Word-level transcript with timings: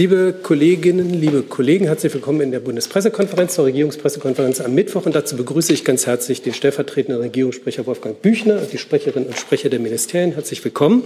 Liebe 0.00 0.34
Kolleginnen, 0.42 1.12
liebe 1.12 1.42
Kollegen, 1.42 1.84
herzlich 1.84 2.14
willkommen 2.14 2.40
in 2.40 2.52
der 2.52 2.60
Bundespressekonferenz 2.60 3.56
zur 3.56 3.66
Regierungspressekonferenz 3.66 4.62
am 4.62 4.74
Mittwoch. 4.74 5.04
Und 5.04 5.14
dazu 5.14 5.36
begrüße 5.36 5.74
ich 5.74 5.84
ganz 5.84 6.06
herzlich 6.06 6.40
den 6.40 6.54
stellvertretenden 6.54 7.20
Regierungssprecher 7.20 7.84
Wolfgang 7.84 8.22
Büchner 8.22 8.62
und 8.62 8.72
die 8.72 8.78
Sprecherinnen 8.78 9.28
und 9.28 9.36
Sprecher 9.36 9.68
der 9.68 9.78
Ministerien. 9.78 10.32
Herzlich 10.32 10.64
willkommen. 10.64 11.02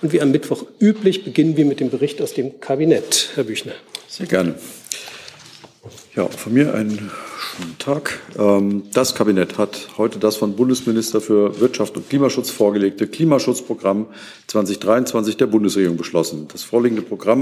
Und 0.00 0.14
wie 0.14 0.22
am 0.22 0.30
Mittwoch 0.30 0.64
üblich 0.80 1.24
beginnen 1.24 1.58
wir 1.58 1.66
mit 1.66 1.80
dem 1.80 1.90
Bericht 1.90 2.22
aus 2.22 2.32
dem 2.32 2.58
Kabinett. 2.58 3.32
Herr 3.34 3.44
Büchner. 3.44 3.72
Sehr 4.08 4.24
gerne. 4.24 4.54
Ja, 6.16 6.26
von 6.26 6.52
mir 6.52 6.74
einen 6.74 7.10
schönen 7.38 7.78
Tag. 7.78 8.18
Ähm, 8.36 8.84
das 8.92 9.14
Kabinett 9.14 9.58
hat 9.58 9.88
heute 9.96 10.18
das 10.18 10.36
von 10.36 10.56
Bundesminister 10.56 11.20
für 11.20 11.60
Wirtschaft 11.60 11.96
und 11.96 12.08
Klimaschutz 12.08 12.50
vorgelegte 12.50 13.06
Klimaschutzprogramm 13.06 14.06
2023 14.48 15.36
der 15.36 15.46
Bundesregierung 15.46 15.96
beschlossen. 15.96 16.48
Das 16.50 16.62
vorliegende 16.62 17.02
Programm 17.02 17.40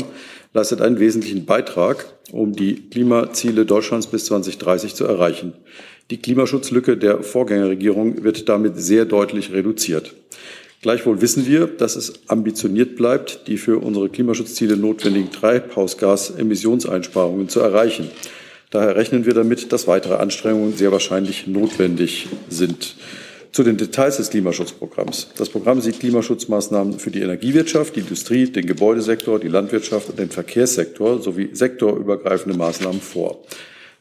leistet 0.52 0.82
einen 0.82 0.98
wesentlichen 0.98 1.46
Beitrag, 1.46 2.06
um 2.32 2.52
die 2.52 2.88
Klimaziele 2.90 3.64
Deutschlands 3.64 4.06
bis 4.06 4.26
2030 4.26 4.94
zu 4.94 5.06
erreichen. 5.06 5.54
Die 6.10 6.18
Klimaschutzlücke 6.18 6.96
der 6.96 7.22
Vorgängerregierung 7.22 8.22
wird 8.22 8.48
damit 8.48 8.78
sehr 8.78 9.06
deutlich 9.06 9.52
reduziert. 9.52 10.14
Gleichwohl 10.82 11.20
wissen 11.20 11.46
wir, 11.46 11.66
dass 11.66 11.96
es 11.96 12.12
ambitioniert 12.28 12.94
bleibt, 12.96 13.48
die 13.48 13.56
für 13.56 13.82
unsere 13.82 14.08
Klimaschutzziele 14.08 14.76
notwendigen 14.76 15.32
Treibhausgasemissionseinsparungen 15.32 17.48
zu 17.48 17.58
erreichen. 17.60 18.10
Daher 18.70 18.94
rechnen 18.96 19.26
wir 19.26 19.34
damit, 19.34 19.72
dass 19.72 19.86
weitere 19.86 20.16
Anstrengungen 20.16 20.76
sehr 20.76 20.90
wahrscheinlich 20.92 21.46
notwendig 21.46 22.26
sind. 22.48 22.96
Zu 23.52 23.62
den 23.62 23.76
Details 23.78 24.16
des 24.18 24.28
Klimaschutzprogramms. 24.28 25.28
Das 25.38 25.48
Programm 25.48 25.80
sieht 25.80 26.00
Klimaschutzmaßnahmen 26.00 26.98
für 26.98 27.10
die 27.10 27.22
Energiewirtschaft, 27.22 27.96
die 27.96 28.00
Industrie, 28.00 28.50
den 28.50 28.66
Gebäudesektor, 28.66 29.38
die 29.38 29.48
Landwirtschaft 29.48 30.10
und 30.10 30.18
den 30.18 30.28
Verkehrssektor 30.28 31.22
sowie 31.22 31.48
sektorübergreifende 31.54 32.58
Maßnahmen 32.58 33.00
vor. 33.00 33.38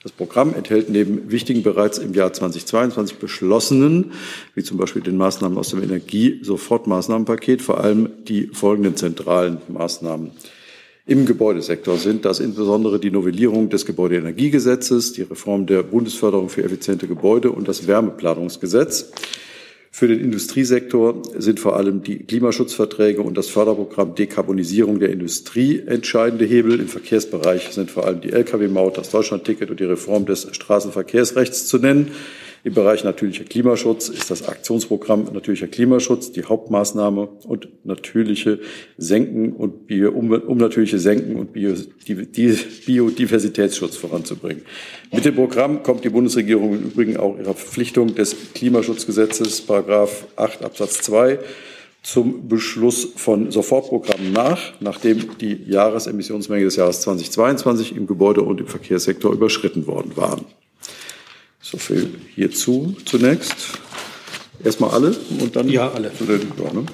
Das 0.05 0.11
Programm 0.11 0.53
enthält 0.53 0.87
neben 0.87 1.31
wichtigen 1.31 1.63
bereits 1.63 1.97
im 1.97 2.13
Jahr 2.13 2.31
2022 2.31 3.17
beschlossenen, 3.17 4.11
wie 4.53 4.61
zum 4.61 4.77
Beispiel 4.77 5.01
den 5.01 5.17
Maßnahmen 5.17 5.57
aus 5.57 5.71
dem 5.71 5.81
Energiesofortmaßnahmenpaket, 5.81 7.63
vor 7.63 7.79
allem 7.79 8.09
die 8.27 8.51
folgenden 8.53 8.95
zentralen 8.95 9.57
Maßnahmen 9.67 10.29
im 11.07 11.25
Gebäudesektor 11.27 11.97
sind 11.97 12.25
das 12.25 12.39
insbesondere 12.39 12.99
die 12.99 13.11
Novellierung 13.11 13.69
des 13.69 13.85
Gebäudeenergiegesetzes, 13.85 15.13
die 15.13 15.21
Reform 15.21 15.67
der 15.67 15.83
Bundesförderung 15.83 16.49
für 16.49 16.63
effiziente 16.63 17.07
Gebäude 17.07 17.51
und 17.51 17.67
das 17.67 17.85
Wärmeplanungsgesetz. 17.85 19.11
Für 19.97 20.09
den 20.09 20.19
Industriesektor 20.19 21.21
sind 21.37 21.61
vor 21.61 21.77
allem 21.77 22.03
die 22.03 22.19
Klimaschutzverträge 22.19 23.21
und 23.21 23.37
das 23.37 23.47
Förderprogramm 23.47 24.13
Dekarbonisierung 24.13 24.99
der 24.99 25.09
Industrie 25.09 25.83
entscheidende 25.87 26.43
Hebel. 26.43 26.81
Im 26.81 26.89
Verkehrsbereich 26.89 27.69
sind 27.71 27.91
vor 27.91 28.05
allem 28.05 28.19
die 28.19 28.33
Lkw-Maut, 28.33 28.97
das 28.97 29.11
Deutschlandticket 29.11 29.69
und 29.69 29.79
die 29.79 29.85
Reform 29.85 30.25
des 30.25 30.49
Straßenverkehrsrechts 30.51 31.67
zu 31.67 31.77
nennen. 31.77 32.11
Im 32.65 32.73
Bereich 32.73 33.03
natürlicher 33.03 33.43
Klimaschutz 33.43 34.09
ist 34.09 34.31
das 34.31 34.49
Aktionsprogramm 34.49 35.25
natürlicher 35.31 35.67
Klimaschutz 35.67 36.31
die 36.31 36.45
Hauptmaßnahme 36.45 37.29
und 37.45 37.67
natürliche 37.83 38.59
Senken 38.97 39.53
und 39.53 39.85
Bio, 39.85 40.09
um, 40.09 40.31
um 40.31 40.57
natürliche 40.57 40.97
Senken 40.97 41.35
und 41.35 41.53
Bio, 41.53 41.75
die, 42.07 42.57
Biodiversitätsschutz 42.87 43.97
voranzubringen. 43.97 44.63
Mit 45.13 45.25
dem 45.25 45.35
Programm 45.35 45.83
kommt 45.83 46.05
die 46.05 46.09
Bundesregierung 46.09 46.73
im 46.73 46.85
Übrigen 46.85 47.17
auch 47.17 47.37
ihrer 47.37 47.53
Verpflichtung 47.53 48.15
des 48.15 48.35
Klimaschutzgesetzes, 48.55 49.61
Paragraph 49.61 50.25
8 50.35 50.63
Absatz 50.63 51.03
2, 51.03 51.37
zum 52.01 52.47
Beschluss 52.47 53.09
von 53.15 53.51
Sofortprogrammen 53.51 54.33
nach, 54.33 54.73
nachdem 54.79 55.37
die 55.37 55.65
Jahresemissionsmenge 55.67 56.65
des 56.65 56.77
Jahres 56.77 57.01
2022 57.01 57.95
im 57.95 58.07
Gebäude- 58.07 58.41
und 58.41 58.59
im 58.59 58.67
Verkehrssektor 58.67 59.31
überschritten 59.31 59.85
worden 59.85 60.13
waren. 60.15 60.45
So 61.65 61.79
viel 61.79 62.11
hierzu 62.35 62.95
zunächst. 63.05 63.55
Erstmal 64.63 64.91
alle 64.91 65.15
und 65.39 65.55
dann 65.55 65.67
ja, 65.67 65.91
alle. 65.91 66.13
zu 66.13 66.25
den. 66.25 66.41
Ja, 66.63 66.71
ne? 66.71 66.85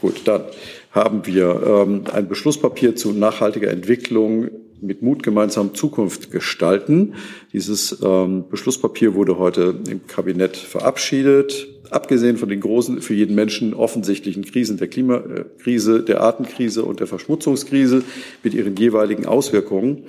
Gut, 0.00 0.22
dann 0.24 0.46
haben 0.90 1.24
wir 1.26 1.62
ähm, 1.64 2.02
ein 2.12 2.26
Beschlusspapier 2.26 2.96
zu 2.96 3.12
nachhaltiger 3.12 3.70
Entwicklung 3.70 4.50
mit 4.82 5.02
Mut 5.02 5.22
gemeinsam 5.22 5.74
Zukunft 5.74 6.30
gestalten. 6.30 7.14
Dieses 7.52 7.98
ähm, 8.02 8.44
Beschlusspapier 8.48 9.14
wurde 9.14 9.38
heute 9.38 9.74
im 9.88 10.06
Kabinett 10.06 10.56
verabschiedet. 10.56 11.68
Abgesehen 11.90 12.36
von 12.36 12.48
den 12.48 12.60
großen, 12.60 13.02
für 13.02 13.14
jeden 13.14 13.34
Menschen 13.34 13.74
offensichtlichen 13.74 14.44
Krisen 14.44 14.76
der 14.76 14.86
Klimakrise, 14.86 16.04
der 16.04 16.20
Artenkrise 16.20 16.84
und 16.84 17.00
der 17.00 17.08
Verschmutzungskrise 17.08 18.04
mit 18.44 18.54
ihren 18.54 18.76
jeweiligen 18.76 19.26
Auswirkungen. 19.26 20.04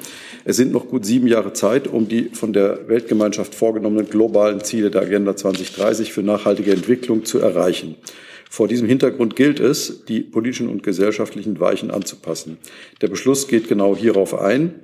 Es 0.46 0.58
sind 0.58 0.72
noch 0.72 0.88
gut 0.88 1.06
sieben 1.06 1.28
Jahre 1.28 1.54
Zeit, 1.54 1.88
um 1.88 2.08
die 2.08 2.30
von 2.34 2.54
der 2.54 2.88
Weltgemeinschaft 2.88 3.56
vorgenommenen 3.56 4.08
globalen 4.08 4.64
Ziele 4.64 4.92
der 4.92 5.02
Agenda 5.02 5.36
2030 5.36 6.14
für 6.14 6.22
nachhaltige 6.22 6.72
Entwicklung 6.72 7.26
zu 7.26 7.40
erreichen. 7.40 7.96
Vor 8.53 8.67
diesem 8.67 8.85
Hintergrund 8.85 9.38
gilt 9.38 9.62
es, 9.62 10.03
die 10.03 10.19
politischen 10.19 10.67
und 10.67 10.84
gesellschaftlichen 10.84 11.62
Weichen 11.62 11.89
anzupassen. 11.89 12.57
Der 13.00 13.07
Beschluss 13.07 13.47
geht 13.47 13.69
genau 13.69 13.95
hierauf 13.95 14.38
ein. 14.38 14.75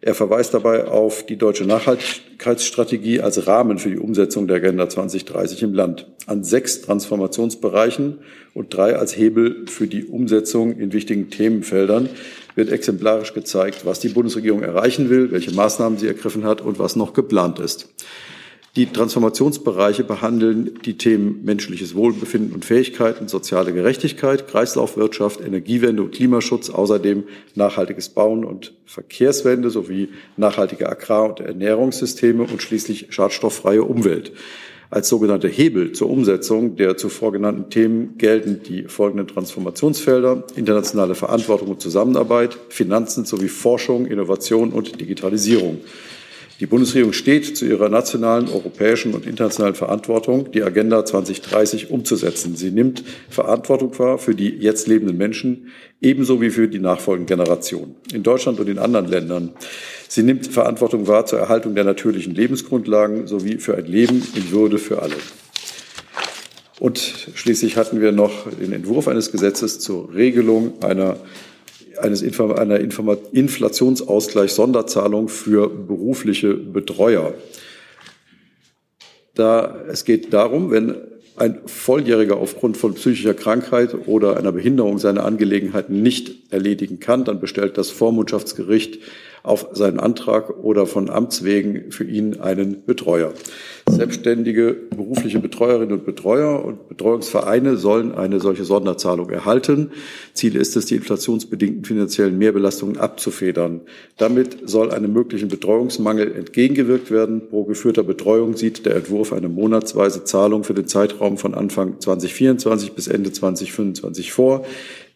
Er 0.00 0.14
verweist 0.14 0.54
dabei 0.54 0.84
auf 0.84 1.26
die 1.26 1.34
deutsche 1.34 1.64
Nachhaltigkeitsstrategie 1.64 3.20
als 3.20 3.48
Rahmen 3.48 3.78
für 3.78 3.90
die 3.90 3.98
Umsetzung 3.98 4.46
der 4.46 4.58
Agenda 4.58 4.88
2030 4.88 5.64
im 5.64 5.74
Land. 5.74 6.06
An 6.26 6.44
sechs 6.44 6.80
Transformationsbereichen 6.82 8.20
und 8.54 8.72
drei 8.72 8.94
als 8.94 9.16
Hebel 9.16 9.66
für 9.66 9.88
die 9.88 10.04
Umsetzung 10.04 10.78
in 10.78 10.92
wichtigen 10.92 11.28
Themenfeldern 11.28 12.08
wird 12.54 12.70
exemplarisch 12.70 13.34
gezeigt, 13.34 13.84
was 13.84 13.98
die 13.98 14.10
Bundesregierung 14.10 14.62
erreichen 14.62 15.10
will, 15.10 15.32
welche 15.32 15.50
Maßnahmen 15.50 15.98
sie 15.98 16.06
ergriffen 16.06 16.44
hat 16.44 16.60
und 16.60 16.78
was 16.78 16.94
noch 16.94 17.14
geplant 17.14 17.58
ist. 17.58 17.88
Die 18.78 18.86
Transformationsbereiche 18.86 20.04
behandeln 20.04 20.78
die 20.84 20.96
Themen 20.96 21.40
menschliches 21.42 21.96
Wohlbefinden 21.96 22.52
und 22.52 22.64
Fähigkeiten, 22.64 23.26
soziale 23.26 23.72
Gerechtigkeit, 23.72 24.46
Kreislaufwirtschaft, 24.46 25.40
Energiewende 25.40 26.00
und 26.00 26.12
Klimaschutz, 26.12 26.70
außerdem 26.70 27.24
nachhaltiges 27.56 28.10
Bauen 28.10 28.44
und 28.44 28.74
Verkehrswende 28.86 29.70
sowie 29.70 30.10
nachhaltige 30.36 30.88
Agrar- 30.88 31.30
und 31.30 31.40
Ernährungssysteme 31.40 32.44
und 32.44 32.62
schließlich 32.62 33.08
schadstofffreie 33.10 33.82
Umwelt. 33.82 34.30
Als 34.90 35.08
sogenannte 35.08 35.48
Hebel 35.48 35.90
zur 35.90 36.08
Umsetzung 36.08 36.76
der 36.76 36.96
zuvor 36.96 37.32
genannten 37.32 37.70
Themen 37.70 38.16
gelten 38.16 38.60
die 38.62 38.84
folgenden 38.84 39.26
Transformationsfelder 39.26 40.44
internationale 40.54 41.16
Verantwortung 41.16 41.66
und 41.70 41.80
Zusammenarbeit, 41.80 42.56
Finanzen 42.68 43.24
sowie 43.24 43.48
Forschung, 43.48 44.06
Innovation 44.06 44.70
und 44.70 45.00
Digitalisierung. 45.00 45.80
Die 46.60 46.66
Bundesregierung 46.66 47.12
steht 47.12 47.56
zu 47.56 47.66
ihrer 47.66 47.88
nationalen, 47.88 48.48
europäischen 48.48 49.14
und 49.14 49.26
internationalen 49.26 49.76
Verantwortung, 49.76 50.50
die 50.50 50.64
Agenda 50.64 51.04
2030 51.04 51.90
umzusetzen. 51.90 52.56
Sie 52.56 52.72
nimmt 52.72 53.04
Verantwortung 53.30 53.96
wahr 53.96 54.18
für 54.18 54.34
die 54.34 54.48
jetzt 54.48 54.88
lebenden 54.88 55.16
Menschen, 55.16 55.68
ebenso 56.00 56.40
wie 56.40 56.50
für 56.50 56.66
die 56.66 56.80
nachfolgenden 56.80 57.38
Generationen 57.38 57.94
in 58.12 58.24
Deutschland 58.24 58.58
und 58.58 58.68
in 58.68 58.78
anderen 58.78 59.06
Ländern. 59.06 59.52
Sie 60.08 60.24
nimmt 60.24 60.48
Verantwortung 60.48 61.06
wahr 61.06 61.26
zur 61.26 61.38
Erhaltung 61.38 61.76
der 61.76 61.84
natürlichen 61.84 62.34
Lebensgrundlagen 62.34 63.28
sowie 63.28 63.58
für 63.58 63.76
ein 63.76 63.86
Leben 63.86 64.26
in 64.34 64.50
Würde 64.50 64.78
für 64.78 65.00
alle. 65.00 65.14
Und 66.80 67.28
schließlich 67.34 67.76
hatten 67.76 68.00
wir 68.00 68.10
noch 68.10 68.50
den 68.50 68.72
Entwurf 68.72 69.06
eines 69.06 69.30
Gesetzes 69.30 69.78
zur 69.78 70.12
Regelung 70.12 70.82
einer 70.82 71.18
eines 72.02 72.22
einer 72.22 72.80
Inflationsausgleich 72.80 74.52
Sonderzahlung 74.52 75.28
für 75.28 75.68
berufliche 75.68 76.54
Betreuer. 76.54 77.34
Da, 79.34 79.84
es 79.88 80.04
geht 80.04 80.32
darum, 80.32 80.70
wenn 80.70 80.96
ein 81.36 81.60
Volljähriger 81.66 82.36
aufgrund 82.38 82.76
von 82.76 82.94
psychischer 82.94 83.34
Krankheit 83.34 83.94
oder 84.06 84.36
einer 84.36 84.52
Behinderung 84.52 84.98
seine 84.98 85.22
Angelegenheiten 85.22 86.02
nicht 86.02 86.52
erledigen 86.52 86.98
kann, 86.98 87.24
dann 87.24 87.40
bestellt 87.40 87.78
das 87.78 87.90
Vormundschaftsgericht 87.90 88.98
auf 89.48 89.68
seinen 89.72 89.98
Antrag 89.98 90.62
oder 90.62 90.86
von 90.86 91.10
Amts 91.10 91.42
wegen 91.42 91.90
für 91.90 92.04
ihn 92.04 92.40
einen 92.40 92.84
Betreuer. 92.84 93.32
Selbstständige 93.88 94.74
berufliche 94.74 95.38
Betreuerinnen 95.38 95.92
und 95.92 96.04
Betreuer 96.04 96.64
und 96.64 96.88
Betreuungsvereine 96.88 97.76
sollen 97.76 98.12
eine 98.12 98.38
solche 98.40 98.64
Sonderzahlung 98.64 99.30
erhalten. 99.30 99.92
Ziel 100.34 100.56
ist 100.56 100.76
es, 100.76 100.86
die 100.86 100.96
inflationsbedingten 100.96 101.84
finanziellen 101.84 102.36
Mehrbelastungen 102.36 102.98
abzufedern. 102.98 103.80
Damit 104.18 104.68
soll 104.68 104.90
einem 104.90 105.12
möglichen 105.12 105.48
Betreuungsmangel 105.48 106.34
entgegengewirkt 106.36 107.10
werden. 107.10 107.48
Pro 107.48 107.64
geführter 107.64 108.02
Betreuung 108.02 108.56
sieht 108.56 108.84
der 108.84 108.96
Entwurf 108.96 109.32
eine 109.32 109.48
monatsweise 109.48 110.24
Zahlung 110.24 110.64
für 110.64 110.74
den 110.74 110.86
Zeitraum 110.86 111.38
von 111.38 111.54
Anfang 111.54 112.00
2024 112.00 112.92
bis 112.92 113.08
Ende 113.08 113.32
2025 113.32 114.32
vor. 114.32 114.66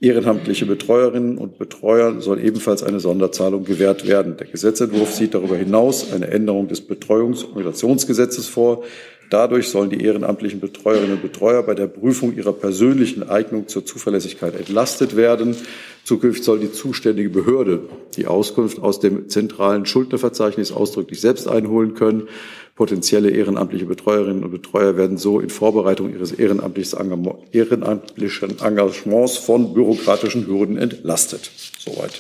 Ehrenamtliche 0.03 0.67
Betreuerinnen 0.67 1.39
und 1.39 1.59
Betreuern 1.59 2.21
soll 2.21 2.45
ebenfalls 2.45 2.83
eine 2.83 2.99
Sonderzahlung 2.99 3.63
gewährt 3.63 4.05
werden. 4.05 4.37
Der 4.37 4.49
Gesetzentwurf 4.49 5.15
sieht 5.15 5.33
darüber 5.33 5.57
hinaus 5.57 6.13
eine 6.13 6.27
Änderung 6.27 6.67
des 6.67 6.89
Betreuungs- 6.89 7.45
und 7.45 7.55
Migrationsgesetzes 7.55 8.49
vor. 8.49 8.83
Dadurch 9.31 9.69
sollen 9.69 9.91
die 9.91 10.03
ehrenamtlichen 10.05 10.59
Betreuerinnen 10.59 11.13
und 11.13 11.23
Betreuer 11.23 11.63
bei 11.63 11.75
der 11.75 11.87
Prüfung 11.87 12.37
ihrer 12.37 12.53
persönlichen 12.53 13.23
Eignung 13.31 13.69
zur 13.69 13.87
Zuverlässigkeit 13.87 14.59
entlastet 14.59 15.15
werden. 15.15 15.55
Zukünftig 16.03 16.45
soll 16.45 16.59
die 16.59 16.73
zuständige 16.73 17.31
Behörde 17.31 17.81
die 18.17 18.27
Auskunft 18.27 18.83
aus 18.83 18.99
dem 18.99 19.29
zentralen 19.29 19.87
Schuldnerverzeichnis 19.87 20.73
ausdrücklich 20.73 21.21
selbst 21.21 21.47
einholen 21.47 21.95
können. 21.95 22.29
Potenzielle 22.75 23.31
ehrenamtliche 23.31 23.85
Betreuerinnen 23.85 24.45
und 24.45 24.51
Betreuer 24.51 24.97
werden 24.97 25.19
so 25.19 25.41
in 25.41 25.51
Vorbereitung 25.51 26.13
ihres 26.13 26.33
ehrenamtlichen 26.33 28.59
Engagements 28.61 29.37
von 29.37 29.75
bürokratischen 29.75 30.47
Hürden 30.47 30.79
entlastet. 30.79 31.51
Soweit 31.79 32.19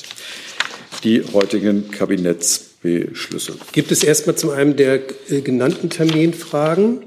die 1.04 1.22
heutigen 1.32 1.90
Kabinettsbeschlüsse. 1.90 3.54
Gibt 3.72 3.92
es 3.92 4.04
erstmal 4.04 4.36
zum 4.36 4.50
einen 4.50 4.76
der 4.76 5.00
äh, 5.30 5.40
genannten 5.40 5.90
Terminfragen? 5.90 6.98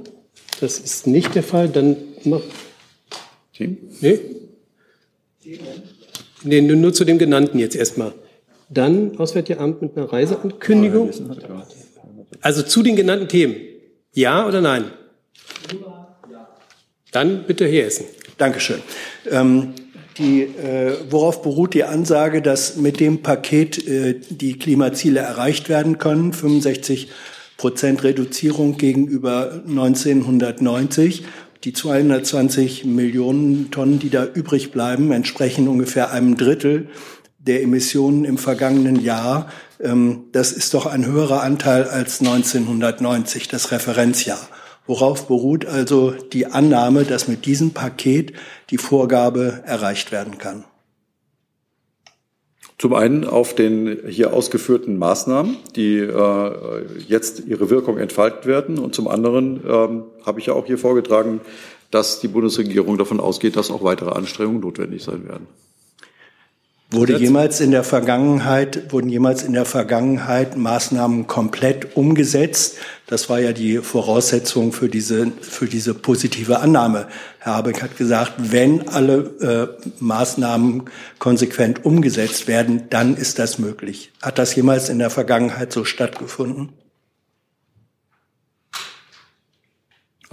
Das 0.60 0.80
ist 0.80 1.08
nicht 1.08 1.36
der 1.36 1.44
Fall. 1.44 1.70
Dann 1.70 1.98
mach. 2.24 2.42
Team? 3.54 3.78
Nee? 4.02 4.20
Nee, 6.44 6.62
nur, 6.62 6.78
nur 6.78 6.94
zu 6.94 7.06
dem 7.06 7.18
genannten 7.18 7.60
jetzt 7.60 7.76
erstmal. 7.76 8.14
Dann 8.70 9.18
Auswärtige 9.18 9.60
Amt 9.60 9.82
mit 9.82 9.96
einer 9.96 10.12
Reiseankündigung. 10.12 11.12
Also 12.46 12.62
zu 12.62 12.84
den 12.84 12.96
genannten 12.96 13.28
Themen. 13.28 13.56
Ja 14.14 14.48
oder 14.48 14.62
nein? 14.62 14.92
Dann 17.12 17.48
bitte 17.48 17.66
Herr 17.66 17.88
Essen. 17.88 18.06
Dankeschön. 18.38 18.84
Ähm, 19.32 19.74
die, 20.20 20.44
äh, 20.44 20.96
worauf 21.10 21.42
beruht 21.42 21.74
die 21.74 21.86
Ansage, 21.86 22.44
dass 22.44 22.76
mit 22.76 23.00
dem 23.00 23.24
Paket 23.24 23.88
äh, 23.88 24.20
die 24.30 24.60
Klimaziele 24.60 25.22
erreicht 25.22 25.70
werden 25.70 25.98
können? 25.98 26.34
65 26.34 27.10
Prozent 27.58 28.04
Reduzierung 28.04 28.78
gegenüber 28.78 29.64
1990. 29.68 31.24
Die 31.64 31.74
220 31.74 32.86
Millionen 32.86 33.72
Tonnen, 33.72 33.98
die 33.98 34.12
da 34.12 34.24
übrig 34.24 34.72
bleiben, 34.72 35.12
entsprechen 35.12 35.68
ungefähr 35.68 36.12
einem 36.12 36.38
Drittel 36.38 36.90
der 37.48 37.62
Emissionen 37.62 38.26
im 38.26 38.38
vergangenen 38.38 39.02
Jahr. 39.02 39.50
Ähm, 39.80 40.26
das 40.32 40.52
ist 40.52 40.74
doch 40.74 40.86
ein 40.86 41.06
höherer 41.06 41.42
Anteil 41.42 41.84
als 41.84 42.20
1990, 42.20 43.48
das 43.48 43.72
Referenzjahr. 43.72 44.48
Worauf 44.88 45.28
beruht 45.28 45.66
also 45.66 46.12
die 46.12 46.46
Annahme, 46.48 47.06
dass 47.06 47.28
mit 47.28 47.46
diesem 47.46 47.72
Paket 47.72 48.34
die 48.70 48.78
Vorgabe 48.78 49.64
erreicht 49.66 50.12
werden 50.12 50.38
kann? 50.38 50.64
Zum 52.78 52.94
einen 52.94 53.24
auf 53.24 53.56
den 53.56 54.00
hier 54.08 54.34
ausgeführten 54.34 54.98
Maßnahmen, 54.98 55.58
die 55.76 55.98
äh, 55.98 56.86
jetzt 57.08 57.44
ihre 57.48 57.70
Wirkung 57.70 57.98
entfaltet 57.98 58.46
werden. 58.46 58.78
Und 58.78 58.94
zum 58.94 59.08
anderen 59.08 59.62
ähm, 59.66 60.04
habe 60.26 60.40
ich 60.40 60.48
ja 60.48 60.54
auch 60.54 60.66
hier 60.66 60.78
vorgetragen, 60.78 61.40
dass 61.90 62.20
die 62.20 62.28
Bundesregierung 62.28 62.98
davon 62.98 63.22
ausgeht, 63.22 63.56
dass 63.56 63.72
auch 63.72 63.84
weitere 63.84 64.12
Anstrengungen 64.12 64.60
notwendig 64.60 65.04
sein 65.04 65.26
werden. 65.26 65.48
Wurde 66.92 67.18
jemals 67.18 67.62
in 67.62 67.72
der 67.72 67.84
Vergangenheit, 67.84 68.94
wurden 68.94 69.10
jemals 69.10 69.42
in 69.42 69.54
der 69.54 69.66
Vergangenheit 69.66 70.56
Maßnahmen 70.56 71.26
komplett 71.26 71.98
umgesetzt? 71.98 72.78
Das 73.08 73.28
war 73.28 73.40
ja 73.40 73.54
die 73.54 73.80
Voraussetzung 73.80 74.72
für 74.72 74.88
diese, 74.88 75.32
für 75.42 75.66
diese 75.66 75.96
positive 75.96 76.60
Annahme. 76.60 77.08
Herr 77.40 77.56
Habeck 77.56 77.82
hat 77.82 77.98
gesagt, 77.98 78.34
wenn 78.38 78.88
alle 78.88 79.78
äh, 79.80 79.88
Maßnahmen 80.00 80.84
konsequent 81.18 81.86
umgesetzt 81.86 82.48
werden, 82.48 82.84
dann 82.92 83.18
ist 83.18 83.40
das 83.40 83.58
möglich. 83.58 84.12
Hat 84.22 84.38
das 84.38 84.56
jemals 84.56 84.90
in 84.90 85.00
der 85.00 85.10
Vergangenheit 85.10 85.74
so 85.74 85.86
stattgefunden? 85.86 86.70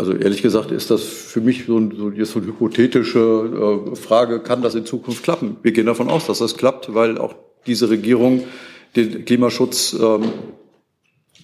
Also 0.02 0.14
ehrlich 0.14 0.42
gesagt 0.42 0.72
ist 0.72 0.90
das 0.90 1.04
für 1.04 1.40
mich 1.40 1.66
so, 1.66 1.78
ein, 1.78 1.94
so, 1.96 2.10
jetzt 2.10 2.32
so 2.32 2.40
eine 2.40 2.48
hypothetische 2.48 3.86
äh, 3.92 3.94
Frage, 3.94 4.40
kann 4.40 4.60
das 4.60 4.74
in 4.74 4.84
Zukunft 4.84 5.22
klappen? 5.22 5.58
Wir 5.62 5.70
gehen 5.70 5.86
davon 5.86 6.10
aus, 6.10 6.26
dass 6.26 6.40
das 6.40 6.56
klappt, 6.56 6.92
weil 6.92 7.18
auch 7.18 7.36
diese 7.68 7.88
Regierung 7.88 8.42
den 8.96 9.24
Klimaschutz 9.24 9.92
ähm, 9.92 10.32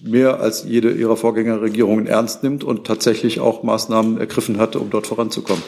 mehr 0.03 0.41
als 0.41 0.65
jede 0.65 0.91
ihrer 0.91 1.15
Vorgängerregierungen 1.15 2.05
ernst 2.05 2.43
nimmt 2.43 2.65
und 2.65 2.85
tatsächlich 2.85 3.39
auch 3.39 3.63
Maßnahmen 3.63 4.17
ergriffen 4.17 4.57
hat, 4.57 4.75
um 4.75 4.89
dort 4.89 5.07
voranzukommen. 5.07 5.63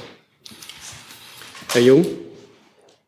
Herr 1.72 1.84
Jung? 1.84 2.06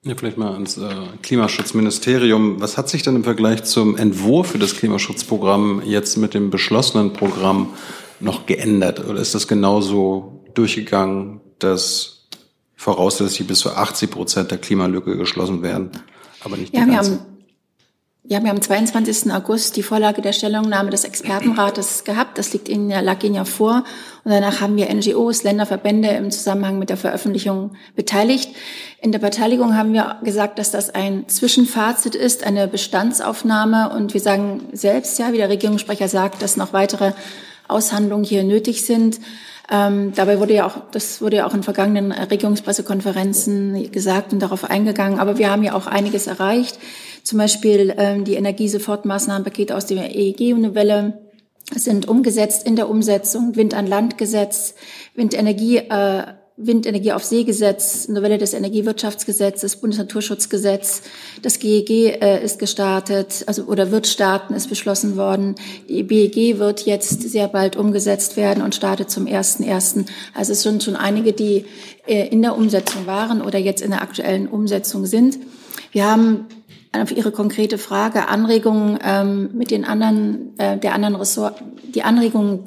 Ja, 0.04 0.16
vielleicht 0.16 0.38
mal 0.38 0.54
ans 0.54 0.78
äh, 0.78 0.90
Klimaschutzministerium. 1.22 2.62
Was 2.62 2.78
hat 2.78 2.88
sich 2.88 3.04
denn 3.04 3.18
im 3.18 3.26
Vergleich 3.26 3.66
zum 3.66 3.98
Entwurf 3.98 4.52
für 4.52 4.60
das 4.60 4.78
Klimaschutzprogramm 4.78 5.82
jetzt 5.86 6.16
mit 6.16 6.34
dem 6.34 6.52
beschlossenen 6.52 7.12
Programm 7.12 7.74
noch 8.20 8.46
geändert? 8.46 9.06
Oder 9.06 9.20
ist 9.20 9.36
das 9.36 9.48
genauso 9.48 10.44
durchgegangen, 10.54 11.42
dass 11.60 12.28
voraussichtlich 12.76 13.48
bis 13.48 13.60
zu 13.60 13.72
80 13.72 14.12
Prozent 14.12 14.52
der 14.52 14.58
Klimalücke 14.58 15.18
geschlossen 15.18 15.62
werden, 15.62 15.92
aber 16.44 16.58
nicht 16.58 16.74
die 16.74 16.78
ja, 16.78 16.86
ganze? 16.86 17.12
Wir 17.12 17.18
haben 17.20 17.34
wir 18.26 18.38
haben 18.38 18.46
ja 18.46 18.54
am 18.54 18.62
22. 18.62 19.34
August 19.34 19.76
die 19.76 19.84
Vorlage 19.84 20.22
der 20.22 20.32
Stellungnahme 20.32 20.90
des 20.90 21.04
Expertenrates 21.04 22.06
gehabt. 22.06 22.38
Das 22.38 22.54
liegt 22.54 22.70
Ihnen 22.70 22.90
ja, 22.90 23.02
lag 23.02 23.22
Ihnen 23.22 23.36
ja 23.36 23.44
vor. 23.44 23.84
Und 24.24 24.32
danach 24.32 24.62
haben 24.62 24.78
wir 24.78 24.94
NGOs, 24.94 25.44
Länderverbände 25.44 26.08
im 26.08 26.32
Zusammenhang 26.32 26.80
mit 26.80 26.90
der 26.90 26.96
Veröffentlichung 26.96 27.72
beteiligt. 27.98 28.50
In 29.02 29.12
der 29.12 29.20
Beteiligung 29.20 29.76
haben 29.76 29.92
wir 29.92 30.20
gesagt, 30.24 30.58
dass 30.58 30.72
das 30.72 30.90
ein 30.90 31.28
Zwischenfazit 31.28 32.16
ist, 32.16 32.46
eine 32.46 32.70
Bestandsaufnahme. 32.70 33.90
Und 33.94 34.14
wir 34.14 34.22
sagen 34.22 34.70
selbst, 34.72 35.20
ja, 35.20 35.34
wie 35.34 35.38
der 35.38 35.50
Regierungssprecher 35.50 36.08
sagt, 36.08 36.42
dass 36.42 36.56
noch 36.56 36.72
weitere 36.72 37.12
Aushandlungen 37.68 38.24
hier 38.24 38.44
nötig 38.44 38.86
sind. 38.86 39.20
Ähm, 39.72 40.14
dabei 40.16 40.40
wurde 40.40 40.54
ja 40.54 40.68
auch, 40.68 40.78
das 40.92 41.22
wurde 41.22 41.38
ja 41.38 41.48
auch 41.48 41.54
in 41.54 41.64
vergangenen 41.64 42.12
Regierungspressekonferenzen 42.12 43.92
gesagt 43.92 44.34
und 44.34 44.40
darauf 44.40 44.70
eingegangen. 44.70 45.20
Aber 45.20 45.38
wir 45.38 45.50
haben 45.50 45.64
ja 45.64 45.74
auch 45.74 45.88
einiges 45.88 46.28
erreicht. 46.28 46.78
Zum 47.24 47.40
Beispiel 47.40 47.94
ähm, 47.98 48.26
die 48.26 48.36
Energiesofortmaßnahmenpakete 48.36 49.76
aus 49.76 49.86
der 49.86 50.14
EEG-Novelle 50.14 51.22
sind 51.74 52.08
umgesetzt 52.08 52.68
in 52.68 52.76
der 52.76 52.90
Umsetzung. 52.90 53.56
Wind 53.56 53.74
an 53.74 53.88
Land 53.88 54.18
Gesetz, 54.18 54.76
Windenergie, 55.16 55.78
äh, 55.78 56.24
Windenergie 56.56 57.14
auf 57.14 57.24
See-Gesetz, 57.24 58.08
Novelle 58.10 58.38
des 58.38 58.54
Energiewirtschaftsgesetzes, 58.54 59.78
Bundesnaturschutzgesetz. 59.78 61.02
Das 61.42 61.58
GEG 61.58 61.90
äh, 61.90 62.44
ist 62.44 62.60
gestartet, 62.60 63.44
also 63.48 63.64
oder 63.64 63.90
wird 63.90 64.06
starten, 64.06 64.54
ist 64.54 64.70
beschlossen 64.70 65.18
worden. 65.18 65.56
Die 65.90 66.04
BEG 66.04 66.60
wird 66.60 66.86
jetzt 66.86 67.24
sehr 67.24 67.48
bald 67.48 67.76
umgesetzt 67.76 68.38
werden 68.38 68.62
und 68.62 68.76
startet 68.76 69.10
zum 69.10 69.26
1.1. 69.26 70.06
Also 70.36 70.52
es 70.52 70.62
sind 70.62 70.84
schon 70.84 70.96
einige, 70.96 71.34
die 71.34 71.66
äh, 72.06 72.28
in 72.28 72.44
der 72.44 72.56
Umsetzung 72.56 73.08
waren 73.08 73.42
oder 73.42 73.58
jetzt 73.58 73.82
in 73.82 73.90
der 73.90 74.04
aktuellen 74.04 74.48
Umsetzung 74.48 75.08
sind. 75.08 75.40
Wir 75.92 76.06
haben 76.06 76.46
auf 76.92 77.12
Ihre 77.12 77.32
konkrete 77.32 77.80
Frage 77.80 78.28
Anregungen 78.28 79.00
ähm, 79.04 79.50
mit 79.54 79.72
den 79.72 79.86
anderen, 79.86 80.58
äh, 80.60 80.78
der 80.78 80.94
anderen 80.94 81.16
Ressort, 81.16 81.64
die 81.96 82.04
Anregungen 82.04 82.60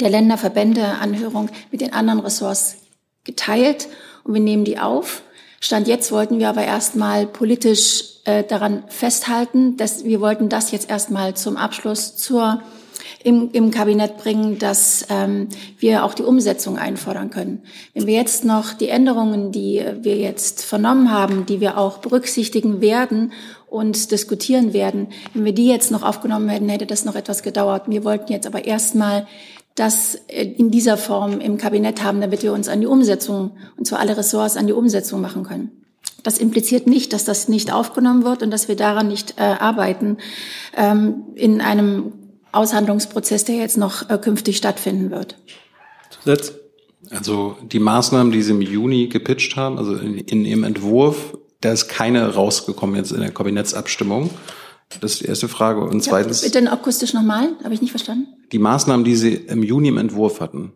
der 0.00 0.10
Länderverbände, 0.10 0.84
Anhörung 1.00 1.50
mit 1.70 1.80
den 1.80 1.92
anderen 1.92 2.18
Ressorts 2.18 2.78
geteilt 3.26 3.88
und 4.24 4.32
wir 4.34 4.40
nehmen 4.40 4.64
die 4.64 4.78
auf. 4.78 5.22
Stand 5.60 5.88
jetzt 5.88 6.12
wollten 6.12 6.38
wir 6.38 6.48
aber 6.48 6.64
erstmal 6.64 7.26
politisch 7.26 8.04
äh, 8.24 8.44
daran 8.44 8.84
festhalten, 8.88 9.76
dass 9.76 10.04
wir 10.04 10.20
wollten 10.20 10.48
das 10.48 10.70
jetzt 10.70 10.88
erstmal 10.88 11.34
zum 11.34 11.56
Abschluss 11.56 12.16
zur 12.16 12.62
im, 13.22 13.50
im 13.52 13.70
Kabinett 13.70 14.18
bringen, 14.18 14.58
dass 14.58 15.06
ähm, 15.08 15.48
wir 15.78 16.04
auch 16.04 16.14
die 16.14 16.22
Umsetzung 16.22 16.78
einfordern 16.78 17.30
können. 17.30 17.62
Wenn 17.92 18.06
wir 18.06 18.14
jetzt 18.14 18.44
noch 18.44 18.72
die 18.72 18.88
Änderungen, 18.88 19.52
die 19.52 19.84
wir 20.00 20.16
jetzt 20.16 20.62
vernommen 20.64 21.10
haben, 21.10 21.44
die 21.46 21.60
wir 21.60 21.78
auch 21.78 21.98
berücksichtigen 21.98 22.80
werden 22.80 23.32
und 23.68 24.12
diskutieren 24.12 24.72
werden, 24.72 25.08
wenn 25.34 25.44
wir 25.44 25.52
die 25.52 25.66
jetzt 25.66 25.90
noch 25.90 26.02
aufgenommen 26.02 26.48
hätten, 26.48 26.68
hätte 26.68 26.86
das 26.86 27.04
noch 27.04 27.16
etwas 27.16 27.42
gedauert. 27.42 27.84
Wir 27.88 28.04
wollten 28.04 28.32
jetzt 28.32 28.46
aber 28.46 28.64
erstmal 28.64 29.26
das 29.76 30.16
äh, 30.26 30.44
in 30.44 30.72
dieser 30.72 30.96
Form 30.96 31.40
im 31.40 31.58
Kabinett 31.58 32.02
haben, 32.02 32.20
damit 32.20 32.42
wir 32.42 32.52
uns 32.52 32.66
an 32.66 32.80
die 32.80 32.86
Umsetzung, 32.86 33.52
und 33.76 33.86
zwar 33.86 34.00
alle 34.00 34.16
Ressorts 34.16 34.56
an 34.56 34.66
die 34.66 34.72
Umsetzung 34.72 35.20
machen 35.20 35.44
können. 35.44 35.70
Das 36.24 36.38
impliziert 36.38 36.88
nicht, 36.88 37.12
dass 37.12 37.24
das 37.24 37.48
nicht 37.48 37.72
aufgenommen 37.72 38.24
wird 38.24 38.42
und 38.42 38.50
dass 38.50 38.66
wir 38.66 38.74
daran 38.74 39.06
nicht 39.06 39.34
äh, 39.36 39.42
arbeiten 39.42 40.16
ähm, 40.76 41.22
in 41.36 41.60
einem 41.60 42.12
Aushandlungsprozess, 42.50 43.44
der 43.44 43.56
jetzt 43.56 43.76
noch 43.76 44.10
äh, 44.10 44.18
künftig 44.18 44.56
stattfinden 44.56 45.10
wird. 45.10 45.36
Zusatz? 46.10 46.54
Also 47.10 47.56
die 47.62 47.78
Maßnahmen, 47.78 48.32
die 48.32 48.42
Sie 48.42 48.50
im 48.50 48.62
Juni 48.62 49.06
gepitcht 49.06 49.54
haben, 49.54 49.78
also 49.78 49.94
in, 49.94 50.18
in 50.18 50.44
Ihrem 50.44 50.64
Entwurf, 50.64 51.38
da 51.60 51.70
ist 51.70 51.88
keine 51.88 52.34
rausgekommen 52.34 52.96
jetzt 52.96 53.12
in 53.12 53.20
der 53.20 53.30
Kabinettsabstimmung. 53.30 54.30
Das 55.00 55.12
ist 55.12 55.20
die 55.20 55.26
erste 55.26 55.48
Frage. 55.48 55.82
Und 55.82 56.02
zweitens. 56.02 56.42
Ja, 56.42 56.48
bitte 56.48 56.72
akustisch 56.72 57.12
nochmal, 57.12 57.50
habe 57.62 57.74
ich 57.74 57.80
nicht 57.80 57.90
verstanden. 57.90 58.26
Die 58.52 58.58
Maßnahmen, 58.58 59.04
die 59.04 59.16
Sie 59.16 59.34
im 59.34 59.62
Juni 59.62 59.88
im 59.88 59.98
Entwurf 59.98 60.40
hatten, 60.40 60.72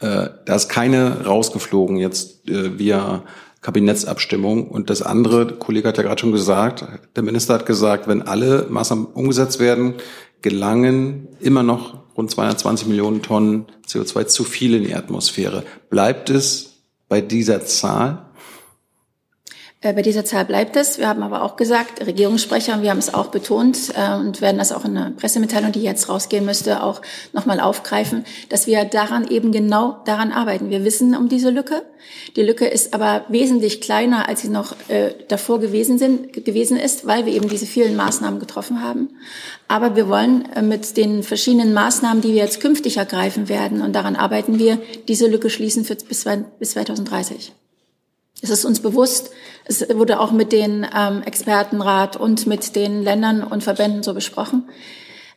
äh, 0.00 0.28
da 0.44 0.54
ist 0.54 0.68
keine 0.68 1.24
rausgeflogen 1.24 1.96
jetzt 1.96 2.48
äh, 2.48 2.78
via 2.78 3.24
Kabinettsabstimmung. 3.60 4.68
Und 4.68 4.90
das 4.90 5.02
andere, 5.02 5.46
der 5.46 5.56
Kollege 5.56 5.88
hat 5.88 5.96
ja 5.96 6.02
gerade 6.02 6.20
schon 6.20 6.32
gesagt, 6.32 6.84
der 7.14 7.22
Minister 7.22 7.54
hat 7.54 7.66
gesagt, 7.66 8.08
wenn 8.08 8.22
alle 8.22 8.66
Maßnahmen 8.68 9.06
umgesetzt 9.06 9.60
werden, 9.60 9.94
gelangen 10.42 11.28
immer 11.40 11.62
noch 11.62 12.02
rund 12.16 12.30
220 12.30 12.88
Millionen 12.88 13.22
Tonnen 13.22 13.66
CO2 13.86 14.26
zu 14.26 14.44
viel 14.44 14.74
in 14.74 14.84
die 14.84 14.94
Atmosphäre. 14.94 15.62
Bleibt 15.88 16.28
es 16.28 16.80
bei 17.08 17.20
dieser 17.20 17.64
Zahl? 17.64 18.26
Äh, 19.82 19.92
bei 19.92 20.02
dieser 20.02 20.24
Zahl 20.24 20.44
bleibt 20.44 20.76
es. 20.76 20.98
Wir 20.98 21.08
haben 21.08 21.22
aber 21.22 21.42
auch 21.42 21.56
gesagt, 21.56 22.06
Regierungssprecher, 22.06 22.74
und 22.74 22.82
wir 22.82 22.90
haben 22.90 22.98
es 22.98 23.12
auch 23.12 23.26
betont 23.26 23.92
äh, 23.96 24.14
und 24.14 24.40
werden 24.40 24.58
das 24.58 24.72
auch 24.72 24.84
in 24.84 24.94
der 24.94 25.12
Pressemitteilung, 25.16 25.72
die 25.72 25.82
jetzt 25.82 26.08
rausgehen 26.08 26.44
müsste, 26.44 26.82
auch 26.82 27.02
nochmal 27.32 27.60
aufgreifen, 27.60 28.24
dass 28.48 28.66
wir 28.66 28.84
daran 28.84 29.26
eben 29.26 29.50
genau 29.52 29.98
daran 30.04 30.32
arbeiten. 30.32 30.70
Wir 30.70 30.84
wissen 30.84 31.16
um 31.16 31.28
diese 31.28 31.50
Lücke. 31.50 31.82
Die 32.36 32.42
Lücke 32.42 32.66
ist 32.66 32.94
aber 32.94 33.24
wesentlich 33.28 33.80
kleiner, 33.80 34.28
als 34.28 34.42
sie 34.42 34.48
noch 34.48 34.76
äh, 34.88 35.10
davor 35.28 35.60
gewesen, 35.60 35.98
sind, 35.98 36.32
gewesen 36.32 36.76
ist, 36.76 37.06
weil 37.06 37.26
wir 37.26 37.32
eben 37.32 37.48
diese 37.48 37.66
vielen 37.66 37.96
Maßnahmen 37.96 38.38
getroffen 38.38 38.82
haben. 38.82 39.10
Aber 39.66 39.96
wir 39.96 40.08
wollen 40.08 40.48
äh, 40.54 40.62
mit 40.62 40.96
den 40.96 41.24
verschiedenen 41.24 41.74
Maßnahmen, 41.74 42.22
die 42.22 42.28
wir 42.28 42.42
jetzt 42.42 42.60
künftig 42.60 42.98
ergreifen 42.98 43.48
werden, 43.48 43.82
und 43.82 43.94
daran 43.94 44.14
arbeiten 44.14 44.58
wir, 44.58 44.78
diese 45.08 45.26
Lücke 45.26 45.50
schließen 45.50 45.84
für, 45.84 45.96
bis, 45.96 46.24
bis 46.58 46.70
2030. 46.70 47.52
Es 48.42 48.50
ist 48.50 48.64
uns 48.64 48.80
bewusst, 48.80 49.30
es 49.64 49.88
wurde 49.88 50.18
auch 50.18 50.32
mit 50.32 50.50
den 50.50 50.84
ähm, 50.94 51.22
Expertenrat 51.22 52.16
und 52.16 52.48
mit 52.48 52.74
den 52.74 53.02
Ländern 53.02 53.44
und 53.44 53.62
Verbänden 53.62 54.02
so 54.02 54.14
besprochen. 54.14 54.68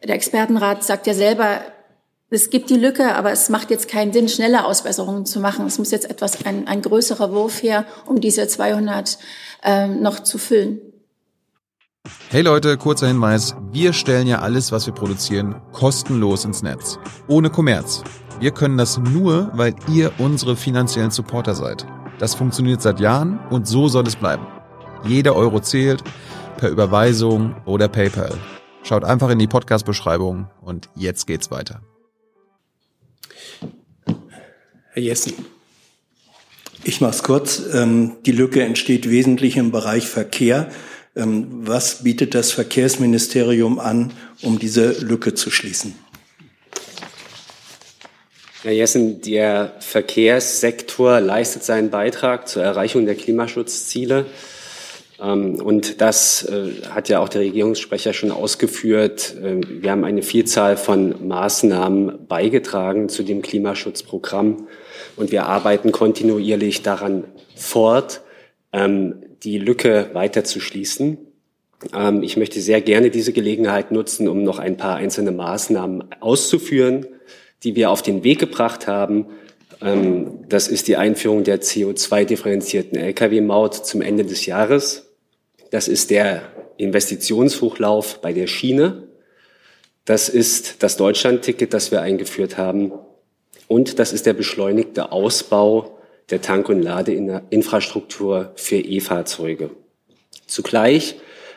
Der 0.03 0.15
Expertenrat 0.15 0.83
sagt 0.83 1.05
ja 1.05 1.13
selber, 1.13 1.61
es 2.31 2.49
gibt 2.49 2.71
die 2.71 2.77
Lücke, 2.77 3.15
aber 3.15 3.31
es 3.31 3.49
macht 3.49 3.69
jetzt 3.69 3.87
keinen 3.87 4.11
Sinn, 4.11 4.27
schnelle 4.27 4.65
Ausbesserungen 4.65 5.27
zu 5.27 5.39
machen. 5.39 5.67
Es 5.67 5.77
muss 5.77 5.91
jetzt 5.91 6.09
etwas, 6.09 6.43
ein, 6.45 6.67
ein 6.67 6.81
größerer 6.81 7.31
Wurf 7.31 7.61
her, 7.61 7.85
um 8.07 8.19
diese 8.19 8.47
200 8.47 9.19
ähm, 9.63 10.01
noch 10.01 10.21
zu 10.21 10.39
füllen. 10.39 10.79
Hey 12.29 12.41
Leute, 12.41 12.75
kurzer 12.77 13.07
Hinweis. 13.07 13.55
Wir 13.71 13.93
stellen 13.93 14.27
ja 14.27 14.39
alles, 14.39 14.71
was 14.71 14.87
wir 14.87 14.93
produzieren, 14.93 15.61
kostenlos 15.71 16.43
ins 16.43 16.63
Netz. 16.63 16.97
Ohne 17.27 17.51
Kommerz. 17.51 18.03
Wir 18.39 18.49
können 18.51 18.77
das 18.77 18.97
nur, 18.97 19.51
weil 19.53 19.75
ihr 19.87 20.11
unsere 20.17 20.55
finanziellen 20.55 21.11
Supporter 21.11 21.53
seid. 21.53 21.85
Das 22.17 22.33
funktioniert 22.33 22.81
seit 22.81 22.99
Jahren 22.99 23.39
und 23.49 23.67
so 23.67 23.87
soll 23.87 24.07
es 24.07 24.15
bleiben. 24.15 24.45
Jeder 25.05 25.35
Euro 25.35 25.59
zählt, 25.59 26.03
per 26.57 26.69
Überweisung 26.69 27.55
oder 27.65 27.89
PayPal. 27.89 28.33
Schaut 28.83 29.03
einfach 29.03 29.29
in 29.29 29.39
die 29.39 29.47
Podcast-Beschreibung 29.47 30.47
und 30.61 30.89
jetzt 30.95 31.27
geht's 31.27 31.51
weiter. 31.51 31.81
Herr 34.93 35.03
Jessen. 35.03 35.33
Ich 36.83 37.01
mache 37.01 37.11
es 37.11 37.23
kurz. 37.23 37.61
Ähm, 37.73 38.13
die 38.25 38.31
Lücke 38.31 38.63
entsteht 38.63 39.09
wesentlich 39.09 39.57
im 39.57 39.71
Bereich 39.71 40.07
Verkehr. 40.07 40.69
Ähm, 41.15 41.67
was 41.67 42.03
bietet 42.03 42.33
das 42.35 42.51
Verkehrsministerium 42.51 43.79
an, 43.79 44.13
um 44.41 44.59
diese 44.59 44.91
Lücke 45.03 45.33
zu 45.33 45.49
schließen? 45.49 45.95
Herr 48.65 48.73
Jessen, 48.73 49.21
der 49.21 49.73
Verkehrssektor 49.77 51.19
leistet 51.19 51.63
seinen 51.63 51.91
Beitrag 51.91 52.47
zur 52.47 52.63
Erreichung 52.63 53.05
der 53.05 53.13
Klimaschutzziele. 53.13 54.25
Ähm, 55.21 55.61
und 55.61 56.01
das 56.01 56.43
äh, 56.45 56.71
hat 56.89 57.07
ja 57.07 57.19
auch 57.19 57.29
der 57.29 57.41
Regierungssprecher 57.41 58.13
schon 58.13 58.31
ausgeführt. 58.31 59.35
Ähm, 59.39 59.61
wir 59.83 59.91
haben 59.91 60.03
eine 60.03 60.23
Vielzahl 60.23 60.77
von 60.77 61.27
Maßnahmen 61.27 62.25
beigetragen 62.27 63.07
zu 63.07 63.21
dem 63.21 63.43
Klimaschutzprogramm. 63.43 64.67
Und 65.15 65.31
wir 65.31 65.45
arbeiten 65.45 65.91
kontinuierlich 65.91 66.81
daran 66.81 67.25
fort, 67.55 68.21
ähm, 68.73 69.21
die 69.43 69.59
Lücke 69.59 70.09
weiter 70.13 70.43
zu 70.43 70.59
schließen. 70.59 71.19
Ich 72.21 72.35
möchte 72.35 72.61
sehr 72.61 72.81
gerne 72.81 73.11
diese 73.11 73.31
Gelegenheit 73.31 73.91
nutzen, 73.91 74.27
um 74.27 74.41
noch 74.41 74.57
ein 74.57 74.75
paar 74.75 74.95
einzelne 74.95 75.31
Maßnahmen 75.31 76.15
auszuführen 76.19 77.05
die 77.65 77.75
wir 77.75 77.89
auf 77.89 78.01
den 78.01 78.23
Weg 78.23 78.39
gebracht 78.39 78.87
haben. 78.87 79.25
Ähm, 79.81 80.45
das 80.47 80.67
ist 80.67 80.87
die 80.87 80.95
Einführung 80.95 81.43
der 81.43 81.61
CO2-differenzierten 81.61 82.97
Lkw-Maut 82.97 83.73
zum 83.73 84.01
Ende 84.01 84.23
des 84.23 84.45
Jahres. 84.45 85.11
Das 85.71 85.87
ist 85.87 86.11
der 86.11 86.43
Investitionshochlauf 86.77 88.21
bei 88.21 88.31
der 88.31 88.47
Schiene. 88.47 89.07
Das 90.05 90.29
ist 90.29 90.83
das 90.83 90.95
Deutschland-Ticket, 90.97 91.73
das 91.73 91.91
wir 91.91 92.01
eingeführt 92.01 92.57
haben. 92.57 92.93
Und 93.67 93.97
das 93.97 94.13
ist 94.13 94.27
der 94.27 94.33
beschleunigte 94.33 95.11
Ausbau 95.11 95.97
der 96.29 96.41
Tank- 96.41 96.69
und 96.69 96.81
Ladeinfrastruktur 96.81 98.51
für 98.55 98.77
E-Fahrzeuge. 98.77 99.71
Zugleich 100.45 101.15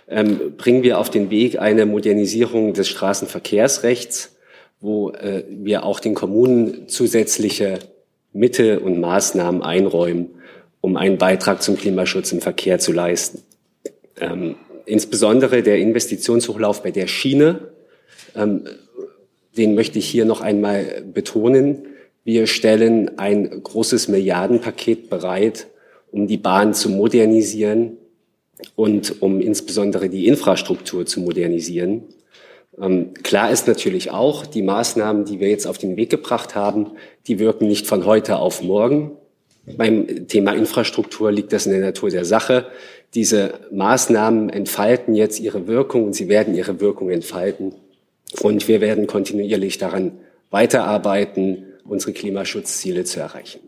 ähm, 0.08 0.56
bringen 0.56 0.82
wir 0.82 0.98
auf 0.98 1.10
den 1.10 1.28
Weg 1.28 1.58
eine 1.58 1.84
Modernisierung 1.84 2.72
des 2.72 2.88
Straßenverkehrsrechts 2.88 4.37
wo 4.80 5.10
äh, 5.10 5.44
wir 5.48 5.84
auch 5.84 6.00
den 6.00 6.14
Kommunen 6.14 6.88
zusätzliche 6.88 7.78
Mittel 8.32 8.78
und 8.78 9.00
Maßnahmen 9.00 9.62
einräumen, 9.62 10.30
um 10.80 10.96
einen 10.96 11.18
Beitrag 11.18 11.62
zum 11.62 11.76
Klimaschutz 11.76 12.32
im 12.32 12.40
Verkehr 12.40 12.78
zu 12.78 12.92
leisten. 12.92 13.42
Ähm, 14.20 14.56
insbesondere 14.86 15.62
der 15.62 15.78
Investitionshochlauf 15.78 16.82
bei 16.82 16.90
der 16.90 17.06
Schiene, 17.06 17.72
ähm, 18.34 18.64
den 19.56 19.74
möchte 19.74 19.98
ich 19.98 20.08
hier 20.08 20.24
noch 20.24 20.40
einmal 20.40 21.02
betonen. 21.12 21.86
Wir 22.24 22.46
stellen 22.46 23.18
ein 23.18 23.62
großes 23.62 24.08
Milliardenpaket 24.08 25.10
bereit, 25.10 25.66
um 26.12 26.26
die 26.26 26.36
Bahn 26.36 26.74
zu 26.74 26.90
modernisieren 26.90 27.96
und 28.76 29.20
um 29.22 29.40
insbesondere 29.40 30.08
die 30.08 30.26
Infrastruktur 30.26 31.06
zu 31.06 31.20
modernisieren. 31.20 32.02
Ähm, 32.80 33.14
klar 33.22 33.50
ist 33.50 33.66
natürlich 33.66 34.10
auch, 34.10 34.46
die 34.46 34.62
Maßnahmen, 34.62 35.24
die 35.24 35.40
wir 35.40 35.48
jetzt 35.48 35.66
auf 35.66 35.78
den 35.78 35.96
Weg 35.96 36.10
gebracht 36.10 36.54
haben, 36.54 36.92
die 37.26 37.38
wirken 37.38 37.66
nicht 37.66 37.86
von 37.86 38.04
heute 38.04 38.36
auf 38.36 38.62
morgen. 38.62 39.12
Beim 39.76 40.28
Thema 40.28 40.52
Infrastruktur 40.52 41.30
liegt 41.30 41.52
das 41.52 41.66
in 41.66 41.72
der 41.72 41.80
Natur 41.80 42.10
der 42.10 42.24
Sache. 42.24 42.66
Diese 43.14 43.54
Maßnahmen 43.70 44.48
entfalten 44.50 45.14
jetzt 45.14 45.40
ihre 45.40 45.66
Wirkung 45.66 46.04
und 46.04 46.14
sie 46.14 46.28
werden 46.28 46.54
ihre 46.54 46.80
Wirkung 46.80 47.10
entfalten. 47.10 47.74
Und 48.40 48.68
wir 48.68 48.80
werden 48.80 49.06
kontinuierlich 49.06 49.78
daran 49.78 50.12
weiterarbeiten, 50.50 51.64
unsere 51.84 52.12
Klimaschutzziele 52.12 53.04
zu 53.04 53.20
erreichen. 53.20 53.60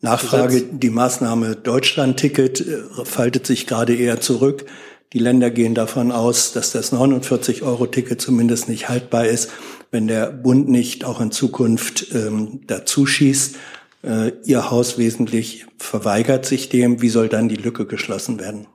Nachfrage, 0.00 0.62
die 0.62 0.90
Maßnahme 0.90 1.54
Deutschland-Ticket 1.54 2.60
äh, 2.60 3.04
faltet 3.04 3.46
sich 3.46 3.66
gerade 3.66 3.94
eher 3.94 4.20
zurück. 4.20 4.64
Die 5.12 5.18
Länder 5.18 5.50
gehen 5.50 5.74
davon 5.74 6.10
aus, 6.10 6.52
dass 6.52 6.72
das 6.72 6.92
49-Euro-Ticket 6.92 8.20
zumindest 8.20 8.68
nicht 8.68 8.88
haltbar 8.88 9.26
ist, 9.26 9.50
wenn 9.90 10.08
der 10.08 10.30
Bund 10.30 10.68
nicht 10.70 11.04
auch 11.04 11.20
in 11.20 11.30
Zukunft 11.30 12.06
ähm, 12.14 12.62
dazu 12.66 13.04
schießt. 13.04 13.56
Äh, 14.04 14.32
Ihr 14.44 14.70
Haus 14.70 14.96
wesentlich 14.96 15.66
verweigert 15.76 16.46
sich 16.46 16.70
dem. 16.70 17.02
Wie 17.02 17.10
soll 17.10 17.28
dann 17.28 17.50
die 17.50 17.56
Lücke 17.56 17.84
geschlossen 17.84 18.40
werden? 18.40 18.66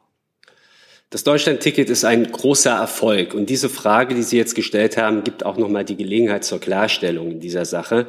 Das 1.09 1.23
Deutschland-Ticket 1.23 1.89
ist 1.89 2.03
ein 2.05 2.29
großer 2.29 2.71
Erfolg. 2.71 3.33
Und 3.33 3.49
diese 3.49 3.69
Frage, 3.69 4.13
die 4.13 4.23
Sie 4.23 4.37
jetzt 4.37 4.55
gestellt 4.55 4.97
haben, 4.97 5.23
gibt 5.23 5.43
auch 5.43 5.57
nochmal 5.57 5.85
die 5.85 5.95
Gelegenheit 5.95 6.43
zur 6.43 6.59
Klarstellung 6.59 7.31
in 7.31 7.39
dieser 7.39 7.65
Sache. 7.65 8.07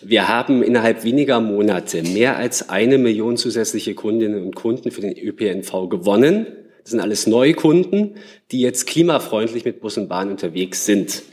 Wir 0.00 0.28
haben 0.28 0.62
innerhalb 0.62 1.04
weniger 1.04 1.40
Monate 1.40 2.04
mehr 2.04 2.36
als 2.36 2.70
eine 2.70 2.96
Million 2.98 3.36
zusätzliche 3.36 3.94
Kundinnen 3.94 4.44
und 4.44 4.54
Kunden 4.54 4.92
für 4.92 5.00
den 5.00 5.18
ÖPNV 5.18 5.88
gewonnen. 5.90 6.46
Das 6.86 6.92
sind 6.92 7.00
alles 7.00 7.26
Neukunden, 7.26 8.14
die 8.52 8.60
jetzt 8.60 8.86
klimafreundlich 8.86 9.64
mit 9.64 9.80
Bus 9.80 9.98
und 9.98 10.06
Bahn 10.06 10.30
unterwegs 10.30 10.86
sind. 10.86 11.24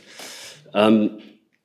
Ähm, 0.74 1.10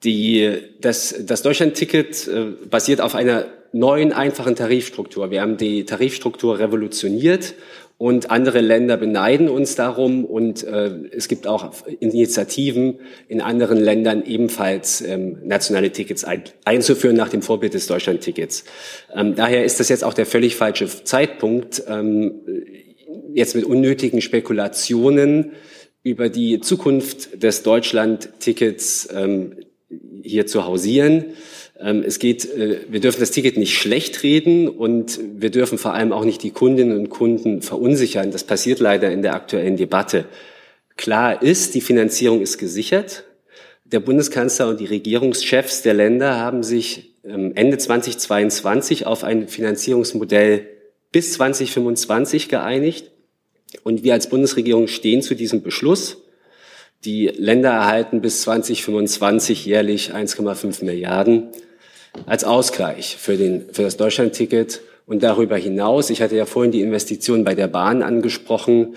die, 0.03 0.57
das, 0.79 1.15
das 1.25 1.41
Deutschland-Ticket 1.41 2.27
äh, 2.27 2.45
basiert 2.69 3.01
auf 3.01 3.15
einer 3.15 3.47
neuen, 3.71 4.13
einfachen 4.13 4.55
Tarifstruktur. 4.55 5.31
Wir 5.31 5.41
haben 5.41 5.57
die 5.57 5.85
Tarifstruktur 5.85 6.59
revolutioniert 6.59 7.55
und 7.97 8.29
andere 8.29 8.61
Länder 8.61 8.95
beneiden 8.95 9.49
uns 9.49 9.73
darum 9.73 10.23
und 10.23 10.63
äh, 10.65 10.91
es 11.11 11.27
gibt 11.27 11.47
auch 11.47 11.73
Initiativen 11.99 12.99
in 13.27 13.41
anderen 13.41 13.79
Ländern 13.79 14.23
ebenfalls 14.23 15.01
ähm, 15.01 15.39
nationale 15.45 15.91
Tickets 15.91 16.25
ein, 16.25 16.43
einzuführen 16.63 17.15
nach 17.15 17.29
dem 17.29 17.41
Vorbild 17.41 17.73
des 17.73 17.87
Deutschland-Tickets. 17.87 18.65
Ähm, 19.15 19.33
daher 19.33 19.65
ist 19.65 19.79
das 19.79 19.89
jetzt 19.89 20.03
auch 20.03 20.13
der 20.13 20.27
völlig 20.27 20.55
falsche 20.55 20.85
Zeitpunkt. 21.03 21.81
Ähm, 21.87 22.41
jetzt 23.33 23.55
mit 23.55 23.65
unnötigen 23.65 24.21
Spekulationen 24.21 25.51
über 26.03 26.29
die 26.29 26.59
Zukunft 26.59 27.43
des 27.43 27.63
Deutschland-Tickets 27.63 29.09
ähm, 29.13 29.55
hier 30.23 30.45
zu 30.45 30.65
hausieren. 30.65 31.25
Ähm, 31.79 32.03
es 32.05 32.19
geht, 32.19 32.45
äh, 32.45 32.81
wir 32.89 32.99
dürfen 32.99 33.19
das 33.19 33.31
Ticket 33.31 33.57
nicht 33.57 33.77
schlecht 33.77 34.23
reden 34.23 34.67
und 34.67 35.19
wir 35.35 35.49
dürfen 35.49 35.77
vor 35.77 35.93
allem 35.93 36.11
auch 36.11 36.25
nicht 36.25 36.43
die 36.43 36.51
Kundinnen 36.51 36.97
und 36.97 37.09
Kunden 37.09 37.61
verunsichern. 37.61 38.31
Das 38.31 38.43
passiert 38.43 38.79
leider 38.79 39.11
in 39.11 39.21
der 39.21 39.33
aktuellen 39.33 39.77
Debatte. 39.77 40.25
Klar 40.97 41.41
ist, 41.41 41.75
die 41.75 41.81
Finanzierung 41.81 42.41
ist 42.41 42.57
gesichert. 42.57 43.23
Der 43.85 43.99
Bundeskanzler 43.99 44.67
und 44.67 44.79
die 44.79 44.85
Regierungschefs 44.85 45.81
der 45.81 45.93
Länder 45.93 46.37
haben 46.37 46.63
sich 46.63 47.15
ähm, 47.23 47.53
Ende 47.55 47.77
2022 47.77 49.07
auf 49.07 49.23
ein 49.23 49.47
Finanzierungsmodell 49.47 50.67
bis 51.11 51.33
2025 51.33 52.49
geeinigt. 52.49 53.11
Und 53.83 54.03
wir 54.03 54.13
als 54.13 54.29
Bundesregierung 54.29 54.87
stehen 54.87 55.21
zu 55.21 55.35
diesem 55.35 55.61
Beschluss. 55.61 56.17
Die 57.05 57.27
Länder 57.27 57.69
erhalten 57.69 58.21
bis 58.21 58.41
2025 58.41 59.65
jährlich 59.65 60.13
1,5 60.13 60.83
Milliarden 60.83 61.49
als 62.25 62.43
Ausgleich 62.43 63.15
für, 63.17 63.37
den, 63.37 63.71
für 63.71 63.83
das 63.83 63.95
Deutschlandticket 63.95 64.81
und 65.09 65.23
darüber 65.23 65.57
hinaus, 65.57 66.11
ich 66.11 66.21
hatte 66.21 66.35
ja 66.35 66.45
vorhin 66.45 66.71
die 66.71 66.81
Investitionen 66.81 67.43
bei 67.43 67.55
der 67.55 67.67
Bahn 67.67 68.03
angesprochen, 68.03 68.93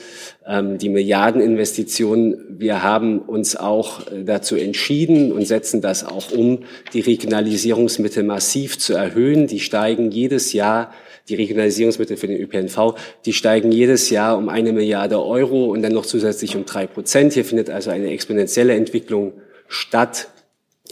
ähm, 0.47 0.77
die 0.77 0.91
Milliardeninvestitionen. 0.91 2.59
Wir 2.59 2.83
haben 2.83 3.21
uns 3.21 3.57
auch 3.57 4.07
äh, 4.09 4.23
dazu 4.23 4.57
entschieden 4.57 5.33
und 5.33 5.47
setzen 5.47 5.81
das 5.81 6.05
auch 6.05 6.31
um, 6.31 6.65
die 6.93 7.01
Regionalisierungsmittel 7.01 8.25
massiv 8.25 8.79
zu 8.79 8.93
erhöhen. 8.93 9.47
Die 9.47 9.61
steigen 9.61 10.11
jedes 10.11 10.53
Jahr 10.53 10.93
die 11.29 11.35
Regionalisierungsmittel 11.35 12.17
für 12.17 12.27
den 12.27 12.41
ÖPNV, 12.41 12.95
die 13.25 13.33
steigen 13.33 13.73
jedes 13.73 14.11
Jahr 14.11 14.37
um 14.37 14.49
eine 14.49 14.73
Milliarde 14.73 15.23
Euro 15.23 15.67
und 15.67 15.83
dann 15.83 15.93
noch 15.93 16.07
zusätzlich 16.07 16.57
um 16.57 16.65
drei 16.65 16.87
Prozent. 16.87 17.33
Hier 17.33 17.45
findet 17.45 17.71
also 17.71 17.91
eine 17.91 18.11
exponentielle 18.11 18.75
Entwicklung 18.75 19.35
statt. 19.69 20.29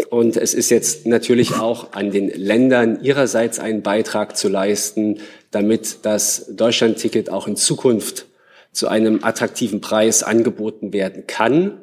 Und 0.08 0.36
es 0.36 0.54
ist 0.54 0.70
jetzt 0.70 1.06
natürlich 1.06 1.54
auch 1.54 1.92
an 1.92 2.10
den 2.10 2.28
Ländern 2.28 3.02
ihrerseits 3.02 3.58
einen 3.58 3.82
Beitrag 3.82 4.36
zu 4.36 4.48
leisten, 4.48 5.18
damit 5.50 5.98
das 6.02 6.46
Deutschlandticket 6.50 7.28
auch 7.30 7.46
in 7.46 7.56
Zukunft 7.56 8.26
zu 8.72 8.88
einem 8.88 9.24
attraktiven 9.24 9.80
Preis 9.80 10.22
angeboten 10.22 10.92
werden 10.92 11.26
kann. 11.26 11.80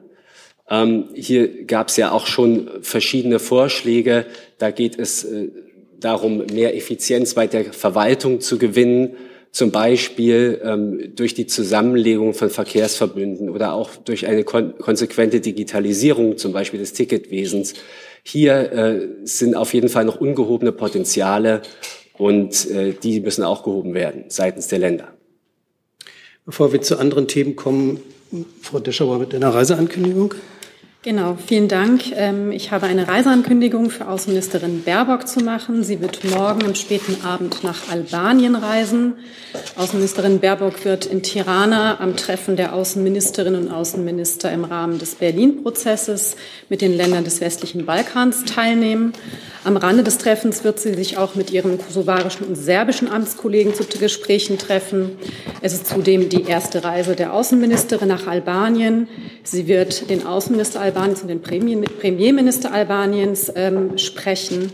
Ähm, 0.70 1.10
hier 1.14 1.66
gab 1.66 1.90
es 1.90 1.98
ja 1.98 2.12
auch 2.12 2.28
schon 2.28 2.70
verschiedene 2.82 3.40
Vorschläge. 3.40 4.26
Da 4.58 4.72
geht 4.72 4.98
es 4.98 5.24
äh, 5.24 5.50
darum, 6.00 6.46
mehr 6.54 6.76
Effizienz 6.76 7.34
bei 7.34 7.48
der 7.48 7.74
Verwaltung 7.74 8.42
zu 8.42 8.58
gewinnen, 8.58 9.16
zum 9.52 9.72
Beispiel 9.72 10.62
ähm, 10.64 11.16
durch 11.16 11.34
die 11.34 11.48
Zusammenlegung 11.48 12.34
von 12.34 12.50
Verkehrsverbünden 12.50 13.50
oder 13.50 13.74
auch 13.74 13.96
durch 13.96 14.28
eine 14.28 14.44
kon 14.44 14.78
konsequente 14.78 15.40
Digitalisierung, 15.40 16.38
zum 16.38 16.54
Beispiel 16.54 16.80
des 16.80 16.94
Ticketwesens. 16.94 17.74
Hier 18.24 18.72
äh, 18.72 19.08
sind 19.24 19.56
auf 19.56 19.74
jeden 19.74 19.90
Fall 19.90 20.06
noch 20.06 20.20
ungehobene 20.20 20.72
Potenziale 20.72 21.62
und 22.18 22.70
äh, 22.70 22.94
die 22.94 23.22
müssen 23.22 23.44
auch 23.44 23.64
gehoben 23.64 23.94
werden 23.94 24.26
seitens 24.28 24.68
der 24.68 24.80
Länder. 24.80 25.14
Bevor 26.46 26.72
wir 26.72 26.82
zu 26.82 26.98
anderen 26.98 27.28
Themen 27.28 27.56
kommen, 27.56 28.00
Frau 28.62 28.80
Deschauer 28.80 29.20
mit 29.20 29.34
einer 29.34 29.54
Reiseankündigung. 29.54 30.34
Genau, 31.04 31.38
vielen 31.46 31.68
Dank. 31.68 32.12
Ähm, 32.16 32.52
ich 32.52 32.72
habe 32.72 32.88
eine 32.88 33.08
Reiseankündigung 33.08 33.92
für 33.92 34.08
Außenministerin 34.08 34.84
Baerbock 34.84 35.28
zu 35.28 35.42
machen. 35.42 35.84
Sie 35.84 36.02
wird 36.02 36.24
morgen 36.24 36.66
am 36.66 36.74
späten 36.74 37.24
Abend 37.24 37.64
nach 37.64 37.90
Albanien 37.92 38.56
reisen. 38.56 39.14
Außenministerin 39.76 40.40
Baerbock 40.40 40.86
wird 40.86 41.06
in 41.06 41.22
Tirana 41.22 42.00
am 42.02 42.18
Treffen 42.18 42.56
der 42.56 42.74
Außenministerinnen 42.74 43.68
und 43.68 43.72
Außenminister 43.72 44.52
im 44.52 44.66
Rahmen 44.66 44.98
des 44.98 45.16
Berlin-Prozesses 45.16 46.36
mit 46.68 46.82
den 46.82 46.98
Ländern 46.98 47.24
des 47.24 47.42
westlichen 47.42 47.86
Balkans 47.86 48.44
teilnehmen. 48.46 49.14
Am 49.64 49.78
Rande 49.78 50.02
des 50.02 50.18
Treffens 50.18 50.64
wird 50.64 50.80
sie 50.80 50.94
sich 50.96 51.18
auch 51.18 51.36
mit 51.36 51.52
ihren 51.52 51.78
kosovarischen 51.78 52.48
und 52.48 52.56
serbischen 52.56 53.08
Amtskollegen 53.08 53.76
zu 53.76 53.84
Gesprächen 53.84 54.58
treffen. 54.58 55.18
Es 55.68 55.74
ist 55.74 55.88
zudem 55.88 56.30
die 56.30 56.44
erste 56.44 56.86
Reise 56.86 57.14
der 57.18 57.34
Außenministerin 57.34 58.08
nach 58.08 58.26
Albanien. 58.26 59.10
Sie 59.44 59.68
wird 59.68 60.10
den 60.10 60.26
Außenminister 60.26 60.80
Albaniens 60.80 61.24
und 61.24 61.28
den 61.28 61.42
Premierminister 61.42 62.72
Albaniens 62.72 63.52
ähm, 63.54 63.98
sprechen. 63.98 64.72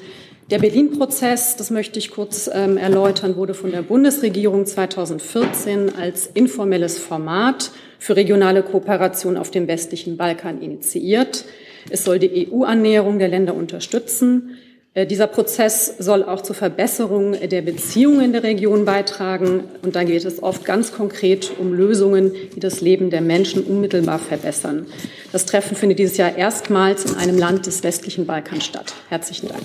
Der 0.51 0.59
Berlin-Prozess, 0.59 1.55
das 1.55 1.71
möchte 1.71 1.97
ich 1.97 2.11
kurz 2.11 2.47
ähm, 2.53 2.77
erläutern, 2.77 3.37
wurde 3.37 3.55
von 3.55 3.71
der 3.71 3.81
Bundesregierung 3.81 4.67
2014 4.67 5.95
als 5.95 6.27
informelles 6.27 6.99
Format 6.99 7.71
für 7.97 8.15
regionale 8.15 8.61
Kooperation 8.61 9.35
auf 9.35 9.49
dem 9.49 9.67
westlichen 9.67 10.15
Balkan 10.15 10.61
initiiert. 10.61 11.45
Es 11.89 12.03
soll 12.03 12.19
die 12.19 12.51
EU-Annäherung 12.51 13.17
der 13.17 13.29
Länder 13.29 13.55
unterstützen. 13.55 14.59
Äh, 14.95 15.07
dieser 15.07 15.27
Prozess 15.27 15.93
soll 15.97 16.23
auch 16.23 16.41
zur 16.41 16.55
Verbesserung 16.55 17.33
der 17.33 17.61
Beziehungen 17.61 18.21
in 18.21 18.33
der 18.33 18.43
Region 18.43 18.85
beitragen. 18.85 19.63
Und 19.81 19.95
da 19.95 20.03
geht 20.03 20.23
es 20.23 20.41
oft 20.41 20.65
ganz 20.65 20.91
konkret 20.91 21.51
um 21.59 21.73
Lösungen, 21.73 22.31
die 22.55 22.59
das 22.59 22.81
Leben 22.81 23.09
der 23.09 23.21
Menschen 23.21 23.63
unmittelbar 23.63 24.19
verbessern. 24.19 24.85
Das 25.31 25.45
Treffen 25.45 25.75
findet 25.75 25.99
dieses 25.99 26.17
Jahr 26.17 26.35
erstmals 26.35 27.05
in 27.05 27.15
einem 27.15 27.37
Land 27.37 27.65
des 27.65 27.83
westlichen 27.83 28.27
Balkans 28.27 28.65
statt. 28.65 28.93
Herzlichen 29.09 29.47
Dank. 29.47 29.63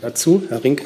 Dazu, 0.00 0.42
Herr 0.48 0.62
Rink. 0.64 0.82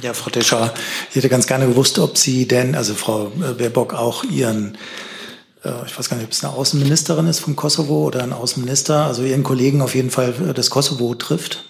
Ja, 0.00 0.14
Frau 0.14 0.30
Tescher, 0.30 0.72
ich 1.10 1.16
hätte 1.16 1.28
ganz 1.28 1.46
gerne 1.46 1.66
gewusst, 1.66 1.98
ob 1.98 2.16
Sie 2.16 2.48
denn, 2.48 2.74
also 2.74 2.94
Frau 2.94 3.30
Baerbock, 3.58 3.92
auch 3.92 4.24
Ihren 4.24 4.78
äh, 5.62 5.70
ich 5.86 5.96
weiß 5.96 6.08
gar 6.08 6.16
nicht, 6.16 6.24
ob 6.24 6.32
es 6.32 6.42
eine 6.42 6.54
Außenministerin 6.54 7.26
ist 7.26 7.40
vom 7.40 7.54
Kosovo 7.54 8.06
oder 8.06 8.22
ein 8.22 8.32
Außenminister, 8.32 9.04
also 9.06 9.22
ihren 9.22 9.42
Kollegen 9.42 9.82
auf 9.82 9.94
jeden 9.94 10.10
Fall 10.10 10.32
des 10.32 10.70
Kosovo 10.70 11.14
trifft. 11.14 11.64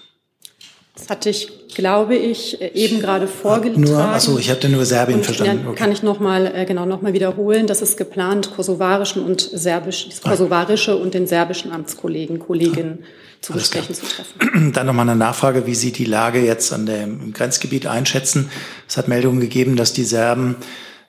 Das 0.95 1.09
hatte 1.09 1.29
ich, 1.31 1.49
glaube 1.73 2.15
ich, 2.15 2.61
eben 2.61 2.99
gerade 2.99 3.27
vorgetragen. 3.27 3.81
Nur, 3.81 3.97
achso, 3.97 4.37
ich 4.37 4.51
hatte 4.51 4.69
nur 4.69 4.85
Serbien 4.85 5.19
und, 5.19 5.25
verstanden. 5.25 5.67
Okay. 5.67 5.75
Kann 5.75 5.91
ich 5.91 6.03
noch 6.03 6.19
mal 6.19 6.45
äh, 6.45 6.65
genau 6.65 6.85
noch 6.85 7.01
mal 7.01 7.13
wiederholen? 7.13 7.65
Das 7.65 7.81
ist 7.81 7.97
geplant, 7.97 8.55
kosovarischen 8.55 9.23
und 9.23 9.41
serbisch, 9.41 10.07
das 10.09 10.21
kosovarische 10.21 10.95
und 10.95 11.15
den 11.15 11.25
serbischen 11.25 11.71
Amtskollegen, 11.71 12.37
Kolleginnen 12.37 13.05
zu 13.41 13.53
Gesprächen 13.53 13.95
zu 13.95 14.05
treffen. 14.05 14.71
Dann 14.73 14.85
noch 14.85 14.93
mal 14.93 15.01
eine 15.01 15.15
Nachfrage, 15.15 15.65
wie 15.65 15.73
Sie 15.73 15.91
die 15.91 16.05
Lage 16.05 16.45
jetzt 16.45 16.71
an 16.71 16.85
dem 16.85 17.33
Grenzgebiet 17.33 17.87
einschätzen. 17.87 18.51
Es 18.87 18.95
hat 18.95 19.07
Meldungen 19.07 19.39
gegeben, 19.39 19.75
dass 19.75 19.93
die 19.93 20.05
Serben 20.05 20.57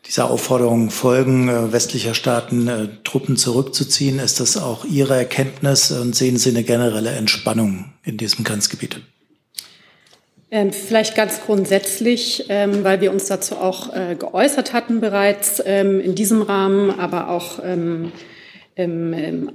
dieser 0.06 0.30
Aufforderung 0.30 0.90
folgen, 0.90 1.48
äh, 1.48 1.72
westlicher 1.72 2.14
Staaten 2.14 2.68
äh, 2.68 2.88
Truppen 3.04 3.36
zurückzuziehen. 3.36 4.18
Ist 4.18 4.40
das 4.40 4.56
auch 4.56 4.86
Ihre 4.86 5.14
Erkenntnis 5.14 5.90
und 5.90 6.16
sehen 6.16 6.38
Sie 6.38 6.50
eine 6.50 6.62
generelle 6.62 7.10
Entspannung 7.10 7.92
in 8.02 8.16
diesem 8.16 8.44
Grenzgebiet? 8.44 9.00
Ähm, 10.54 10.72
vielleicht 10.72 11.16
ganz 11.16 11.40
grundsätzlich, 11.44 12.44
ähm, 12.48 12.84
weil 12.84 13.00
wir 13.00 13.10
uns 13.10 13.26
dazu 13.26 13.56
auch 13.56 13.92
äh, 13.92 14.14
geäußert 14.14 14.72
hatten 14.72 15.00
bereits 15.00 15.60
ähm, 15.66 15.98
in 15.98 16.14
diesem 16.14 16.42
Rahmen, 16.42 16.96
aber 16.96 17.28
auch 17.28 17.58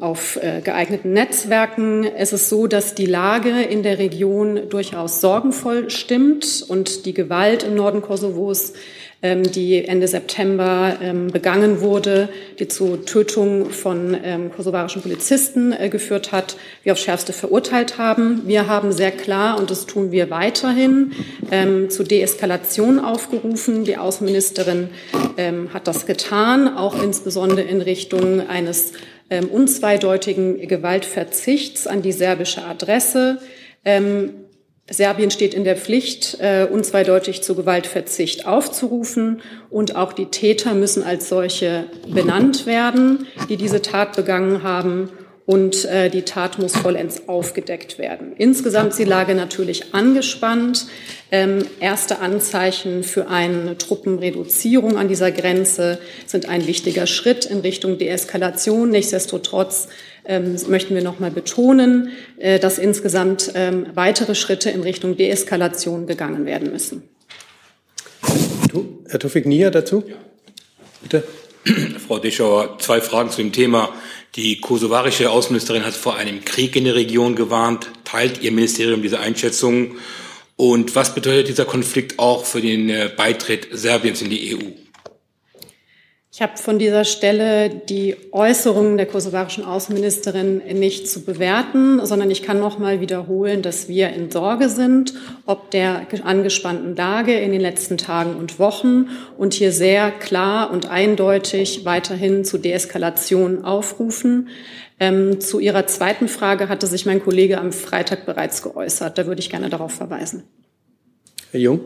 auf 0.02 0.40
äh, 0.42 0.62
geeigneten 0.62 1.12
Netzwerken. 1.12 2.06
Es 2.06 2.32
ist 2.32 2.48
so, 2.48 2.68
dass 2.68 2.96
die 2.96 3.06
Lage 3.06 3.62
in 3.62 3.84
der 3.84 3.98
Region 4.00 4.70
durchaus 4.70 5.20
sorgenvoll 5.20 5.90
stimmt 5.90 6.64
und 6.68 7.06
die 7.06 7.14
Gewalt 7.14 7.64
im 7.64 7.76
Norden 7.76 8.02
Kosovos 8.02 8.74
die 9.22 9.84
Ende 9.86 10.08
September 10.08 10.98
ähm, 11.02 11.28
begangen 11.28 11.82
wurde, 11.82 12.30
die 12.58 12.70
zu 12.70 12.96
Tötung 12.98 13.70
von 13.70 14.16
ähm, 14.24 14.50
kosovarischen 14.50 15.02
Polizisten 15.02 15.74
äh, 15.74 15.90
geführt 15.90 16.32
hat, 16.32 16.56
wir 16.84 16.94
aufs 16.94 17.02
Schärfste 17.02 17.34
verurteilt 17.34 17.98
haben. 17.98 18.44
Wir 18.46 18.68
haben 18.68 18.94
sehr 18.94 19.12
klar, 19.12 19.60
und 19.60 19.72
das 19.72 19.86
tun 19.86 20.12
wir 20.12 20.30
weiterhin, 20.30 21.12
zu 21.90 22.04
Deeskalation 22.04 23.00
aufgerufen. 23.00 23.84
Die 23.84 23.98
Außenministerin 23.98 24.90
hat 25.74 25.88
das 25.88 26.06
getan, 26.06 26.78
auch 26.78 27.02
insbesondere 27.02 27.62
in 27.62 27.82
Richtung 27.82 28.48
eines 28.48 28.94
unzweideutigen 29.52 30.68
Gewaltverzichts 30.68 31.88
an 31.88 32.02
die 32.02 32.12
serbische 32.12 32.64
Adresse. 32.64 33.40
Serbien 34.92 35.32
steht 35.32 35.54
in 35.54 35.64
der 35.64 35.78
Pflicht, 35.78 36.38
äh, 36.40 36.68
unzweideutig 36.70 37.42
zu 37.42 37.56
Gewaltverzicht 37.56 38.48
aufzurufen. 38.48 39.42
Und 39.70 39.96
auch 39.96 40.14
die 40.14 40.28
Täter 40.28 40.74
müssen 40.74 41.04
als 41.04 41.30
solche 41.30 41.86
benannt 42.08 42.66
werden, 42.66 43.28
die 43.50 43.58
diese 43.58 43.82
Tat 43.82 44.16
begangen 44.16 44.64
haben. 44.64 45.10
Und 45.46 45.86
äh, 45.86 46.12
die 46.12 46.22
Tat 46.22 46.60
muss 46.60 46.78
vollends 46.78 47.28
aufgedeckt 47.28 47.98
werden. 47.98 48.34
Insgesamt 48.38 48.92
ist 48.92 49.00
die 49.00 49.04
Lage 49.04 49.34
natürlich 49.34 49.96
angespannt. 49.96 50.86
Ähm, 51.32 51.66
erste 51.80 52.20
Anzeichen 52.20 53.02
für 53.02 53.30
eine 53.30 53.76
Truppenreduzierung 53.76 54.96
an 54.96 55.08
dieser 55.08 55.32
Grenze 55.32 55.98
sind 56.28 56.48
ein 56.48 56.68
wichtiger 56.68 57.08
Schritt 57.08 57.46
in 57.46 57.62
Richtung 57.62 57.98
Deeskalation. 57.98 58.92
Nichtsdestotrotz 58.92 59.88
ähm, 60.26 60.56
möchten 60.68 60.96
wir 60.96 61.02
noch 61.02 61.20
mal 61.20 61.32
betonen, 61.32 62.10
äh, 62.38 62.60
dass 62.60 62.78
insgesamt 62.78 63.52
ähm, 63.56 63.88
weitere 63.94 64.36
Schritte 64.36 64.70
in 64.70 64.82
Richtung 64.82 65.18
Deeskalation 65.18 66.08
gegangen 66.08 66.46
werden 66.46 66.72
müssen. 66.72 67.04
Herr 69.10 69.20
Tufik 69.20 69.46
Nia 69.46 69.72
dazu? 69.72 70.04
Bitte. 71.02 71.24
Frau 72.08 72.20
Deschauer, 72.20 72.78
zwei 72.80 73.02
Fragen 73.02 73.32
zu 73.32 73.38
dem 73.38 73.52
Thema. 73.52 73.90
Die 74.36 74.62
kosovarische 74.62 75.32
Außenministerin 75.32 75.84
hat 75.84 75.96
vor 75.96 76.16
einem 76.16 76.46
Krieg 76.46 76.76
in 76.76 76.86
der 76.86 76.96
Region 76.96 77.36
gewarnt. 77.36 77.90
Teilt 78.04 78.42
Ihr 78.44 78.52
Ministerium 78.52 79.02
diese 79.02 79.20
Einschätzung? 79.20 79.98
Und 80.56 80.96
was 80.96 81.16
bedeutet 81.16 81.48
dieser 81.48 81.66
Konflikt 81.66 82.20
auch 82.20 82.46
für 82.46 82.62
den 82.62 82.90
äh, 82.90 83.10
Beitritt 83.16 83.70
Serbiens 83.72 84.22
in 84.22 84.30
die 84.30 84.56
EU? 84.56 84.89
Ich 86.40 86.44
habe 86.44 86.58
von 86.58 86.80
dieser 86.80 87.04
Stelle 87.04 87.70
die 87.70 88.16
Äußerungen 88.32 88.96
der 88.96 89.08
kosovarischen 89.08 89.66
Außenministerin 89.66 90.60
nicht 90.80 91.10
zu 91.10 91.26
bewerten, 91.26 92.00
sondern 92.06 92.32
ich 92.32 92.44
kann 92.44 92.62
noch 92.62 92.80
mal 92.80 93.02
wiederholen, 93.02 93.62
dass 93.62 93.90
wir 93.90 94.14
in 94.14 94.32
Sorge 94.32 94.70
sind, 94.70 95.16
ob 95.46 95.70
der 95.72 96.08
angespannten 96.24 96.96
Lage 96.96 97.38
in 97.38 97.52
den 97.52 97.60
letzten 97.60 97.98
Tagen 97.98 98.38
und 98.38 98.58
Wochen 98.58 99.10
und 99.38 99.54
hier 99.54 99.74
sehr 99.74 100.12
klar 100.12 100.72
und 100.72 100.90
eindeutig 100.90 101.84
weiterhin 101.84 102.46
zu 102.46 102.58
Deeskalation 102.58 103.66
aufrufen. 103.66 104.48
Ähm, 104.98 105.42
zu 105.42 105.60
Ihrer 105.60 105.88
zweiten 105.88 106.30
Frage 106.30 106.70
hatte 106.70 106.88
sich 106.88 107.06
mein 107.06 107.22
Kollege 107.22 107.58
am 107.58 107.74
Freitag 107.74 108.26
bereits 108.26 108.62
geäußert. 108.62 109.18
Da 109.18 109.28
würde 109.28 109.42
ich 109.42 109.50
gerne 109.50 109.70
darauf 109.70 109.92
verweisen. 109.92 110.44
Herr 111.52 111.60
Jung? 111.60 111.82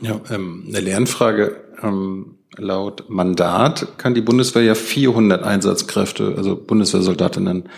Ja, 0.00 0.20
ähm, 0.32 0.64
eine 0.66 0.80
Lernfrage. 0.80 1.60
Ähm, 1.80 2.35
Laut 2.58 3.08
Mandat 3.08 3.98
kann 3.98 4.14
die 4.14 4.20
Bundeswehr 4.20 4.62
ja 4.62 4.74
400 4.74 5.42
Einsatzkräfte, 5.42 6.34
also 6.36 6.56
Bundeswehrsoldatinnen, 6.56 7.68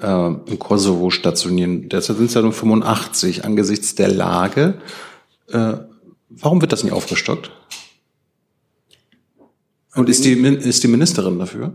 äh, 0.00 0.26
im 0.26 0.58
Kosovo 0.58 1.10
stationieren. 1.10 1.88
Derzeit 1.88 2.16
sind 2.16 2.26
es 2.26 2.34
ja 2.34 2.42
nur 2.42 2.52
85 2.52 3.44
angesichts 3.44 3.94
der 3.94 4.08
Lage. 4.08 4.74
Äh, 5.50 5.74
warum 6.28 6.60
wird 6.60 6.72
das 6.72 6.84
nicht 6.84 6.92
aufgestockt? 6.92 7.50
Und 9.94 10.08
ist 10.08 10.24
die, 10.24 10.32
ist 10.32 10.84
die 10.84 10.88
Ministerin 10.88 11.38
dafür? 11.38 11.72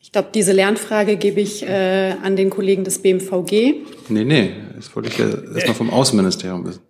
Ich 0.00 0.12
glaube, 0.12 0.28
diese 0.32 0.52
Lernfrage 0.52 1.16
gebe 1.16 1.40
ich 1.40 1.64
äh, 1.64 2.14
an 2.22 2.36
den 2.36 2.50
Kollegen 2.50 2.84
des 2.84 3.00
BMVG. 3.00 3.74
Nee, 4.08 4.24
nee, 4.24 4.52
das 4.76 4.94
wollte 4.94 5.08
ich 5.08 5.18
ja 5.18 5.26
erstmal 5.26 5.74
vom 5.74 5.90
Außenministerium 5.90 6.64
wissen. 6.66 6.82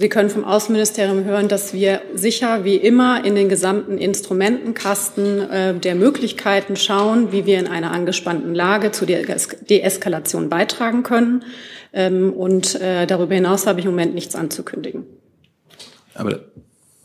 Sie 0.00 0.08
können 0.08 0.30
vom 0.30 0.44
Außenministerium 0.44 1.24
hören, 1.24 1.48
dass 1.48 1.74
wir 1.74 2.00
sicher 2.14 2.62
wie 2.62 2.76
immer 2.76 3.24
in 3.24 3.34
den 3.34 3.48
gesamten 3.48 3.98
Instrumentenkasten 3.98 5.50
äh, 5.50 5.74
der 5.74 5.96
Möglichkeiten 5.96 6.76
schauen, 6.76 7.32
wie 7.32 7.46
wir 7.46 7.58
in 7.58 7.66
einer 7.66 7.90
angespannten 7.90 8.54
Lage 8.54 8.92
zu 8.92 9.06
der 9.06 9.24
Deeskalation 9.68 10.48
beitragen 10.48 11.02
können. 11.02 11.42
Ähm, 11.92 12.32
und 12.32 12.80
äh, 12.80 13.08
darüber 13.08 13.34
hinaus 13.34 13.66
habe 13.66 13.80
ich 13.80 13.86
im 13.86 13.90
Moment 13.90 14.14
nichts 14.14 14.36
anzukündigen. 14.36 15.04
Aber 16.14 16.42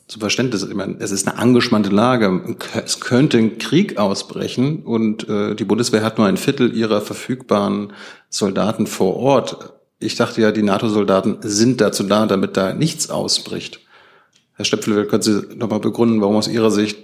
zum 0.08 0.20
Verständnis, 0.20 0.62
ich 0.62 0.76
meine, 0.76 0.98
es 1.00 1.10
ist 1.10 1.28
eine 1.28 1.40
angespannte 1.40 1.90
Lage. 1.90 2.56
Es 2.86 3.00
könnte 3.00 3.40
ein 3.40 3.58
Krieg 3.58 3.98
ausbrechen 3.98 4.84
und 4.84 5.28
äh, 5.28 5.56
die 5.56 5.66
Bundeswehr 5.66 6.04
hat 6.04 6.20
nur 6.20 6.28
ein 6.28 6.38
Viertel 6.38 6.76
ihrer 6.76 7.02
verfügbaren 7.02 7.92
Soldaten 8.30 8.86
vor 8.86 9.16
Ort 9.16 9.73
ich 10.04 10.16
dachte 10.16 10.42
ja, 10.42 10.52
die 10.52 10.64
NATO-Soldaten 10.64 11.38
sind 11.42 11.82
dazu 11.82 12.04
da, 12.04 12.26
damit 12.26 12.58
da 12.58 12.74
nichts 12.74 13.10
ausbricht. 13.10 13.80
Herr 14.56 14.66
Stöpfel, 14.66 15.08
können 15.08 15.24
Sie 15.24 15.42
nochmal 15.56 15.80
begründen, 15.80 16.22
warum 16.22 16.36
aus 16.36 16.48
Ihrer 16.48 16.72
Sicht 16.72 16.98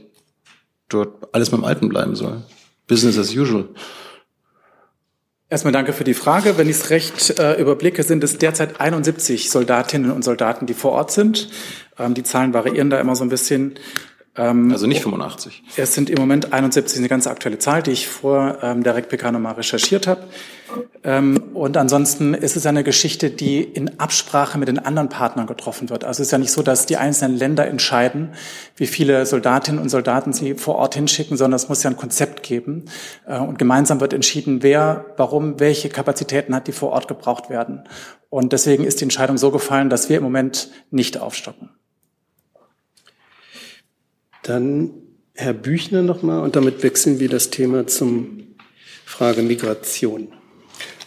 dort 0.87 1.33
alles 1.33 1.49
beim 1.49 1.63
Alten 1.63 1.89
bleiben 1.89 2.15
soll? 2.15 2.43
Business 2.87 3.17
as 3.17 3.35
usual. 3.35 3.69
Erstmal 5.51 5.73
danke 5.73 5.93
für 5.93 6.03
die 6.03 6.13
Frage. 6.13 6.57
Wenn 6.57 6.69
ich 6.69 6.75
es 6.75 6.89
recht 6.91 7.39
äh, 7.39 7.59
überblicke, 7.59 8.03
sind 8.03 8.23
es 8.23 8.37
derzeit 8.37 8.79
71 8.79 9.49
Soldatinnen 9.49 10.11
und 10.11 10.23
Soldaten, 10.23 10.67
die 10.67 10.75
vor 10.75 10.91
Ort 10.91 11.11
sind. 11.11 11.49
Ähm, 11.97 12.13
die 12.13 12.23
Zahlen 12.23 12.53
variieren 12.53 12.91
da 12.91 12.99
immer 12.99 13.15
so 13.15 13.23
ein 13.23 13.29
bisschen. 13.29 13.75
Ähm, 14.39 14.71
also 14.71 14.87
nicht 14.87 15.01
85. 15.01 15.63
Es 15.75 15.93
sind 15.93 16.09
im 16.09 16.17
Moment 16.17 16.53
71, 16.53 16.99
eine 16.99 17.09
ganz 17.09 17.27
aktuelle 17.27 17.59
Zahl, 17.59 17.83
die 17.83 17.91
ich 17.91 18.07
vor 18.07 18.59
ähm, 18.61 18.83
der 18.83 18.95
RECPK 18.95 19.31
nochmal 19.33 19.55
recherchiert 19.55 20.07
habe. 20.07 20.23
Ähm, 21.03 21.43
und 21.53 21.75
ansonsten 21.75 22.33
ist 22.33 22.55
es 22.55 22.65
eine 22.65 22.85
Geschichte, 22.85 23.31
die 23.31 23.61
in 23.61 23.99
Absprache 23.99 24.57
mit 24.57 24.69
den 24.69 24.79
anderen 24.79 25.09
Partnern 25.09 25.45
getroffen 25.45 25.89
wird. 25.89 26.05
Also 26.05 26.21
es 26.21 26.27
ist 26.27 26.31
ja 26.31 26.37
nicht 26.37 26.51
so, 26.51 26.61
dass 26.61 26.85
die 26.85 26.95
einzelnen 26.95 27.37
Länder 27.37 27.67
entscheiden, 27.67 28.29
wie 28.77 28.87
viele 28.87 29.25
Soldatinnen 29.25 29.81
und 29.81 29.89
Soldaten 29.89 30.31
sie 30.31 30.53
vor 30.53 30.75
Ort 30.75 30.95
hinschicken, 30.95 31.35
sondern 31.35 31.57
es 31.57 31.67
muss 31.67 31.83
ja 31.83 31.89
ein 31.89 31.97
Konzept 31.97 32.41
geben. 32.43 32.85
Äh, 33.27 33.39
und 33.39 33.59
gemeinsam 33.59 33.99
wird 33.99 34.13
entschieden, 34.13 34.63
wer, 34.63 35.05
warum, 35.17 35.59
welche 35.59 35.89
Kapazitäten 35.89 36.55
hat, 36.55 36.67
die 36.67 36.71
vor 36.71 36.91
Ort 36.91 37.09
gebraucht 37.09 37.49
werden. 37.49 37.83
Und 38.29 38.53
deswegen 38.53 38.85
ist 38.85 39.01
die 39.01 39.05
Entscheidung 39.05 39.37
so 39.37 39.51
gefallen, 39.51 39.89
dass 39.89 40.07
wir 40.07 40.17
im 40.17 40.23
Moment 40.23 40.69
nicht 40.91 41.17
aufstocken. 41.17 41.71
Dann 44.49 44.89
Herr 45.35 45.53
Büchner 45.53 46.01
nochmal 46.01 46.41
und 46.41 46.55
damit 46.55 46.81
wechseln 46.81 47.19
wir 47.19 47.29
das 47.29 47.51
Thema 47.51 47.85
zum 47.85 48.55
Frage 49.05 49.43
Migration. 49.43 50.29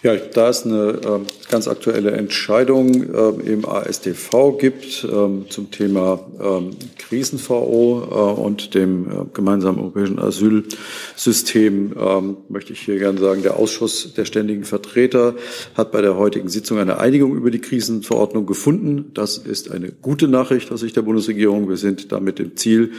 Ja, 0.03 0.17
da 0.17 0.49
es 0.49 0.67
eine 0.67 0.99
äh, 1.05 1.21
ganz 1.49 1.69
aktuelle 1.69 2.11
Entscheidung 2.11 3.15
äh, 3.15 3.53
im 3.53 3.65
AStV 3.65 4.59
gibt 4.59 5.05
äh, 5.05 5.49
zum 5.49 5.71
Thema 5.71 6.19
ähm, 6.43 6.71
Krisen-VO 6.99 8.09
äh, 8.11 8.41
und 8.41 8.75
dem 8.75 9.07
äh, 9.07 9.11
gemeinsamen 9.33 9.79
europäischen 9.79 10.19
Asylsystem, 10.19 11.95
ähm, 11.97 12.37
möchte 12.49 12.73
ich 12.73 12.81
hier 12.81 12.99
gerne 12.99 13.21
sagen, 13.21 13.45
der 13.45 13.57
Ausschuss 13.57 14.13
der 14.15 14.25
ständigen 14.25 14.65
Vertreter 14.65 15.37
hat 15.75 15.93
bei 15.93 16.01
der 16.01 16.17
heutigen 16.17 16.49
Sitzung 16.49 16.79
eine 16.79 16.99
Einigung 16.99 17.37
über 17.37 17.53
die 17.53 17.61
Krisenverordnung 17.61 18.45
gefunden. 18.45 19.13
Das 19.15 19.39
ist 19.39 19.71
eine 19.71 19.93
gute 19.93 20.27
Nachricht 20.27 20.73
aus 20.73 20.81
Sicht 20.81 20.97
der 20.97 21.03
Bundesregierung. 21.03 21.69
Wir 21.69 21.77
sind 21.77 22.11
damit 22.11 22.41
im 22.41 22.57
Ziel, 22.57 22.91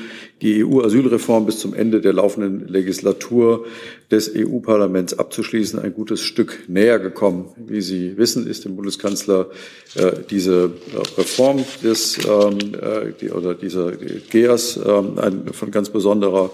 die 0.41 0.63
EU-Asylreform 0.63 1.47
bis 1.47 1.59
zum 1.59 1.73
Ende 1.73 1.99
der 1.99 2.13
laufenden 2.13 2.65
Legislatur 2.65 3.65
des 4.09 4.31
EU-Parlaments 4.33 5.17
abzuschließen, 5.17 5.79
ein 5.79 5.93
gutes 5.93 6.21
Stück 6.21 6.69
näher 6.69 6.92
gekommen. 6.99 7.49
Wie 7.57 7.81
Sie 7.81 8.17
wissen, 8.17 8.47
ist 8.47 8.65
dem 8.65 8.75
Bundeskanzler 8.75 9.47
äh, 9.95 10.11
diese 10.29 10.71
äh, 10.93 11.19
Reform 11.19 11.63
des 11.83 12.17
ähm, 12.25 12.57
äh, 12.73 13.13
die, 13.19 13.31
oder 13.31 13.53
dieser 13.53 13.91
GEAS 13.91 14.79
ähm, 14.85 15.53
von 15.53 15.71
ganz 15.71 15.89
besonderer 15.89 16.51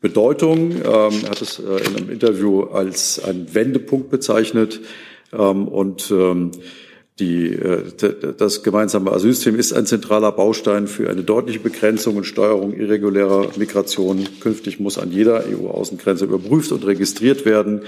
Bedeutung. 0.00 0.72
Ähm, 0.72 0.82
er 0.84 1.30
hat 1.30 1.40
es 1.40 1.58
äh, 1.58 1.62
in 1.62 1.96
einem 1.96 2.10
Interview 2.10 2.64
als 2.64 3.22
einen 3.24 3.54
Wendepunkt 3.54 4.10
bezeichnet 4.10 4.80
ähm, 5.32 5.66
und 5.68 6.10
ähm, 6.10 6.50
die, 7.20 7.52
äh, 7.52 7.84
das 8.36 8.64
gemeinsame 8.64 9.12
Asylsystem 9.12 9.56
ist 9.56 9.72
ein 9.72 9.86
zentraler 9.86 10.32
Baustein 10.32 10.88
für 10.88 11.08
eine 11.08 11.22
deutliche 11.22 11.60
Begrenzung 11.60 12.16
und 12.16 12.24
Steuerung 12.24 12.74
irregulärer 12.74 13.50
Migration. 13.56 14.26
Künftig 14.40 14.80
muss 14.80 14.98
an 14.98 15.12
jeder 15.12 15.44
EU-Außengrenze 15.46 16.24
überprüft 16.24 16.72
und 16.72 16.84
registriert 16.84 17.44
werden. 17.44 17.82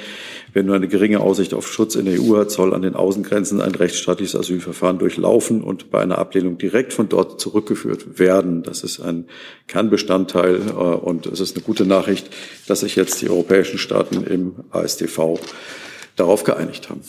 Wer 0.52 0.62
nur 0.62 0.76
eine 0.76 0.86
geringe 0.86 1.18
Aussicht 1.20 1.54
auf 1.54 1.66
Schutz 1.66 1.96
in 1.96 2.04
der 2.04 2.20
EU 2.22 2.36
hat, 2.36 2.52
soll 2.52 2.72
an 2.72 2.82
den 2.82 2.94
Außengrenzen 2.94 3.60
ein 3.60 3.74
rechtsstaatliches 3.74 4.36
Asylverfahren 4.36 5.00
durchlaufen 5.00 5.60
und 5.60 5.90
bei 5.90 6.00
einer 6.00 6.18
Ablehnung 6.18 6.56
direkt 6.56 6.92
von 6.92 7.08
dort 7.08 7.40
zurückgeführt 7.40 8.20
werden. 8.20 8.62
Das 8.62 8.84
ist 8.84 9.00
ein 9.00 9.26
Kernbestandteil 9.66 10.60
äh, 10.68 10.70
und 10.70 11.26
es 11.26 11.40
ist 11.40 11.56
eine 11.56 11.64
gute 11.64 11.84
Nachricht, 11.84 12.30
dass 12.68 12.80
sich 12.80 12.94
jetzt 12.94 13.20
die 13.22 13.28
europäischen 13.28 13.78
Staaten 13.78 14.22
im 14.22 14.54
AStV 14.70 15.40
darauf 16.14 16.44
geeinigt 16.44 16.90
haben 16.90 17.00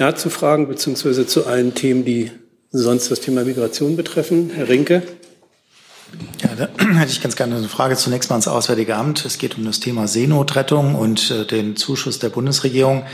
dazu 0.00 0.30
Fragen 0.30 0.66
beziehungsweise 0.66 1.26
zu 1.26 1.46
allen 1.46 1.74
Themen, 1.74 2.04
die 2.04 2.30
sonst 2.70 3.10
das 3.10 3.20
Thema 3.20 3.44
Migration 3.44 3.96
betreffen? 3.96 4.50
Herr 4.54 4.68
Rinke. 4.68 5.02
Ja, 6.42 6.54
da 6.56 6.68
hätte 6.98 7.12
ich 7.12 7.20
ganz 7.20 7.36
gerne 7.36 7.56
eine 7.56 7.68
Frage 7.68 7.96
zunächst 7.96 8.30
mal 8.30 8.36
ans 8.36 8.48
Auswärtige 8.48 8.96
Amt. 8.96 9.24
Es 9.24 9.38
geht 9.38 9.58
um 9.58 9.64
das 9.64 9.80
Thema 9.80 10.08
Seenotrettung 10.08 10.94
und 10.94 11.30
äh, 11.30 11.44
den 11.44 11.76
Zuschuss 11.76 12.18
der 12.18 12.30
Bundesregierung. 12.30 13.04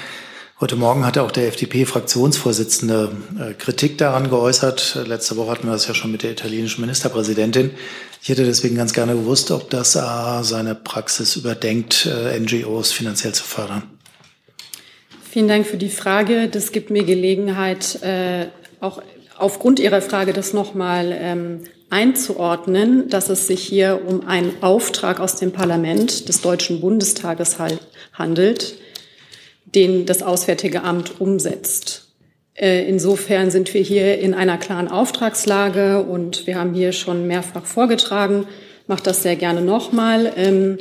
Heute 0.58 0.76
Morgen 0.76 1.04
hatte 1.04 1.22
auch 1.22 1.32
der 1.32 1.48
FDP-Fraktionsvorsitzende 1.48 3.10
äh, 3.38 3.54
Kritik 3.54 3.98
daran 3.98 4.30
geäußert. 4.30 4.98
Letzte 5.06 5.36
Woche 5.36 5.50
hatten 5.50 5.66
wir 5.66 5.72
das 5.72 5.86
ja 5.88 5.92
schon 5.92 6.12
mit 6.12 6.22
der 6.22 6.30
italienischen 6.30 6.80
Ministerpräsidentin. 6.80 7.72
Ich 8.22 8.28
hätte 8.28 8.44
deswegen 8.44 8.76
ganz 8.76 8.94
gerne 8.94 9.14
gewusst, 9.14 9.50
ob 9.50 9.68
das 9.70 9.96
A, 9.96 10.44
seine 10.44 10.74
Praxis 10.74 11.36
überdenkt, 11.36 12.06
äh, 12.06 12.38
NGOs 12.38 12.92
finanziell 12.92 13.34
zu 13.34 13.44
fördern. 13.44 13.95
Vielen 15.36 15.48
Dank 15.48 15.66
für 15.66 15.76
die 15.76 15.90
Frage. 15.90 16.48
Das 16.48 16.72
gibt 16.72 16.88
mir 16.88 17.04
Gelegenheit, 17.04 18.00
äh, 18.00 18.46
auch 18.80 19.02
aufgrund 19.36 19.78
Ihrer 19.78 20.00
Frage 20.00 20.32
das 20.32 20.54
nochmal 20.54 21.14
ähm, 21.14 21.64
einzuordnen, 21.90 23.10
dass 23.10 23.28
es 23.28 23.46
sich 23.46 23.62
hier 23.62 24.00
um 24.06 24.26
einen 24.26 24.54
Auftrag 24.62 25.20
aus 25.20 25.36
dem 25.36 25.52
Parlament 25.52 26.30
des 26.30 26.40
Deutschen 26.40 26.80
Bundestages 26.80 27.58
handelt, 28.14 28.76
den 29.66 30.06
das 30.06 30.22
Auswärtige 30.22 30.84
Amt 30.84 31.20
umsetzt. 31.20 32.14
Äh, 32.54 32.88
insofern 32.88 33.50
sind 33.50 33.74
wir 33.74 33.82
hier 33.82 34.18
in 34.18 34.32
einer 34.32 34.56
klaren 34.56 34.88
Auftragslage 34.88 36.02
und 36.02 36.46
wir 36.46 36.58
haben 36.58 36.72
hier 36.72 36.92
schon 36.92 37.26
mehrfach 37.26 37.66
vorgetragen, 37.66 38.46
mache 38.86 39.02
das 39.02 39.22
sehr 39.22 39.36
gerne 39.36 39.60
nochmal. 39.60 40.32
Ähm, 40.34 40.78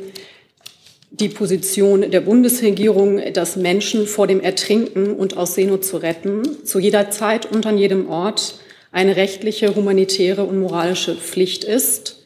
die 1.20 1.28
Position 1.28 2.10
der 2.10 2.20
Bundesregierung, 2.20 3.20
dass 3.32 3.56
Menschen 3.56 4.06
vor 4.06 4.26
dem 4.26 4.40
Ertrinken 4.40 5.14
und 5.14 5.36
aus 5.36 5.54
Seenot 5.54 5.84
zu 5.84 5.96
retten, 5.96 6.64
zu 6.64 6.78
jeder 6.78 7.10
Zeit 7.10 7.50
und 7.50 7.66
an 7.66 7.78
jedem 7.78 8.08
Ort 8.08 8.58
eine 8.92 9.16
rechtliche, 9.16 9.74
humanitäre 9.74 10.44
und 10.44 10.60
moralische 10.60 11.14
Pflicht 11.14 11.64
ist. 11.64 12.16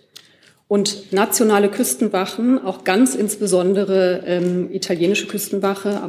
Und 0.66 1.12
nationale 1.12 1.68
Küstenwachen, 1.68 2.64
auch 2.64 2.84
ganz 2.84 3.16
insbesondere 3.16 4.22
ähm, 4.26 4.72
italienische 4.72 5.26
Küstenwache, 5.26 6.00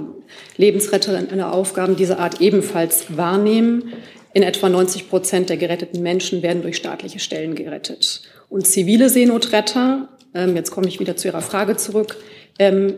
lebensrettende 0.57 1.51
Aufgaben 1.51 1.95
dieser 1.95 2.19
Art 2.19 2.41
ebenfalls 2.41 3.17
wahrnehmen. 3.17 3.93
In 4.33 4.43
etwa 4.43 4.69
90 4.69 5.09
Prozent 5.09 5.49
der 5.49 5.57
geretteten 5.57 6.01
Menschen 6.03 6.43
werden 6.43 6.61
durch 6.61 6.77
staatliche 6.77 7.19
Stellen 7.19 7.55
gerettet. 7.55 8.21
Und 8.49 8.67
zivile 8.67 9.09
Seenotretter 9.09 10.09
ähm, 10.33 10.55
jetzt 10.55 10.71
komme 10.71 10.87
ich 10.87 10.99
wieder 10.99 11.17
zu 11.17 11.27
Ihrer 11.27 11.41
Frage 11.41 11.75
zurück, 11.77 12.17
ähm, 12.62 12.93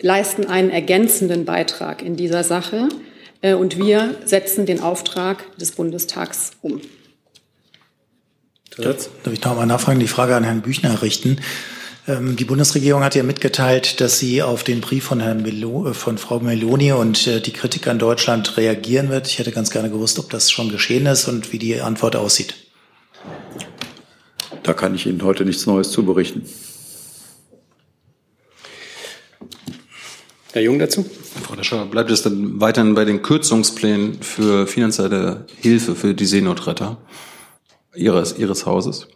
leisten 0.00 0.46
einen 0.46 0.70
ergänzenden 0.70 1.44
Beitrag 1.44 2.02
in 2.02 2.16
dieser 2.16 2.42
Sache 2.42 2.88
äh, 3.40 3.54
und 3.54 3.78
wir 3.78 4.16
setzen 4.24 4.66
den 4.66 4.80
Auftrag 4.80 5.56
des 5.58 5.72
Bundestags 5.72 6.50
um. 6.60 6.80
Darf 8.76 9.08
ich 9.30 9.44
noch 9.44 9.54
mal 9.54 9.66
nachfragen, 9.66 10.00
die 10.00 10.08
Frage 10.08 10.34
an 10.34 10.42
Herrn 10.42 10.62
Büchner 10.62 11.02
richten? 11.02 11.38
Ähm, 12.08 12.34
die 12.34 12.44
Bundesregierung 12.44 13.04
hat 13.04 13.14
ja 13.14 13.22
mitgeteilt, 13.22 14.00
dass 14.00 14.18
sie 14.18 14.42
auf 14.42 14.64
den 14.64 14.80
Brief 14.80 15.04
von, 15.04 15.20
Herrn 15.20 15.42
Melo, 15.42 15.88
äh, 15.88 15.94
von 15.94 16.18
Frau 16.18 16.40
Meloni 16.40 16.90
und 16.90 17.28
äh, 17.28 17.40
die 17.40 17.52
Kritik 17.52 17.86
an 17.86 18.00
Deutschland 18.00 18.56
reagieren 18.56 19.08
wird. 19.08 19.28
Ich 19.28 19.38
hätte 19.38 19.52
ganz 19.52 19.70
gerne 19.70 19.88
gewusst, 19.88 20.18
ob 20.18 20.30
das 20.30 20.50
schon 20.50 20.68
geschehen 20.70 21.06
ist 21.06 21.28
und 21.28 21.52
wie 21.52 21.60
die 21.60 21.80
Antwort 21.80 22.16
aussieht. 22.16 22.56
Da 24.64 24.72
kann 24.72 24.96
ich 24.96 25.06
Ihnen 25.06 25.22
heute 25.22 25.44
nichts 25.44 25.64
Neues 25.66 25.92
zu 25.92 26.04
berichten. 26.04 26.42
Herr 30.54 30.62
Jung 30.62 30.78
dazu? 30.78 31.04
Frau 31.42 31.56
Descher, 31.56 31.84
bleibt 31.84 32.12
es 32.12 32.22
dann 32.22 32.60
weiterhin 32.60 32.94
bei 32.94 33.04
den 33.04 33.22
Kürzungsplänen 33.22 34.22
für 34.22 34.68
finanzielle 34.68 35.46
Hilfe 35.60 35.96
für 35.96 36.14
die 36.14 36.26
Seenotretter 36.26 36.98
Ihres, 37.96 38.38
Ihres 38.38 38.64
Hauses? 38.64 39.08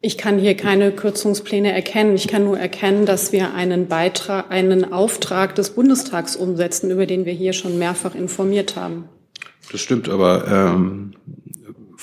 Ich 0.00 0.16
kann 0.16 0.38
hier 0.38 0.54
keine 0.54 0.92
Kürzungspläne 0.92 1.72
erkennen. 1.72 2.14
Ich 2.14 2.28
kann 2.28 2.44
nur 2.44 2.56
erkennen, 2.56 3.04
dass 3.04 3.32
wir 3.32 3.54
einen 3.54 3.88
Beitrag, 3.88 4.48
einen 4.52 4.92
Auftrag 4.92 5.56
des 5.56 5.70
Bundestags 5.70 6.36
umsetzen, 6.36 6.92
über 6.92 7.06
den 7.06 7.24
wir 7.24 7.32
hier 7.32 7.52
schon 7.52 7.76
mehrfach 7.76 8.14
informiert 8.14 8.76
haben. 8.76 9.08
Das 9.72 9.80
stimmt, 9.80 10.08
aber 10.08 10.46
ähm, 10.46 11.14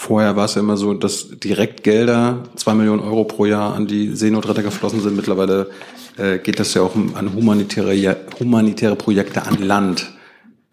vorher 0.04 0.36
war 0.36 0.46
es 0.46 0.56
ja 0.56 0.62
immer 0.62 0.76
so, 0.76 0.94
dass 0.94 1.30
Direktgelder, 1.30 2.44
zwei 2.56 2.74
Millionen 2.74 3.02
Euro 3.02 3.24
pro 3.24 3.46
Jahr 3.46 3.74
an 3.74 3.88
die 3.88 4.14
Seenotretter 4.16 4.62
geflossen 4.62 5.02
sind. 5.02 5.16
Mittlerweile 5.16 5.70
äh, 6.18 6.40
geht 6.40 6.60
das 6.60 6.74
ja 6.74 6.82
auch 6.82 6.94
an 6.96 7.34
humanitäre, 7.34 8.18
humanitäre 8.38 8.98
Projekte 8.98 9.44
an 9.44 9.64
Land. 9.64 10.12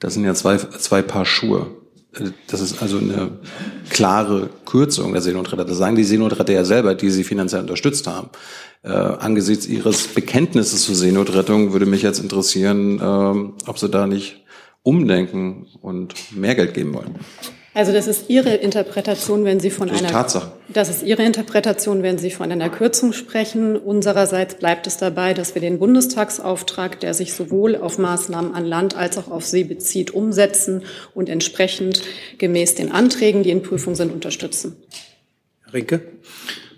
Das 0.00 0.14
sind 0.14 0.24
ja 0.24 0.34
zwei, 0.34 0.56
zwei 0.56 1.02
Paar 1.02 1.26
Schuhe. 1.26 1.68
Äh, 2.14 2.30
das 2.48 2.60
ist 2.60 2.82
also 2.82 2.98
eine 2.98 3.38
klare 3.88 4.50
Kürzung 4.66 5.12
der 5.12 5.22
Seenotretter. 5.22 5.64
Das 5.64 5.78
sagen 5.78 5.94
die 5.94 6.04
Seenotretter 6.04 6.52
ja 6.52 6.64
selber, 6.64 6.96
die 6.96 7.10
sie 7.10 7.22
finanziell 7.22 7.62
unterstützt 7.62 8.08
haben. 8.08 8.30
Äh, 8.82 8.88
angesichts 8.90 9.66
ihres 9.66 10.08
Bekenntnisses 10.08 10.82
zur 10.86 10.96
Seenotrettung 10.96 11.72
würde 11.72 11.86
mich 11.86 12.02
jetzt 12.02 12.18
interessieren, 12.18 12.98
äh, 12.98 13.68
ob 13.68 13.78
sie 13.78 13.88
da 13.88 14.08
nicht 14.08 14.44
umdenken 14.82 15.68
und 15.82 16.14
mehr 16.36 16.56
Geld 16.56 16.74
geben 16.74 16.94
wollen. 16.94 17.14
Also 17.72 17.92
das 17.92 18.08
ist 18.08 18.28
Ihre 18.28 18.54
Interpretation, 18.54 19.44
wenn 19.44 19.60
Sie 19.60 19.70
von 19.70 19.88
das 19.88 20.00
einer 20.00 20.10
Tatsache. 20.10 20.52
Das 20.68 20.88
ist 20.88 21.04
Ihre 21.04 21.22
Interpretation, 21.22 22.02
wenn 22.02 22.18
Sie 22.18 22.32
von 22.32 22.50
einer 22.50 22.68
Kürzung 22.68 23.12
sprechen. 23.12 23.76
Unsererseits 23.76 24.56
bleibt 24.56 24.88
es 24.88 24.96
dabei, 24.96 25.34
dass 25.34 25.54
wir 25.54 25.62
den 25.62 25.78
Bundestagsauftrag, 25.78 26.98
der 26.98 27.14
sich 27.14 27.32
sowohl 27.32 27.76
auf 27.76 27.96
Maßnahmen 27.98 28.54
an 28.54 28.64
Land 28.64 28.96
als 28.96 29.18
auch 29.18 29.30
auf 29.30 29.46
See 29.46 29.62
bezieht, 29.62 30.10
umsetzen 30.10 30.82
und 31.14 31.28
entsprechend 31.28 32.02
gemäß 32.38 32.74
den 32.74 32.90
Anträgen, 32.90 33.44
die 33.44 33.50
in 33.50 33.62
Prüfung 33.62 33.94
sind, 33.94 34.12
unterstützen. 34.12 34.76
Herr 35.64 35.74
Rinke. 35.74 36.02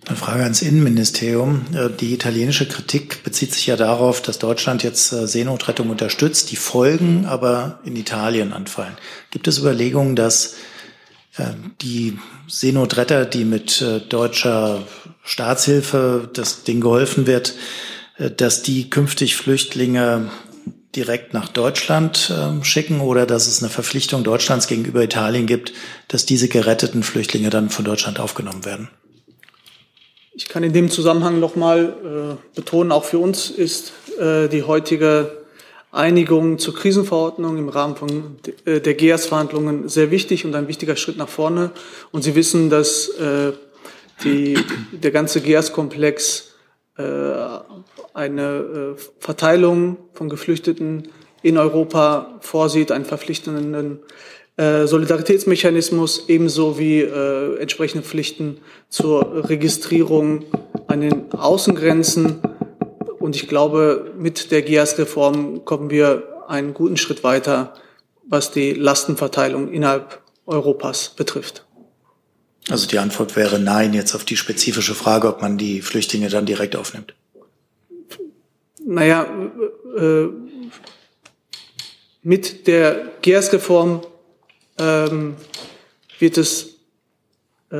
Eine 0.05 0.17
Frage 0.17 0.43
ans 0.43 0.63
Innenministerium. 0.63 1.65
Äh, 1.75 1.89
die 1.89 2.13
italienische 2.13 2.67
Kritik 2.67 3.23
bezieht 3.23 3.55
sich 3.55 3.67
ja 3.67 3.77
darauf, 3.77 4.21
dass 4.21 4.39
Deutschland 4.39 4.83
jetzt 4.83 5.13
äh, 5.13 5.27
Seenotrettung 5.27 5.91
unterstützt, 5.91 6.51
die 6.51 6.57
Folgen 6.57 7.25
aber 7.25 7.79
in 7.85 7.95
Italien 7.97 8.53
anfallen. 8.53 8.95
Gibt 9.31 9.47
es 9.47 9.59
Überlegungen, 9.59 10.17
dass 10.17 10.57
die 11.81 12.19
Seenotretter, 12.47 13.25
die 13.25 13.45
mit 13.45 13.81
äh, 13.81 14.01
deutscher 14.01 14.83
Staatshilfe 15.25 16.29
das 16.33 16.65
Ding 16.65 16.81
geholfen 16.81 17.27
wird, 17.27 17.55
äh, 18.19 18.31
dass 18.31 18.63
die 18.63 18.91
künftig 18.91 19.37
Flüchtlinge 19.37 20.31
direkt 20.95 21.33
nach 21.33 21.49
Deutschland 21.49 22.31
ähm, 22.37 22.65
schicken 22.65 23.01
oder 23.01 23.25
dass 23.25 23.47
es 23.47 23.63
eine 23.63 23.71
Verpflichtung 23.71 24.25
Deutschlands 24.25 24.67
gegenüber 24.67 25.03
Italien 25.03 25.47
gibt, 25.47 25.73
dass 26.09 26.27
diese 26.27 26.49
geretteten 26.49 27.03
Flüchtlinge 27.03 27.49
dann 27.49 27.71
von 27.71 27.87
Deutschland 27.87 28.21
aufgenommen 28.21 28.67
werden? 28.67 28.91
Ich 30.35 30.49
kann 30.49 30.63
in 30.63 30.75
dem 30.75 30.91
Zusammenhang 30.91 31.41
noch 31.41 31.57
mal 31.57 32.39
äh, 32.39 32.55
betonen, 32.55 32.93
auch 32.93 33.05
für 33.05 33.19
uns 33.19 33.51
ist 33.51 33.93
die 34.21 34.63
heutige 34.63 35.42
Einigung 35.93 36.59
zur 36.59 36.75
Krisenverordnung 36.75 37.59
im 37.59 37.69
Rahmen 37.69 37.97
von 37.97 38.37
äh, 38.65 38.81
der 38.81 38.95
GEAS-Verhandlungen 38.95 39.91
sehr 39.91 40.11
wichtig 40.11 40.47
und 40.47 40.55
ein 40.55 40.67
wichtiger 40.67 40.97
Schritt 40.97 41.19
nach 41.19 41.29
vorne. 41.29 41.71
Und 42.13 42.23
Sie 42.23 42.35
wissen, 42.35 42.71
dass 42.71 43.09
äh, 43.09 43.53
die, 44.25 44.59
der 44.91 45.11
ganze 45.11 45.43
GEAS-Komplex 45.43 46.55
äh, 46.97 47.03
eine 48.15 48.97
Verteilung 49.19 49.99
von 50.15 50.31
Geflüchteten 50.31 51.09
in 51.43 51.59
Europa 51.59 52.39
vorsieht, 52.41 52.93
einen 52.93 53.05
verpflichtenden 53.05 54.01
Solidaritätsmechanismus 54.59 56.29
ebenso 56.29 56.79
wie 56.79 57.01
entsprechende 57.01 58.07
Pflichten 58.07 58.59
zur 58.91 59.49
Registrierung 59.49 60.45
an 60.89 61.01
den 61.01 61.33
Außengrenzen 61.33 62.41
und 63.33 63.37
ich 63.37 63.49
glaube, 63.49 64.13
mit 64.19 64.51
der 64.51 64.61
GIAS-Reform 64.61 65.65
kommen 65.65 65.89
wir 65.89 66.45
einen 66.49 66.75
guten 66.75 66.99
Schritt 66.99 67.25
weiter, 67.25 67.73
was 68.29 68.51
die 68.51 68.75
Lastenverteilung 68.75 69.73
innerhalb 69.73 70.21
Europas 70.45 71.09
betrifft. 71.09 71.65
Also 72.69 72.87
die 72.87 72.99
Antwort 72.99 73.35
wäre 73.35 73.59
nein 73.59 73.95
jetzt 73.95 74.15
auf 74.15 74.27
die 74.27 74.37
spezifische 74.37 74.95
Frage, 74.95 75.29
ob 75.29 75.41
man 75.41 75.57
die 75.57 75.81
Flüchtlinge 75.81 76.29
dann 76.29 76.45
direkt 76.45 76.77
aufnimmt. 76.77 77.15
Naja, 78.85 79.27
äh, 79.97 80.27
mit 82.23 82.67
der 82.67 83.13
GERS-Reform 83.23 84.03
ähm, 84.79 85.37
wird 86.19 86.37
es 86.37 86.77
äh, 87.71 87.79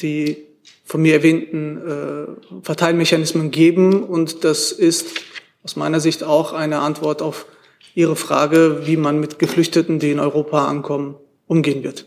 die 0.00 0.46
von 0.90 1.02
mir 1.02 1.14
erwähnten 1.14 1.76
äh, 1.76 2.64
Verteilmechanismen 2.64 3.52
geben. 3.52 4.02
Und 4.02 4.42
das 4.42 4.72
ist 4.72 5.20
aus 5.62 5.76
meiner 5.76 6.00
Sicht 6.00 6.24
auch 6.24 6.52
eine 6.52 6.80
Antwort 6.80 7.22
auf 7.22 7.46
Ihre 7.94 8.16
Frage, 8.16 8.88
wie 8.88 8.96
man 8.96 9.20
mit 9.20 9.38
Geflüchteten, 9.38 10.00
die 10.00 10.10
in 10.10 10.18
Europa 10.18 10.66
ankommen, 10.66 11.14
umgehen 11.46 11.84
wird. 11.84 12.06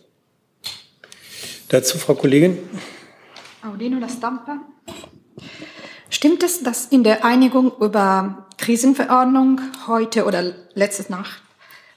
Dazu 1.69 1.97
Frau 1.97 2.15
Kollegin. 2.15 2.57
Audino 3.65 3.99
La 3.99 4.09
Stampa. 4.09 4.59
Stimmt 6.09 6.43
es, 6.43 6.61
dass 6.61 6.87
in 6.87 7.05
der 7.05 7.23
Einigung 7.23 7.71
über 7.79 8.49
Krisenverordnung 8.57 9.61
heute 9.87 10.25
oder 10.25 10.53
letzte 10.73 11.09
Nacht 11.09 11.41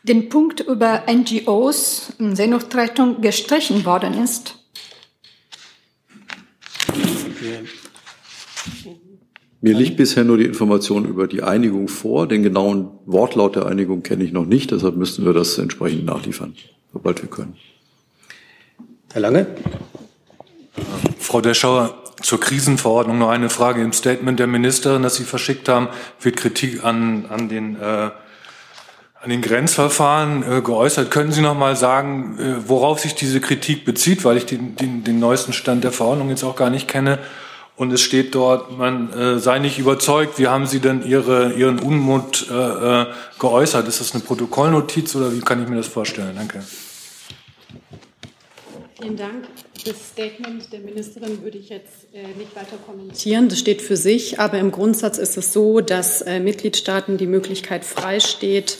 den 0.04 0.28
Punkt 0.28 0.60
über 0.60 1.02
NGOs 1.10 2.12
und 2.20 2.36
Seenotrettung 2.36 3.22
gestrichen 3.22 3.84
worden 3.84 4.22
ist? 4.22 4.65
Mir 9.60 9.74
liegt 9.74 9.96
bisher 9.96 10.24
nur 10.24 10.36
die 10.38 10.44
Information 10.44 11.06
über 11.06 11.26
die 11.26 11.42
Einigung 11.42 11.88
vor. 11.88 12.28
Den 12.28 12.42
genauen 12.42 12.90
Wortlaut 13.06 13.56
der 13.56 13.66
Einigung 13.66 14.02
kenne 14.02 14.24
ich 14.24 14.32
noch 14.32 14.46
nicht. 14.46 14.70
Deshalb 14.70 14.96
müssten 14.96 15.24
wir 15.24 15.32
das 15.32 15.58
entsprechend 15.58 16.04
nachliefern, 16.04 16.54
sobald 16.92 17.22
wir 17.22 17.30
können. 17.30 17.56
Herr 19.12 19.22
Lange. 19.22 19.46
Frau 21.18 21.40
Deschauer, 21.40 22.02
zur 22.20 22.40
Krisenverordnung 22.40 23.18
noch 23.18 23.30
eine 23.30 23.50
Frage. 23.50 23.82
Im 23.82 23.92
Statement 23.92 24.38
der 24.38 24.46
Ministerin, 24.46 25.02
das 25.02 25.16
Sie 25.16 25.24
verschickt 25.24 25.68
haben, 25.68 25.88
wird 26.20 26.36
Kritik 26.36 26.84
an, 26.84 27.26
an 27.26 27.48
den 27.48 27.76
äh, 27.76 28.10
an 29.26 29.30
den 29.30 29.42
Grenzverfahren 29.42 30.44
äh, 30.44 30.62
geäußert. 30.62 31.10
Können 31.10 31.32
Sie 31.32 31.40
noch 31.40 31.56
mal 31.56 31.74
sagen, 31.74 32.38
äh, 32.38 32.68
worauf 32.68 33.00
sich 33.00 33.16
diese 33.16 33.40
Kritik 33.40 33.84
bezieht, 33.84 34.24
weil 34.24 34.36
ich 34.36 34.46
den, 34.46 34.76
den, 34.76 35.02
den 35.02 35.18
neuesten 35.18 35.52
Stand 35.52 35.82
der 35.82 35.90
Verordnung 35.90 36.30
jetzt 36.30 36.44
auch 36.44 36.54
gar 36.54 36.70
nicht 36.70 36.86
kenne. 36.86 37.18
Und 37.74 37.92
es 37.92 38.02
steht 38.02 38.36
dort, 38.36 38.78
man 38.78 39.12
äh, 39.12 39.40
sei 39.40 39.58
nicht 39.58 39.80
überzeugt. 39.80 40.38
Wie 40.38 40.46
haben 40.46 40.66
Sie 40.66 40.78
denn 40.78 41.04
Ihre, 41.04 41.54
Ihren 41.54 41.80
Unmut 41.80 42.46
äh, 42.48 42.54
äh, 42.54 43.06
geäußert? 43.40 43.88
Ist 43.88 44.00
das 44.00 44.14
eine 44.14 44.22
Protokollnotiz 44.22 45.16
oder 45.16 45.32
wie 45.32 45.40
kann 45.40 45.60
ich 45.60 45.68
mir 45.68 45.76
das 45.76 45.88
vorstellen? 45.88 46.36
Danke. 46.36 46.62
Vielen 49.00 49.16
Dank. 49.16 49.48
Das 49.84 49.96
Statement 50.12 50.72
der 50.72 50.80
Ministerin 50.80 51.42
würde 51.42 51.58
ich 51.58 51.68
jetzt 51.68 52.06
äh, 52.14 52.28
nicht 52.38 52.54
weiter 52.54 52.76
kommentieren. 52.86 53.48
Das 53.48 53.58
steht 53.58 53.82
für 53.82 53.96
sich. 53.96 54.38
Aber 54.38 54.58
im 54.60 54.70
Grundsatz 54.70 55.18
ist 55.18 55.36
es 55.36 55.52
so, 55.52 55.80
dass 55.80 56.22
äh, 56.22 56.38
Mitgliedstaaten 56.38 57.18
die 57.18 57.26
Möglichkeit 57.26 57.84
freisteht, 57.84 58.78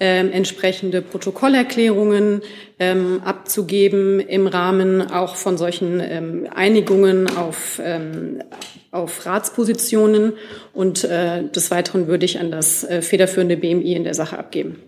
ähm, 0.00 0.32
entsprechende 0.32 1.02
Protokollerklärungen 1.02 2.40
ähm, 2.78 3.20
abzugeben 3.22 4.18
im 4.18 4.46
Rahmen 4.46 5.02
auch 5.02 5.36
von 5.36 5.58
solchen 5.58 6.00
ähm, 6.00 6.48
Einigungen 6.54 7.28
auf, 7.36 7.80
ähm, 7.84 8.42
auf 8.90 9.26
Ratspositionen. 9.26 10.32
Und 10.72 11.04
äh, 11.04 11.44
des 11.48 11.70
Weiteren 11.70 12.06
würde 12.08 12.24
ich 12.24 12.40
an 12.40 12.50
das 12.50 12.82
äh, 12.82 13.02
federführende 13.02 13.58
BMI 13.58 13.94
in 13.94 14.04
der 14.04 14.14
Sache 14.14 14.38
abgeben. 14.38 14.80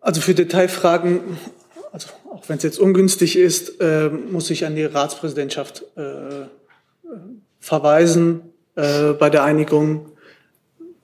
Also 0.00 0.20
für 0.20 0.34
Detailfragen, 0.34 1.20
also 1.92 2.08
auch 2.32 2.48
wenn 2.48 2.56
es 2.56 2.62
jetzt 2.62 2.78
ungünstig 2.78 3.36
ist, 3.36 3.80
äh, 3.80 4.08
muss 4.08 4.48
ich 4.50 4.64
an 4.64 4.76
die 4.76 4.84
Ratspräsidentschaft 4.84 5.84
äh, 5.96 6.46
verweisen 7.58 8.42
äh, 8.76 9.12
bei 9.12 9.28
der 9.28 9.42
Einigung. 9.44 10.09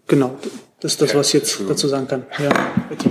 Genau, 0.06 0.38
das 0.80 0.92
ist 0.92 1.02
das, 1.02 1.14
was 1.14 1.28
ich 1.28 1.34
jetzt 1.34 1.60
dazu 1.68 1.88
sagen 1.88 2.06
kann. 2.06 2.26
Ja, 2.38 2.50
bitte. 2.88 3.08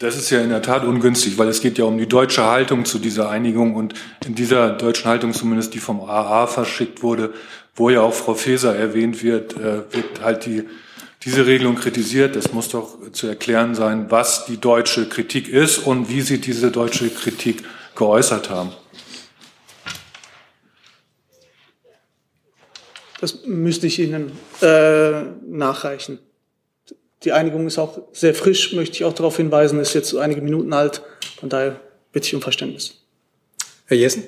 Das 0.00 0.16
ist 0.16 0.28
ja 0.30 0.40
in 0.40 0.50
der 0.50 0.60
Tat 0.60 0.84
ungünstig, 0.84 1.38
weil 1.38 1.48
es 1.48 1.60
geht 1.60 1.78
ja 1.78 1.84
um 1.84 1.96
die 1.96 2.08
deutsche 2.08 2.44
Haltung 2.44 2.84
zu 2.84 2.98
dieser 2.98 3.30
Einigung 3.30 3.74
und 3.74 3.94
in 4.26 4.34
dieser 4.34 4.70
deutschen 4.70 5.06
Haltung, 5.06 5.32
zumindest 5.32 5.72
die 5.72 5.78
vom 5.78 6.00
AA 6.00 6.46
verschickt 6.46 7.02
wurde, 7.02 7.32
wo 7.74 7.88
ja 7.88 8.02
auch 8.02 8.12
Frau 8.12 8.34
Faeser 8.34 8.76
erwähnt 8.76 9.22
wird, 9.22 9.56
äh, 9.56 9.82
wird 9.90 10.20
halt 10.22 10.44
die, 10.44 10.64
diese 11.24 11.46
Regelung 11.46 11.76
kritisiert. 11.76 12.36
Es 12.36 12.52
muss 12.52 12.68
doch 12.68 12.96
zu 13.12 13.28
erklären 13.28 13.74
sein, 13.74 14.10
was 14.10 14.44
die 14.44 14.58
deutsche 14.58 15.08
Kritik 15.08 15.48
ist 15.48 15.78
und 15.78 16.10
wie 16.10 16.20
Sie 16.20 16.38
diese 16.38 16.70
deutsche 16.70 17.08
Kritik 17.08 17.62
geäußert 17.94 18.50
haben. 18.50 18.72
Das 23.20 23.44
müsste 23.44 23.86
ich 23.86 23.98
Ihnen 23.98 24.32
äh, 24.62 25.22
nachreichen. 25.46 26.18
Die 27.24 27.32
Einigung 27.32 27.66
ist 27.66 27.78
auch 27.78 27.98
sehr 28.12 28.34
frisch, 28.34 28.72
möchte 28.72 28.96
ich 28.96 29.04
auch 29.04 29.12
darauf 29.12 29.36
hinweisen, 29.36 29.80
ist 29.80 29.94
jetzt 29.94 30.14
einige 30.14 30.40
Minuten 30.40 30.72
alt. 30.72 31.02
Von 31.38 31.48
daher 31.48 31.80
bitte 32.12 32.28
ich 32.28 32.34
um 32.34 32.42
Verständnis. 32.42 33.02
Herr 33.86 33.96
Jessen? 33.96 34.24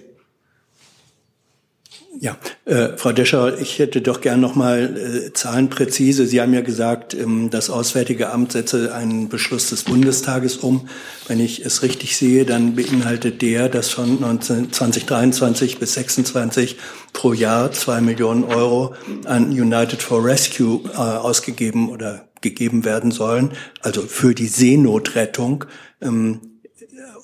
Ja, 2.22 2.36
äh, 2.66 2.98
Frau 2.98 3.12
Descher, 3.12 3.58
ich 3.58 3.78
hätte 3.78 4.02
doch 4.02 4.20
gern 4.20 4.42
noch 4.42 4.54
mal 4.54 4.94
äh, 4.94 5.32
Zahlen 5.32 5.70
präzise. 5.70 6.26
Sie 6.26 6.42
haben 6.42 6.52
ja 6.52 6.60
gesagt, 6.60 7.14
ähm, 7.14 7.48
das 7.48 7.70
Auswärtige 7.70 8.28
Amt 8.28 8.52
setze 8.52 8.94
einen 8.94 9.30
Beschluss 9.30 9.70
des 9.70 9.84
Bundestages 9.84 10.58
um. 10.58 10.86
Wenn 11.28 11.40
ich 11.40 11.64
es 11.64 11.82
richtig 11.82 12.18
sehe, 12.18 12.44
dann 12.44 12.76
beinhaltet 12.76 13.40
der, 13.40 13.70
dass 13.70 13.88
von 13.88 14.20
19, 14.20 14.70
2023 14.70 15.78
bis 15.78 15.94
26 15.94 16.76
pro 17.14 17.32
Jahr 17.32 17.72
zwei 17.72 18.02
Millionen 18.02 18.44
Euro 18.44 18.94
an 19.24 19.48
United 19.48 20.02
for 20.02 20.22
Rescue 20.22 20.82
äh, 20.92 20.98
ausgegeben 20.98 21.88
oder 21.88 22.28
gegeben 22.42 22.84
werden 22.84 23.12
sollen, 23.12 23.52
also 23.80 24.02
für 24.02 24.34
die 24.34 24.48
Seenotrettung. 24.48 25.64
Ähm, 26.02 26.59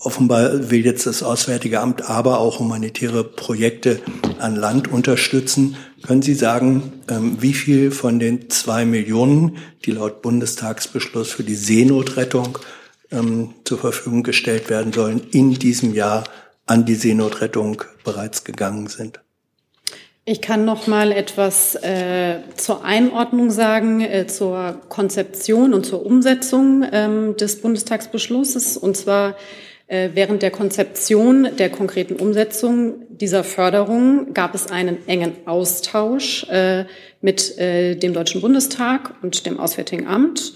offenbar 0.01 0.71
will 0.71 0.85
jetzt 0.85 1.07
das 1.07 1.23
Auswärtige 1.23 1.81
Amt 1.81 2.09
aber 2.09 2.39
auch 2.39 2.59
humanitäre 2.59 3.25
Projekte 3.25 4.01
an 4.39 4.57
Land 4.57 4.89
unterstützen. 4.89 5.77
Können 6.03 6.23
Sie 6.23 6.35
sagen, 6.35 6.93
ähm, 7.09 7.37
wie 7.41 7.55
viel 7.55 7.91
von 7.91 8.19
den 8.19 8.49
zwei 8.51 8.85
Millionen, 8.85 9.57
die 9.85 9.93
laut 9.93 10.23
Bundestagsbeschluss 10.23 11.33
für 11.33 11.45
die 11.45 11.57
Seenotrettung 11.57 12.59
ähm, 13.11 13.55
zur 13.65 13.79
Verfügung 13.79 14.23
gestellt 14.23 14.71
werden 14.71 14.93
sollen, 14.93 15.21
in 15.31 15.55
diesem 15.55 15.95
Jahr 15.95 16.25
an 16.67 16.85
die 16.85 16.95
Seenotrettung 16.95 17.83
bereits 18.05 18.45
gegangen 18.45 18.87
sind? 18.87 19.21
Ich 20.29 20.41
kann 20.41 20.65
noch 20.65 20.89
mal 20.89 21.12
etwas 21.12 21.77
äh, 21.77 22.41
zur 22.57 22.85
Einordnung 22.85 23.53
sagen, 23.53 24.01
äh, 24.01 24.27
zur 24.27 24.81
Konzeption 24.89 25.73
und 25.73 25.87
zur 25.87 26.05
Umsetzung 26.05 26.85
ähm, 26.91 27.37
des 27.37 27.61
Bundestagsbeschlusses. 27.61 28.77
Und 28.77 28.97
zwar 28.97 29.37
äh, 29.87 30.11
während 30.15 30.43
der 30.43 30.51
Konzeption 30.51 31.47
der 31.57 31.71
konkreten 31.71 32.17
Umsetzung 32.17 32.95
dieser 33.09 33.45
Förderung 33.45 34.35
gab 34.35 34.57
es 34.57 34.69
einen 34.69 35.07
engen 35.07 35.33
Austausch 35.47 36.45
äh, 36.51 36.87
mit 37.21 37.57
äh, 37.59 37.95
dem 37.95 38.12
Deutschen 38.12 38.41
Bundestag 38.41 39.15
und 39.23 39.47
dem 39.47 39.61
Auswärtigen 39.61 40.09
Amt. 40.09 40.55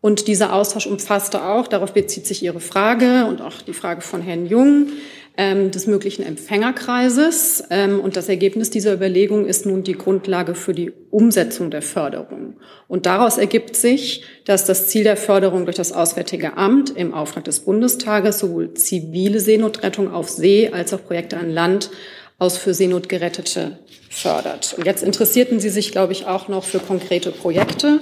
Und 0.00 0.26
dieser 0.26 0.52
Austausch 0.52 0.88
umfasste 0.88 1.44
auch, 1.44 1.68
darauf 1.68 1.94
bezieht 1.94 2.26
sich 2.26 2.42
Ihre 2.42 2.58
Frage 2.58 3.26
und 3.26 3.40
auch 3.40 3.62
die 3.62 3.72
Frage 3.72 4.00
von 4.00 4.20
Herrn 4.20 4.46
Jung, 4.46 4.88
ähm, 5.36 5.70
des 5.70 5.86
möglichen 5.86 6.22
Empfängerkreises. 6.24 7.64
Ähm, 7.70 8.00
und 8.00 8.16
das 8.16 8.28
Ergebnis 8.28 8.70
dieser 8.70 8.92
Überlegung 8.92 9.46
ist 9.46 9.66
nun 9.66 9.82
die 9.82 9.96
Grundlage 9.96 10.54
für 10.54 10.74
die 10.74 10.92
Umsetzung 11.10 11.70
der 11.70 11.82
Förderung. 11.82 12.54
Und 12.88 13.06
daraus 13.06 13.38
ergibt 13.38 13.76
sich, 13.76 14.24
dass 14.44 14.64
das 14.64 14.88
Ziel 14.88 15.04
der 15.04 15.16
Förderung 15.16 15.64
durch 15.64 15.76
das 15.76 15.92
Auswärtige 15.92 16.56
Amt 16.56 16.90
im 16.90 17.14
Auftrag 17.14 17.44
des 17.44 17.60
Bundestages 17.60 18.38
sowohl 18.38 18.74
zivile 18.74 19.40
Seenotrettung 19.40 20.12
auf 20.12 20.28
See 20.28 20.70
als 20.70 20.92
auch 20.92 21.04
Projekte 21.04 21.38
an 21.38 21.50
Land 21.50 21.90
aus 22.38 22.58
für 22.58 22.74
Seenotgerettete 22.74 23.78
fördert. 24.10 24.74
Und 24.76 24.84
jetzt 24.84 25.02
interessierten 25.02 25.60
Sie 25.60 25.70
sich, 25.70 25.92
glaube 25.92 26.12
ich, 26.12 26.26
auch 26.26 26.48
noch 26.48 26.64
für 26.64 26.80
konkrete 26.80 27.30
Projekte. 27.30 28.00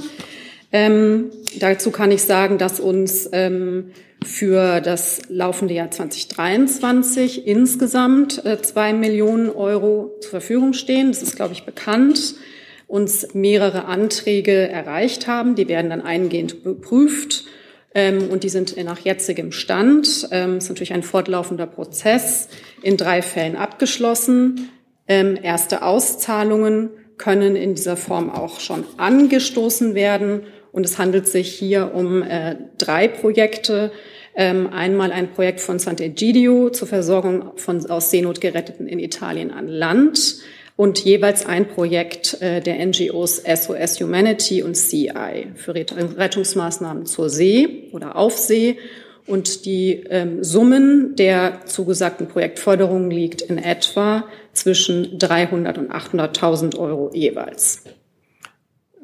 Ähm, 0.73 1.31
dazu 1.59 1.91
kann 1.91 2.11
ich 2.11 2.23
sagen, 2.23 2.59
dass 2.59 2.79
uns 2.79 3.29
ähm, 3.33 3.91
für 4.25 4.81
das 4.81 5.23
laufende 5.29 5.75
Jahr 5.75 5.91
2023 5.91 7.47
insgesamt 7.47 8.45
äh, 8.45 8.61
zwei 8.61 8.93
Millionen 8.93 9.51
Euro 9.51 10.17
zur 10.21 10.31
Verfügung 10.31 10.73
stehen. 10.73 11.09
Das 11.09 11.23
ist, 11.23 11.37
glaube 11.37 11.55
ich, 11.55 11.65
bekannt. 11.65 12.35
Uns 12.87 13.35
mehrere 13.35 13.87
Anträge 13.87 14.69
erreicht 14.69 15.27
haben. 15.27 15.55
Die 15.55 15.69
werden 15.69 15.91
dann 15.91 16.03
eingehend 16.03 16.63
beprüft. 16.63 17.45
Ähm, 17.95 18.29
und 18.31 18.45
die 18.45 18.49
sind 18.49 18.77
nach 18.85 18.99
jetzigem 18.99 19.53
Stand. 19.53 20.29
Ähm, 20.31 20.59
ist 20.59 20.69
natürlich 20.69 20.93
ein 20.93 21.03
fortlaufender 21.03 21.67
Prozess 21.67 22.49
in 22.83 22.97
drei 22.97 23.23
Fällen 23.23 23.57
abgeschlossen. 23.57 24.69
Ähm, 25.09 25.39
erste 25.43 25.83
Auszahlungen 25.83 26.91
können 27.17 27.57
in 27.57 27.75
dieser 27.75 27.97
Form 27.97 28.31
auch 28.31 28.61
schon 28.61 28.85
angestoßen 28.97 29.95
werden. 29.95 30.43
Und 30.73 30.87
es 30.87 30.99
handelt 30.99 31.27
sich 31.27 31.53
hier 31.53 31.95
um 31.95 32.23
äh, 32.23 32.57
drei 32.79 33.09
Projekte. 33.09 33.93
Ähm, 34.35 34.69
einmal 34.73 35.11
ein 35.11 35.33
Projekt 35.33 35.61
von 35.61 35.79
Sant'Egidio 35.79 36.71
zur 36.71 36.87
Versorgung 36.87 37.53
von 37.57 37.91
aus 37.91 38.11
Seenot 38.11 38.41
geretteten 38.41 38.87
in 38.87 39.01
Italien 39.01 39.51
an 39.51 39.67
Land 39.67 40.37
und 40.81 41.05
jeweils 41.05 41.45
ein 41.45 41.69
Projekt 41.69 42.41
äh, 42.41 42.63
der 42.63 42.83
NGOs 42.87 43.43
SOS 43.45 44.01
Humanity 44.01 44.63
und 44.63 44.77
CI 44.77 45.49
für 45.55 45.75
Rettungsmaßnahmen 45.75 47.05
zur 47.05 47.29
See 47.29 47.91
oder 47.93 48.17
auf 48.17 48.39
See. 48.39 48.79
Und 49.27 49.67
die 49.67 50.05
ähm, 50.09 50.43
Summen 50.43 51.17
der 51.17 51.67
zugesagten 51.67 52.29
Projektförderung 52.29 53.11
liegt 53.11 53.43
in 53.43 53.59
etwa 53.59 54.25
zwischen 54.55 55.19
300 55.19 55.77
und 55.77 55.93
800.000 55.93 56.79
Euro 56.79 57.11
jeweils. 57.13 57.85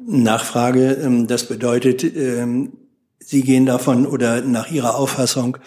Nachfrage, 0.07 0.93
ähm, 0.93 1.27
das 1.27 1.47
bedeutet, 1.47 2.03
ähm, 2.03 2.73
Sie 3.19 3.43
gehen 3.43 3.65
davon 3.65 4.07
oder 4.07 4.41
nach 4.41 4.71
Ihrer 4.71 4.95
Auffassung 4.95 5.57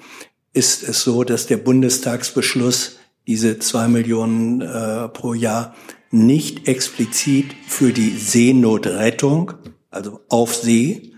ist 0.55 0.83
es 0.83 1.03
so, 1.03 1.25
dass 1.25 1.47
der 1.47 1.59
Bundestagsbeschluss 1.59 2.97
diese 3.27 3.59
zwei 3.59 3.87
Millionen 3.87 4.63
äh, 4.63 5.09
pro 5.09 5.35
Jahr 5.35 5.75
nicht 6.11 6.67
explizit 6.67 7.55
für 7.69 7.93
die 7.93 8.17
Seenotrettung, 8.17 9.53
also 9.91 10.21
auf 10.31 10.55
See, 10.55 11.13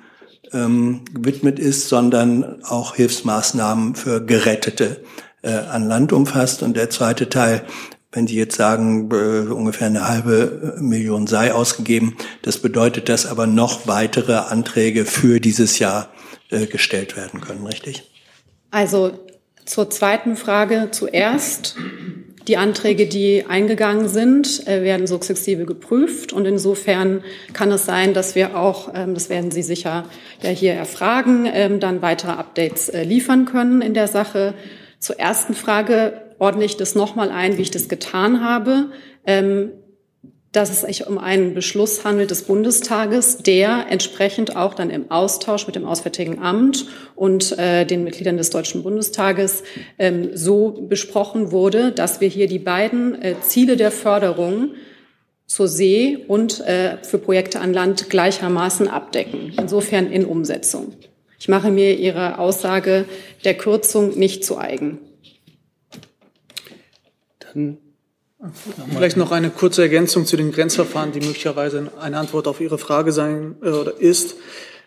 ähm, 0.52 1.02
gewidmet 1.14 1.60
ist, 1.60 1.88
sondern 1.88 2.62
auch 2.64 2.96
Hilfsmaßnahmen 2.96 3.94
für 3.94 4.24
Gerettete 4.24 5.02
äh, 5.42 5.52
an 5.52 5.86
Land 5.86 6.12
umfasst. 6.12 6.62
Und 6.62 6.76
der 6.76 6.90
zweite 6.90 7.28
Teil, 7.28 7.62
wenn 8.12 8.26
Sie 8.26 8.36
jetzt 8.36 8.56
sagen, 8.56 9.10
äh, 9.10 9.50
ungefähr 9.50 9.86
eine 9.86 10.06
halbe 10.06 10.76
Million 10.78 11.26
sei 11.26 11.52
ausgegeben, 11.52 12.16
das 12.42 12.58
bedeutet, 12.58 13.08
dass 13.08 13.26
aber 13.26 13.46
noch 13.46 13.86
weitere 13.86 14.34
Anträge 14.34 15.06
für 15.06 15.40
dieses 15.40 15.78
Jahr 15.78 16.08
äh, 16.50 16.66
gestellt 16.66 17.16
werden 17.16 17.40
können, 17.40 17.66
richtig? 17.66 18.10
Also 18.70 19.12
zur 19.64 19.90
zweiten 19.90 20.36
Frage 20.36 20.88
zuerst. 20.90 21.76
Die 22.48 22.56
Anträge, 22.56 23.06
die 23.06 23.44
eingegangen 23.48 24.08
sind, 24.08 24.66
äh, 24.66 24.82
werden 24.82 25.06
sukzessive 25.06 25.64
geprüft. 25.64 26.32
Und 26.32 26.44
insofern 26.44 27.22
kann 27.52 27.70
es 27.70 27.86
sein, 27.86 28.14
dass 28.14 28.34
wir 28.34 28.56
auch, 28.56 28.92
ähm, 28.94 29.14
das 29.14 29.30
werden 29.30 29.52
Sie 29.52 29.62
sicher 29.62 30.04
ja 30.42 30.50
hier 30.50 30.72
erfragen, 30.72 31.48
ähm, 31.52 31.78
dann 31.78 32.02
weitere 32.02 32.32
Updates 32.32 32.88
äh, 32.88 33.04
liefern 33.04 33.44
können 33.44 33.80
in 33.80 33.94
der 33.94 34.08
Sache. 34.08 34.54
Zur 34.98 35.20
ersten 35.20 35.54
Frage 35.54 36.20
ordne 36.38 36.64
ich 36.64 36.76
das 36.76 36.94
nochmal 36.94 37.30
ein, 37.30 37.58
wie 37.58 37.62
ich 37.62 37.70
das 37.70 37.88
getan 37.88 38.44
habe. 38.44 38.90
Ähm, 39.26 39.72
dass 40.52 40.70
es 40.70 40.82
sich 40.82 41.06
um 41.06 41.16
einen 41.16 41.54
Beschluss 41.54 42.04
handelt 42.04 42.30
des 42.30 42.42
Bundestages, 42.42 43.38
der 43.38 43.86
entsprechend 43.88 44.54
auch 44.54 44.74
dann 44.74 44.90
im 44.90 45.10
Austausch 45.10 45.66
mit 45.66 45.76
dem 45.76 45.86
Auswärtigen 45.86 46.40
Amt 46.40 46.86
und 47.16 47.58
äh, 47.58 47.86
den 47.86 48.04
Mitgliedern 48.04 48.36
des 48.36 48.50
Deutschen 48.50 48.82
Bundestages 48.82 49.62
ähm, 49.98 50.30
so 50.34 50.86
besprochen 50.88 51.52
wurde, 51.52 51.90
dass 51.90 52.20
wir 52.20 52.28
hier 52.28 52.48
die 52.48 52.58
beiden 52.58 53.20
äh, 53.22 53.34
Ziele 53.40 53.76
der 53.76 53.90
Förderung 53.90 54.74
zur 55.46 55.68
See 55.68 56.18
und 56.28 56.60
äh, 56.60 56.98
für 57.02 57.18
Projekte 57.18 57.60
an 57.60 57.72
Land 57.72 58.10
gleichermaßen 58.10 58.88
abdecken. 58.88 59.54
Insofern 59.58 60.10
in 60.10 60.26
Umsetzung. 60.26 60.92
Ich 61.38 61.48
mache 61.48 61.70
mir 61.70 61.98
Ihre 61.98 62.38
Aussage 62.38 63.06
der 63.44 63.54
Kürzung 63.54 64.18
nicht 64.18 64.44
zu 64.44 64.58
eigen. 64.58 64.98
Vielleicht 68.90 69.16
noch 69.16 69.30
eine 69.30 69.50
kurze 69.50 69.82
Ergänzung 69.82 70.26
zu 70.26 70.36
den 70.36 70.50
Grenzverfahren, 70.50 71.12
die 71.12 71.20
möglicherweise 71.20 71.92
eine 72.00 72.18
Antwort 72.18 72.48
auf 72.48 72.60
Ihre 72.60 72.78
Frage 72.78 73.12
sein 73.12 73.56
äh, 73.62 73.70
oder 73.70 74.00
ist. 74.00 74.34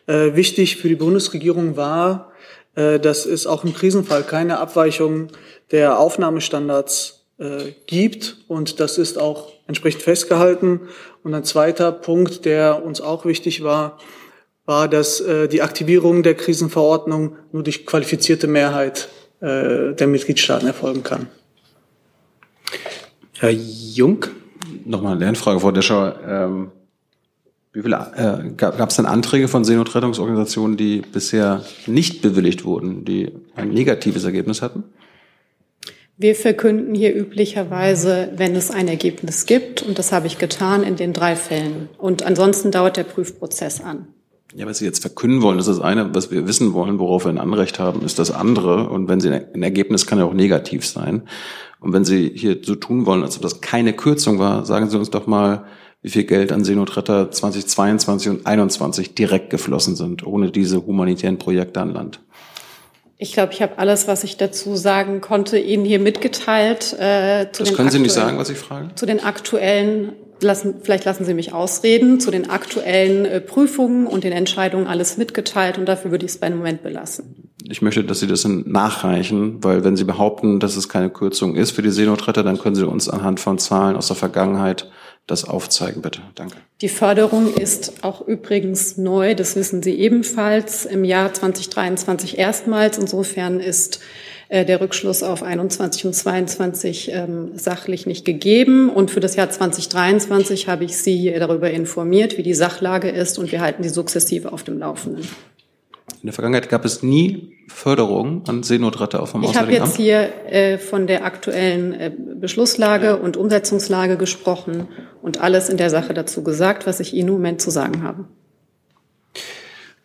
Äh, 0.07 0.35
wichtig 0.35 0.77
für 0.77 0.89
die 0.89 0.95
Bundesregierung 0.95 1.77
war, 1.77 2.31
äh, 2.75 2.99
dass 2.99 3.25
es 3.25 3.47
auch 3.47 3.63
im 3.63 3.73
Krisenfall 3.73 4.23
keine 4.23 4.59
Abweichung 4.59 5.29
der 5.71 5.99
Aufnahmestandards 5.99 7.25
äh, 7.37 7.71
gibt 7.87 8.37
und 8.47 8.79
das 8.79 8.97
ist 8.97 9.17
auch 9.17 9.53
entsprechend 9.67 10.03
festgehalten. 10.03 10.81
Und 11.23 11.33
ein 11.33 11.43
zweiter 11.43 11.91
Punkt, 11.91 12.45
der 12.45 12.83
uns 12.83 13.01
auch 13.01 13.25
wichtig 13.25 13.63
war, 13.63 13.97
war, 14.65 14.87
dass 14.87 15.21
äh, 15.21 15.47
die 15.47 15.61
Aktivierung 15.61 16.23
der 16.23 16.35
Krisenverordnung 16.35 17.37
nur 17.51 17.63
durch 17.63 17.85
qualifizierte 17.85 18.47
Mehrheit 18.47 19.09
äh, 19.39 19.93
der 19.93 20.07
Mitgliedstaaten 20.07 20.67
erfolgen 20.67 21.03
kann. 21.03 21.27
Herr 23.37 23.51
Jung? 23.51 24.25
Nochmal 24.85 25.13
eine 25.13 25.25
Lernfrage, 25.25 25.59
Frau 25.59 25.71
Deschauer. 25.71 26.19
Ähm, 26.27 26.71
wie 27.73 27.81
viele, 27.81 27.95
äh, 28.15 28.51
gab 28.55 28.89
es 28.89 28.95
denn 28.95 29.05
Anträge 29.05 29.49
von 29.49 29.65
Seenotrettungsorganisationen, 29.65 30.77
die 30.77 31.01
bisher 31.01 31.65
nicht 31.85 32.21
bewilligt 32.21 32.63
wurden, 32.63 33.03
die 33.03 33.33
ein 33.55 33.69
negatives 33.69 34.23
Ergebnis 34.23 34.61
hatten? 34.61 34.83
Wir 36.17 36.35
verkünden 36.35 36.95
hier 36.95 37.13
üblicherweise, 37.13 38.29
wenn 38.37 38.55
es 38.55 38.71
ein 38.71 38.87
Ergebnis 38.87 39.45
gibt, 39.45 39.81
und 39.81 39.99
das 39.99 40.13
habe 40.13 40.27
ich 40.27 40.37
getan 40.37 40.83
in 40.83 40.95
den 40.95 41.11
drei 41.11 41.35
Fällen. 41.35 41.89
Und 41.97 42.23
ansonsten 42.23 42.71
dauert 42.71 42.95
der 42.95 43.03
Prüfprozess 43.03 43.81
an. 43.81 44.07
Ja, 44.53 44.65
was 44.65 44.77
Sie 44.77 44.85
jetzt 44.85 45.01
verkünden 45.01 45.41
wollen, 45.41 45.57
das 45.57 45.67
ist 45.67 45.79
das 45.79 45.83
eine. 45.83 46.15
Was 46.15 46.31
wir 46.31 46.47
wissen 46.47 46.71
wollen, 46.71 46.97
worauf 46.99 47.25
wir 47.25 47.29
ein 47.29 47.39
Anrecht 47.39 47.77
haben, 47.79 48.05
ist 48.05 48.19
das 48.19 48.31
andere. 48.31 48.87
Und 48.89 49.09
wenn 49.09 49.19
Sie 49.19 49.29
ein 49.29 49.63
Ergebnis 49.63 50.05
kann 50.05 50.17
ja 50.17 50.23
auch 50.23 50.33
negativ 50.33 50.85
sein. 50.85 51.23
Und 51.85 51.93
wenn 51.93 52.03
Sie 52.03 52.31
hier 52.33 52.57
so 52.63 52.73
tun 52.73 53.05
wollen, 53.05 53.21
als 53.21 53.35
ob 53.35 53.43
das 53.43 53.61
keine 53.61 53.93
Kürzung 53.93 54.39
war, 54.39 54.65
sagen 54.65 54.89
Sie 54.89 54.97
uns 54.97 55.11
doch 55.11 55.27
mal, 55.27 55.65
wie 56.01 56.09
viel 56.09 56.23
Geld 56.23 56.51
an 56.51 56.63
Seenotretter 56.65 57.29
2022 57.29 58.29
und 58.31 58.41
2021 58.41 59.13
direkt 59.13 59.51
geflossen 59.51 59.95
sind, 59.95 60.25
ohne 60.25 60.49
diese 60.49 60.83
humanitären 60.83 61.37
Projekte 61.37 61.81
an 61.81 61.93
Land. 61.93 62.21
Ich 63.19 63.33
glaube, 63.33 63.53
ich 63.53 63.61
habe 63.61 63.77
alles, 63.77 64.07
was 64.07 64.23
ich 64.23 64.35
dazu 64.35 64.75
sagen 64.75 65.21
konnte, 65.21 65.59
Ihnen 65.59 65.85
hier 65.85 65.99
mitgeteilt. 65.99 66.93
Äh, 66.93 67.51
zu 67.51 67.63
das 67.63 67.75
können 67.75 67.91
Sie 67.91 67.99
nicht 67.99 68.13
sagen, 68.13 68.39
was 68.39 68.49
ich 68.49 68.57
frage? 68.57 68.89
Zu 68.95 69.05
den 69.05 69.23
aktuellen, 69.23 70.13
lassen, 70.41 70.75
vielleicht 70.81 71.05
lassen 71.05 71.25
Sie 71.25 71.33
mich 71.33 71.53
ausreden, 71.53 72.19
zu 72.19 72.31
den 72.31 72.49
aktuellen 72.49 73.25
äh, 73.25 73.41
Prüfungen 73.41 74.07
und 74.07 74.23
den 74.23 74.31
Entscheidungen 74.31 74.87
alles 74.87 75.17
mitgeteilt 75.17 75.77
und 75.77 75.85
dafür 75.85 76.11
würde 76.11 76.25
ich 76.25 76.31
es 76.31 76.37
bei 76.37 76.47
einem 76.47 76.57
Moment 76.57 76.83
belassen. 76.83 77.51
Ich 77.67 77.81
möchte, 77.81 78.03
dass 78.03 78.19
Sie 78.19 78.27
das 78.27 78.45
nachreichen, 78.45 79.63
weil 79.63 79.83
wenn 79.83 79.95
Sie 79.95 80.03
behaupten, 80.03 80.59
dass 80.59 80.75
es 80.75 80.87
keine 80.87 81.09
Kürzung 81.09 81.55
ist 81.55 81.71
für 81.71 81.81
die 81.81 81.89
Seenotretter, 81.89 82.43
dann 82.43 82.59
können 82.59 82.75
Sie 82.75 82.87
uns 82.87 83.09
anhand 83.09 83.39
von 83.39 83.57
Zahlen 83.57 83.95
aus 83.95 84.07
der 84.07 84.15
Vergangenheit 84.15 84.89
das 85.27 85.45
aufzeigen, 85.45 86.03
bitte. 86.03 86.21
Danke. 86.35 86.57
Die 86.81 86.89
Förderung 86.89 87.51
ist 87.51 88.03
auch 88.03 88.21
übrigens 88.21 88.97
neu, 88.97 89.33
das 89.33 89.55
wissen 89.55 89.81
Sie 89.81 89.95
ebenfalls, 89.95 90.85
im 90.85 91.03
Jahr 91.03 91.33
2023 91.33 92.37
erstmals. 92.37 92.99
Insofern 92.99 93.59
ist 93.59 94.01
der 94.49 94.79
Rückschluss 94.79 95.23
auf 95.23 95.41
21 95.43 96.05
und 96.05 96.13
22 96.13 97.11
ähm, 97.11 97.51
sachlich 97.55 98.05
nicht 98.05 98.25
gegeben. 98.25 98.89
Und 98.89 99.11
für 99.11 99.19
das 99.19 99.35
Jahr 99.35 99.49
2023 99.49 100.67
habe 100.67 100.83
ich 100.83 100.97
Sie 100.97 101.33
darüber 101.37 101.71
informiert, 101.71 102.37
wie 102.37 102.43
die 102.43 102.53
Sachlage 102.53 103.09
ist, 103.09 103.39
und 103.39 103.51
wir 103.51 103.61
halten 103.61 103.81
Sie 103.83 103.89
sukzessive 103.89 104.51
auf 104.51 104.63
dem 104.63 104.77
Laufenden. 104.79 105.27
In 106.21 106.27
der 106.27 106.33
Vergangenheit 106.33 106.69
gab 106.69 106.85
es 106.85 107.03
nie 107.03 107.55
Förderung 107.67 108.43
an 108.47 108.63
Seenotretter 108.63 109.21
auf 109.21 109.31
dem 109.31 109.43
Ich 109.43 109.55
habe 109.55 109.71
jetzt 109.71 109.95
hier 109.95 110.29
äh, 110.51 110.77
von 110.77 111.07
der 111.07 111.25
aktuellen 111.25 111.93
äh, 111.93 112.11
Beschlusslage 112.39 113.17
und 113.17 113.37
Umsetzungslage 113.37 114.17
gesprochen 114.17 114.87
und 115.21 115.41
alles 115.41 115.69
in 115.69 115.77
der 115.77 115.89
Sache 115.89 116.13
dazu 116.13 116.43
gesagt, 116.43 116.87
was 116.87 116.99
ich 116.99 117.13
Ihnen 117.13 117.29
im 117.29 117.33
Moment 117.35 117.61
zu 117.61 117.71
sagen 117.71 118.03
habe. 118.03 118.25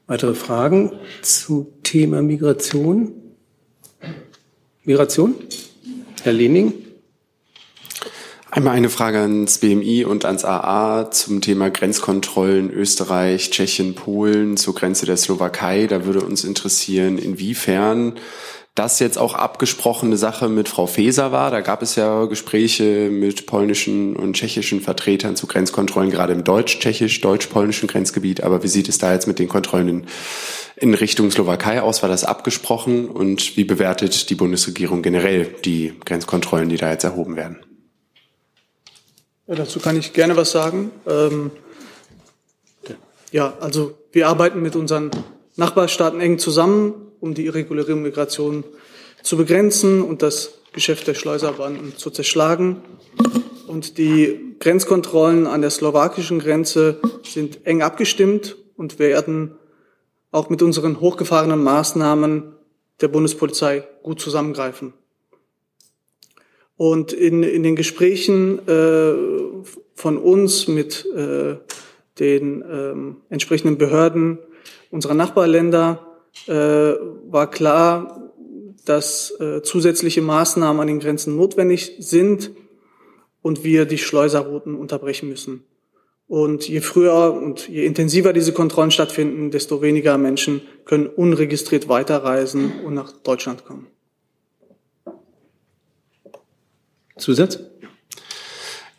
Weitere 0.07 0.35
Fragen 0.35 0.93
zum 1.23 1.69
Thema 1.83 2.21
Migration? 2.21 3.13
Migration? 4.85 5.35
Herr 6.23 6.33
Lening? 6.33 6.73
Einmal 8.51 8.75
eine 8.75 8.89
Frage 8.89 9.19
ans 9.19 9.59
BMI 9.59 10.07
und 10.07 10.25
ans 10.25 10.45
AA 10.45 11.11
zum 11.11 11.43
Thema 11.43 11.69
Grenzkontrollen 11.69 12.71
Österreich, 12.71 13.51
Tschechien, 13.51 13.95
Polen 13.95 14.57
zur 14.57 14.75
Grenze 14.75 15.05
der 15.05 15.19
Slowakei. 15.19 15.87
Da 15.87 16.07
würde 16.07 16.23
uns 16.23 16.45
interessieren, 16.45 17.19
inwiefern 17.19 18.15
das 18.75 19.01
jetzt 19.01 19.19
auch 19.19 19.35
abgesprochene 19.35 20.17
Sache 20.17 20.49
mit 20.49 20.69
Frau 20.69 20.87
Faeser 20.87 21.33
war. 21.33 21.51
Da 21.51 21.61
gab 21.61 21.83
es 21.83 21.97
ja 21.97 22.27
Gespräche 22.27 23.11
mit 23.11 23.47
polnischen 23.47 24.15
und 24.17 24.35
tschechischen 24.35 24.81
Vertretern 24.81 25.37
zu 25.37 25.47
Grenzkontrollen, 25.47 26.11
gerade 26.11 26.33
im 26.33 26.45
deutsch-tschechisch, 26.45 27.21
deutsch-polnischen 27.21 27.89
Grenzgebiet. 27.89 28.43
Aber 28.43 28.63
wie 28.63 28.69
sieht 28.69 28.89
es 28.89 28.99
da 28.99 29.13
jetzt 29.13 29.27
mit 29.27 29.39
den 29.39 29.49
Kontrollen 29.49 29.89
in, 29.89 30.07
in 30.77 30.95
Richtung 30.95 31.31
Slowakei 31.31 31.83
aus? 31.83 32.03
War 32.03 32.09
das 32.09 32.25
abgesprochen? 32.25 33.09
Und 33.09 33.57
wie 33.57 33.65
bewertet 33.65 34.31
die 34.31 34.37
Bundesregierung 34.37 35.03
generell 35.03 35.47
die 35.65 35.95
Grenzkontrollen, 36.05 36.69
die 36.69 36.77
da 36.77 36.91
jetzt 36.91 37.05
erhoben 37.05 37.37
werden? 37.37 37.59
Ja, 39.49 39.57
dazu 39.57 39.81
kann 39.81 39.99
ich 39.99 40.13
gerne 40.13 40.37
was 40.37 40.53
sagen. 40.53 40.93
Ähm, 41.09 41.51
ja, 43.33 43.55
also 43.61 43.99
wir 44.13 44.29
arbeiten 44.29 44.63
mit 44.63 44.77
unseren 44.77 45.11
Nachbarstaaten 45.57 46.21
eng 46.21 46.39
zusammen, 46.39 47.10
um 47.21 47.35
die 47.35 47.47
irreguläre 47.47 47.95
Migration 47.95 48.65
zu 49.23 49.37
begrenzen 49.37 50.03
und 50.03 50.23
das 50.23 50.61
Geschäft 50.73 51.07
der 51.07 51.15
Schleuserbanden 51.15 51.97
zu 51.97 52.11
zerschlagen. 52.11 52.83
Und 53.67 53.99
die 53.99 54.57
Grenzkontrollen 54.59 55.47
an 55.47 55.61
der 55.61 55.71
slowakischen 55.71 56.39
Grenze 56.39 57.01
sind 57.23 57.67
eng 57.67 57.83
abgestimmt 57.83 58.57
und 58.77 58.99
werden 58.99 59.57
auch 60.33 60.49
mit 60.49 60.63
unseren 60.63 61.01
hochgefahrenen 61.01 61.63
Maßnahmen 61.63 62.55
der 63.01 63.09
Bundespolizei 63.09 63.87
gut 64.03 64.21
zusammengreifen. 64.21 64.93
Und 66.77 67.13
in, 67.13 67.43
in 67.43 67.63
den 67.63 67.77
Gesprächen 67.77 68.67
äh, 68.67 69.13
von 69.95 70.17
uns 70.17 70.67
mit 70.67 71.07
äh, 71.15 71.57
den 72.19 72.65
ähm, 72.71 73.17
entsprechenden 73.29 73.77
Behörden 73.77 74.39
unserer 74.91 75.15
Nachbarländer 75.15 76.10
äh, 76.47 76.53
war 76.53 77.51
klar, 77.51 78.33
dass 78.85 79.33
äh, 79.41 79.63
zusätzliche 79.63 80.23
Maßnahmen 80.23 80.81
an 80.81 80.89
den 80.89 81.01
Grenzen 81.01 81.37
notwendig 81.37 81.97
sind 81.99 82.51
und 83.43 83.65
wir 83.65 83.85
die 83.85 83.99
Schleuserrouten 83.99 84.75
unterbrechen 84.75 85.29
müssen. 85.29 85.65
Und 86.27 86.69
je 86.69 86.81
früher 86.81 87.33
und 87.33 87.69
je 87.69 87.85
intensiver 87.85 88.33
diese 88.33 88.53
Kontrollen 88.53 88.93
stattfinden, 88.93 89.51
desto 89.51 89.83
weniger 89.83 90.17
Menschen 90.17 90.63
können 90.85 91.07
unregistriert 91.07 91.89
weiterreisen 91.89 92.81
und 92.85 92.95
nach 92.95 93.13
Deutschland 93.13 93.65
kommen. 93.65 93.89
Zusatz? 97.17 97.70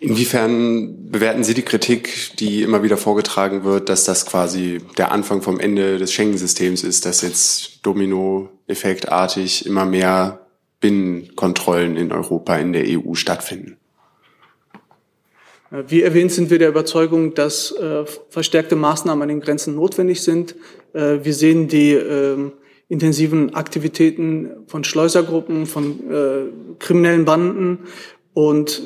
Inwiefern 0.04 1.12
bewerten 1.12 1.43
Sie 1.43 1.54
die 1.54 1.62
Kritik, 1.62 2.36
die 2.39 2.64
immer 2.64 2.82
wieder 2.82 2.97
vorgetragen 2.97 3.64
wird, 3.64 3.88
dass 3.88 4.04
das 4.04 4.26
quasi 4.26 4.82
der 4.97 5.12
Anfang 5.12 5.43
vom 5.43 5.60
Ende 5.60 5.99
des 5.99 6.12
Schengen-Systems 6.12 6.84
ist, 6.84 7.06
dass 7.06 7.22
jetzt 7.22 7.86
Domino-effektartig 7.86 9.68
immer 9.68 9.86
mehr 9.86 10.47
Binnenkontrollen 10.80 11.97
in 11.97 12.12
Europa, 12.12 12.56
in 12.56 12.74
der 12.74 12.86
EU 12.88 13.14
stattfinden? 13.14 13.78
Wie 15.70 16.02
erwähnt 16.02 16.32
sind 16.32 16.49
wir 16.49 16.58
der 16.58 16.70
Überzeugung, 16.70 17.36
dass 17.36 17.72
äh, 17.72 18.04
verstärkte 18.30 18.76
Maßnahmen 18.76 19.22
an 19.22 19.30
den 19.30 19.39
Grenzen 19.39 19.76
notwendig 19.76 20.24
sind. 20.24 20.56
Äh, 20.93 21.20
wir 21.22 21.36
sehen 21.36 21.68
die 21.68 21.91
äh, 21.91 22.49
intensiven 22.89 23.54
Aktivitäten 23.54 24.49
von 24.66 24.84
Schleusergruppen, 24.84 25.68
von 25.68 26.12
äh, 26.12 26.76
kriminellen 26.80 27.24
Banden. 27.24 27.82
Und 28.34 28.82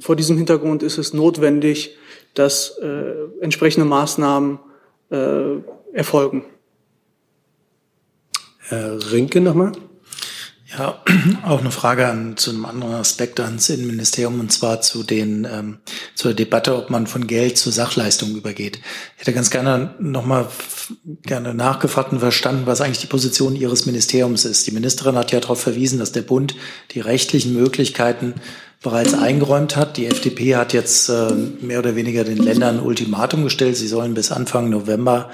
vor 0.00 0.16
diesem 0.16 0.36
Hintergrund 0.36 0.82
ist 0.82 0.98
es 0.98 1.12
notwendig, 1.12 1.96
dass 2.34 2.78
äh, 2.78 3.14
entsprechende 3.40 3.86
Maßnahmen 3.86 4.58
äh, 5.10 5.56
erfolgen. 5.92 6.44
Herr 8.58 9.12
Rinke 9.12 9.40
nochmal. 9.40 9.72
Ja, 10.76 11.02
auch 11.44 11.60
eine 11.60 11.70
Frage 11.70 12.08
an, 12.08 12.36
zu 12.36 12.50
einem 12.50 12.64
anderen 12.64 12.94
Aspekt 12.94 13.38
ans 13.38 13.68
Innenministerium 13.68 14.40
und 14.40 14.50
zwar 14.50 14.80
zu 14.80 15.04
den 15.04 15.46
ähm, 15.50 15.78
zur 16.14 16.34
Debatte, 16.34 16.74
ob 16.76 16.90
man 16.90 17.06
von 17.06 17.26
Geld 17.26 17.58
zu 17.58 17.70
Sachleistung 17.70 18.34
übergeht. 18.34 18.78
Ich 19.14 19.20
hätte 19.20 19.32
ganz 19.32 19.50
gerne 19.50 19.94
nochmal 20.00 20.48
gerne 21.22 21.54
nachgefragt 21.54 22.12
und 22.12 22.18
verstanden, 22.18 22.66
was 22.66 22.80
eigentlich 22.80 22.98
die 22.98 23.06
Position 23.06 23.54
Ihres 23.54 23.86
Ministeriums 23.86 24.44
ist. 24.44 24.66
Die 24.66 24.72
Ministerin 24.72 25.16
hat 25.16 25.30
ja 25.30 25.40
darauf 25.40 25.60
verwiesen, 25.60 25.98
dass 25.98 26.12
der 26.12 26.22
Bund 26.22 26.56
die 26.90 27.00
rechtlichen 27.00 27.54
Möglichkeiten 27.54 28.34
bereits 28.84 29.14
eingeräumt 29.14 29.74
hat. 29.74 29.96
Die 29.96 30.06
FDP 30.06 30.54
hat 30.54 30.72
jetzt 30.72 31.08
äh, 31.08 31.32
mehr 31.60 31.80
oder 31.80 31.96
weniger 31.96 32.22
den 32.22 32.36
Ländern 32.36 32.78
Ultimatum 32.78 33.42
gestellt. 33.42 33.76
Sie 33.76 33.88
sollen 33.88 34.14
bis 34.14 34.30
Anfang 34.30 34.70
November 34.70 35.30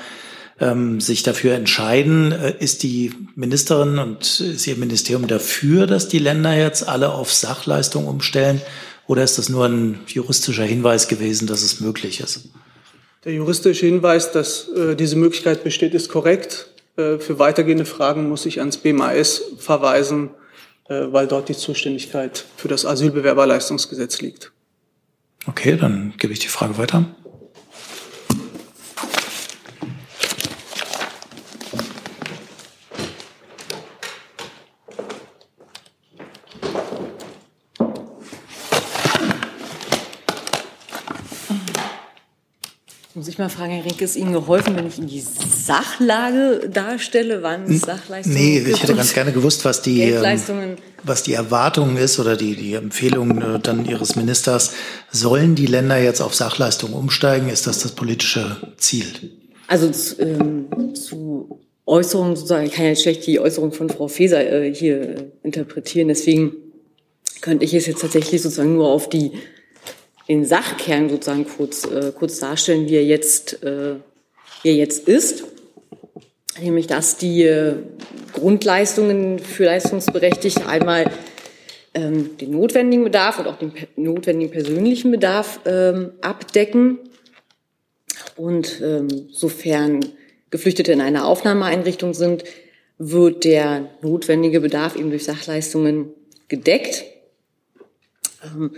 ähm, 0.58 1.00
sich 1.00 1.22
dafür 1.22 1.54
entscheiden. 1.54 2.32
Äh, 2.32 2.54
ist 2.60 2.82
die 2.82 3.12
Ministerin 3.34 3.98
und 3.98 4.40
ist 4.40 4.66
ihr 4.66 4.76
Ministerium 4.76 5.26
dafür, 5.26 5.86
dass 5.86 6.08
die 6.08 6.20
Länder 6.20 6.56
jetzt 6.56 6.88
alle 6.88 7.12
auf 7.12 7.30
Sachleistung 7.32 8.06
umstellen? 8.06 8.62
Oder 9.06 9.24
ist 9.24 9.36
das 9.36 9.48
nur 9.48 9.66
ein 9.66 9.98
juristischer 10.06 10.64
Hinweis 10.64 11.08
gewesen, 11.08 11.46
dass 11.46 11.62
es 11.62 11.80
möglich 11.80 12.20
ist? 12.20 12.48
Der 13.24 13.32
juristische 13.34 13.84
Hinweis, 13.84 14.32
dass 14.32 14.68
äh, 14.68 14.94
diese 14.94 15.16
Möglichkeit 15.16 15.64
besteht, 15.64 15.92
ist 15.92 16.08
korrekt. 16.08 16.68
Äh, 16.96 17.18
für 17.18 17.38
weitergehende 17.40 17.84
Fragen 17.84 18.28
muss 18.28 18.46
ich 18.46 18.60
ans 18.60 18.76
BMAS 18.76 19.42
verweisen, 19.58 20.30
weil 20.90 21.26
dort 21.28 21.48
die 21.48 21.56
Zuständigkeit 21.56 22.44
für 22.56 22.68
das 22.68 22.84
Asylbewerberleistungsgesetz 22.84 24.20
liegt. 24.20 24.52
Okay, 25.46 25.76
dann 25.76 26.14
gebe 26.18 26.32
ich 26.32 26.40
die 26.40 26.48
Frage 26.48 26.76
weiter. 26.76 27.06
Mal 43.40 43.48
fragen, 43.48 43.72
Herr 43.72 43.84
Rinke, 43.84 44.04
ist 44.04 44.16
Ihnen 44.16 44.32
geholfen, 44.32 44.76
wenn 44.76 44.86
ich 44.86 44.98
Ihnen 44.98 45.08
die 45.08 45.20
Sachlage 45.20 46.68
darstelle, 46.72 47.42
wann 47.42 47.66
Sachleistungen 47.76 48.36
Nee, 48.36 48.58
ich 48.60 48.82
hätte 48.82 48.94
ganz 48.94 49.12
gerne 49.12 49.32
gewusst, 49.32 49.64
was 49.64 49.82
die, 49.82 50.02
ähm, 50.02 50.76
was 51.02 51.22
die 51.22 51.34
Erwartung 51.34 51.96
ist 51.96 52.20
oder 52.20 52.36
die, 52.36 52.54
die 52.54 52.74
Empfehlung 52.74 53.40
äh, 53.40 53.58
dann 53.58 53.84
Ihres 53.84 54.16
Ministers. 54.16 54.72
Sollen 55.10 55.54
die 55.54 55.66
Länder 55.66 55.98
jetzt 55.98 56.20
auf 56.20 56.34
Sachleistungen 56.34 56.94
umsteigen? 56.94 57.48
Ist 57.48 57.66
das 57.66 57.80
das 57.80 57.92
politische 57.92 58.56
Ziel? 58.76 59.06
Also 59.66 59.90
zu, 59.90 60.20
ähm, 60.20 60.94
zu 60.94 61.60
Äußerungen 61.86 62.36
sozusagen, 62.36 62.66
ich 62.66 62.72
kann 62.72 62.86
ja 62.86 62.94
schlecht 62.94 63.26
die 63.26 63.40
Äußerung 63.40 63.72
von 63.72 63.88
Frau 63.88 64.08
Faeser 64.08 64.44
äh, 64.44 64.74
hier 64.74 65.00
äh, 65.02 65.24
interpretieren, 65.42 66.08
deswegen 66.08 66.52
könnte 67.40 67.64
ich 67.64 67.74
es 67.74 67.86
jetzt 67.86 68.00
tatsächlich 68.00 68.42
sozusagen 68.42 68.74
nur 68.74 68.88
auf 68.88 69.08
die 69.08 69.32
den 70.30 70.44
Sachkern 70.44 71.10
sozusagen 71.10 71.44
kurz, 71.44 71.84
äh, 71.84 72.12
kurz 72.16 72.38
darstellen, 72.38 72.88
wie 72.88 72.94
er 72.94 73.04
jetzt, 73.04 73.64
äh, 73.64 73.96
wie 74.62 74.68
er 74.68 74.76
jetzt 74.76 75.08
ist. 75.08 75.42
Nämlich, 76.60 76.86
dass 76.86 77.16
die 77.16 77.42
äh, 77.42 77.74
Grundleistungen 78.32 79.40
für 79.40 79.64
Leistungsberechtigte 79.64 80.66
einmal 80.66 81.10
ähm, 81.94 82.36
den 82.38 82.52
notwendigen 82.52 83.02
Bedarf 83.02 83.40
und 83.40 83.48
auch 83.48 83.58
den 83.58 83.72
notwendigen 83.96 84.52
persönlichen 84.52 85.10
Bedarf 85.10 85.60
ähm, 85.66 86.12
abdecken. 86.20 87.00
Und 88.36 88.80
ähm, 88.80 89.08
sofern 89.32 89.98
Geflüchtete 90.50 90.92
in 90.92 91.00
einer 91.00 91.26
Aufnahmeeinrichtung 91.26 92.14
sind, 92.14 92.44
wird 92.98 93.42
der 93.42 93.88
notwendige 94.00 94.60
Bedarf 94.60 94.94
eben 94.94 95.10
durch 95.10 95.24
Sachleistungen 95.24 96.14
gedeckt. 96.46 97.02
Ähm, 98.44 98.76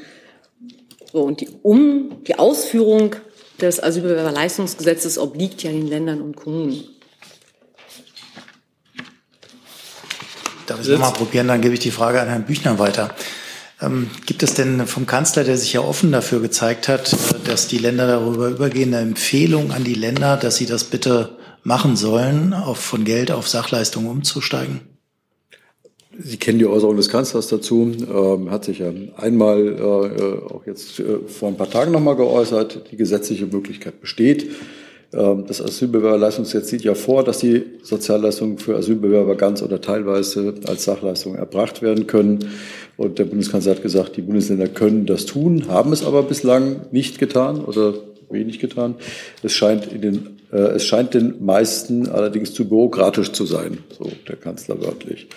so, 1.12 1.20
und 1.20 1.42
die, 1.42 1.50
um, 1.62 2.24
die 2.26 2.38
Ausführung 2.38 3.16
des 3.60 3.82
Asylbewerberleistungsgesetzes 3.82 5.18
obliegt 5.18 5.62
ja 5.62 5.70
den 5.70 5.86
Ländern 5.86 6.22
und 6.22 6.36
Kommunen. 6.36 6.84
Darf 10.66 10.80
ich 10.80 10.86
es 10.86 10.92
nochmal 10.92 11.12
probieren? 11.12 11.48
Dann 11.48 11.60
gebe 11.60 11.74
ich 11.74 11.80
die 11.80 11.90
Frage 11.90 12.20
an 12.20 12.28
Herrn 12.28 12.46
Büchner 12.46 12.78
weiter. 12.78 13.14
Ähm, 13.82 14.10
gibt 14.24 14.42
es 14.42 14.54
denn 14.54 14.86
vom 14.86 15.06
Kanzler, 15.06 15.44
der 15.44 15.58
sich 15.58 15.74
ja 15.74 15.82
offen 15.82 16.12
dafür 16.12 16.40
gezeigt 16.40 16.88
hat, 16.88 17.12
äh, 17.12 17.16
dass 17.44 17.68
die 17.68 17.78
Länder 17.78 18.06
darüber 18.06 18.48
übergehen, 18.48 18.94
eine 18.94 19.02
Empfehlung 19.02 19.70
an 19.72 19.84
die 19.84 19.94
Länder, 19.94 20.38
dass 20.38 20.56
sie 20.56 20.66
das 20.66 20.84
bitte 20.84 21.36
machen 21.62 21.96
sollen, 21.96 22.54
auf, 22.54 22.78
von 22.78 23.04
Geld 23.04 23.30
auf 23.30 23.48
Sachleistungen 23.48 24.08
umzusteigen? 24.08 24.91
Sie 26.18 26.36
kennen 26.36 26.58
die 26.58 26.66
Äußerung 26.66 26.96
des 26.96 27.08
Kanzlers 27.08 27.48
dazu, 27.48 27.90
ähm, 28.12 28.50
hat 28.50 28.64
sich 28.64 28.80
ja 28.80 28.92
einmal 29.16 29.66
äh, 29.66 30.52
auch 30.52 30.66
jetzt 30.66 31.00
äh, 31.00 31.20
vor 31.26 31.48
ein 31.48 31.56
paar 31.56 31.70
Tagen 31.70 31.92
nochmal 31.92 32.16
geäußert, 32.16 32.90
die 32.90 32.96
gesetzliche 32.96 33.46
Möglichkeit 33.46 34.00
besteht. 34.00 34.50
Ähm, 35.14 35.44
das 35.46 35.62
Asylbewerberleistungsgesetz 35.62 36.68
sieht 36.68 36.82
ja 36.82 36.94
vor, 36.94 37.24
dass 37.24 37.38
die 37.38 37.64
Sozialleistungen 37.82 38.58
für 38.58 38.76
Asylbewerber 38.76 39.36
ganz 39.36 39.62
oder 39.62 39.80
teilweise 39.80 40.54
als 40.66 40.84
Sachleistung 40.84 41.34
erbracht 41.34 41.82
werden 41.82 42.06
können. 42.06 42.50
Und 42.96 43.18
der 43.18 43.24
Bundeskanzler 43.24 43.72
hat 43.72 43.82
gesagt, 43.82 44.16
die 44.16 44.22
Bundesländer 44.22 44.68
können 44.68 45.06
das 45.06 45.26
tun, 45.26 45.68
haben 45.68 45.92
es 45.92 46.04
aber 46.04 46.22
bislang 46.22 46.86
nicht 46.92 47.18
getan 47.18 47.64
oder 47.64 47.94
wenig 48.30 48.58
getan. 48.58 48.96
Es 49.42 49.52
scheint, 49.52 49.92
in 49.92 50.00
den, 50.00 50.40
äh, 50.52 50.56
es 50.56 50.84
scheint 50.84 51.14
den 51.14 51.44
meisten 51.44 52.08
allerdings 52.08 52.54
zu 52.54 52.68
bürokratisch 52.68 53.32
zu 53.32 53.44
sein, 53.44 53.78
so 53.96 54.10
der 54.28 54.36
Kanzler 54.36 54.80
wörtlich. 54.80 55.28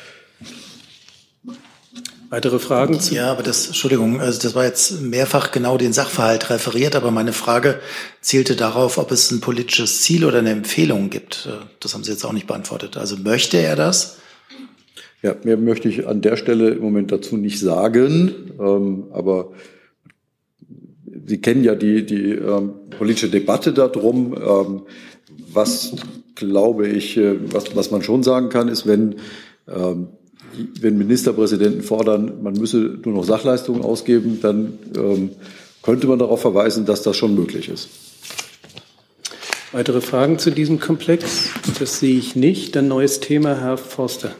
Weitere 2.36 2.60
Fragen? 2.60 3.00
Zu 3.00 3.16
ja, 3.16 3.32
aber 3.32 3.44
das, 3.44 3.68
Entschuldigung, 3.68 4.20
also 4.20 4.42
das 4.42 4.56
war 4.56 4.66
jetzt 4.66 5.02
mehrfach 5.02 5.52
genau 5.52 5.78
den 5.78 5.94
Sachverhalt 5.94 6.50
referiert, 6.50 6.94
aber 6.98 7.10
meine 7.10 7.32
Frage 7.32 7.80
zielte 8.20 8.58
darauf, 8.58 8.98
ob 8.98 9.14
es 9.14 9.32
ein 9.32 9.40
politisches 9.40 10.02
Ziel 10.02 10.26
oder 10.26 10.40
eine 10.40 10.50
Empfehlung 10.50 11.10
gibt. 11.10 11.48
Das 11.80 11.94
haben 11.94 12.04
Sie 12.04 12.12
jetzt 12.12 12.26
auch 12.26 12.34
nicht 12.34 12.46
beantwortet. 12.46 12.98
Also 12.98 13.16
möchte 13.16 13.56
er 13.56 13.78
das? 13.78 14.18
Ja, 15.22 15.34
mehr 15.46 15.56
möchte 15.56 15.88
ich 15.88 16.10
an 16.10 16.20
der 16.22 16.36
Stelle 16.36 16.72
im 16.72 16.82
Moment 16.82 17.14
dazu 17.14 17.38
nicht 17.38 17.58
sagen, 17.58 18.52
ähm, 18.60 19.06
aber 19.14 19.54
Sie 21.26 21.40
kennen 21.40 21.64
ja 21.64 21.74
die, 21.74 22.06
die 22.06 22.32
ähm, 22.32 22.74
politische 22.90 23.30
Debatte 23.30 23.72
darum. 23.72 24.36
Ähm, 24.36 24.82
was 25.54 25.94
glaube 26.36 26.90
ich, 26.90 27.16
äh, 27.16 27.38
was, 27.54 27.78
was 27.78 27.92
man 27.92 28.02
schon 28.02 28.24
sagen 28.24 28.50
kann, 28.50 28.68
ist, 28.68 28.86
wenn 28.86 29.16
ähm, 29.74 30.10
wenn 30.80 30.98
Ministerpräsidenten 30.98 31.84
fordern, 31.84 32.44
man 32.44 32.54
müsse 32.54 32.78
nur 33.04 33.16
noch 33.16 33.24
Sachleistungen 33.24 33.84
ausgeben, 33.84 34.40
dann 34.42 34.80
ähm, 34.96 35.30
könnte 35.82 36.08
man 36.08 36.20
darauf 36.20 36.42
verweisen, 36.42 36.86
dass 36.86 37.04
das 37.04 37.16
schon 37.16 37.36
möglich 37.36 37.70
ist. 37.70 37.90
Weitere 39.72 40.02
Fragen 40.02 40.40
zu 40.40 40.52
diesem 40.52 40.80
Komplex? 40.80 41.50
Das 41.80 42.00
sehe 42.00 42.18
ich 42.18 42.36
nicht. 42.36 42.76
Dann 42.76 42.88
neues 42.88 43.20
Thema, 43.20 43.60
Herr 43.60 43.78
Forster. 43.78 44.32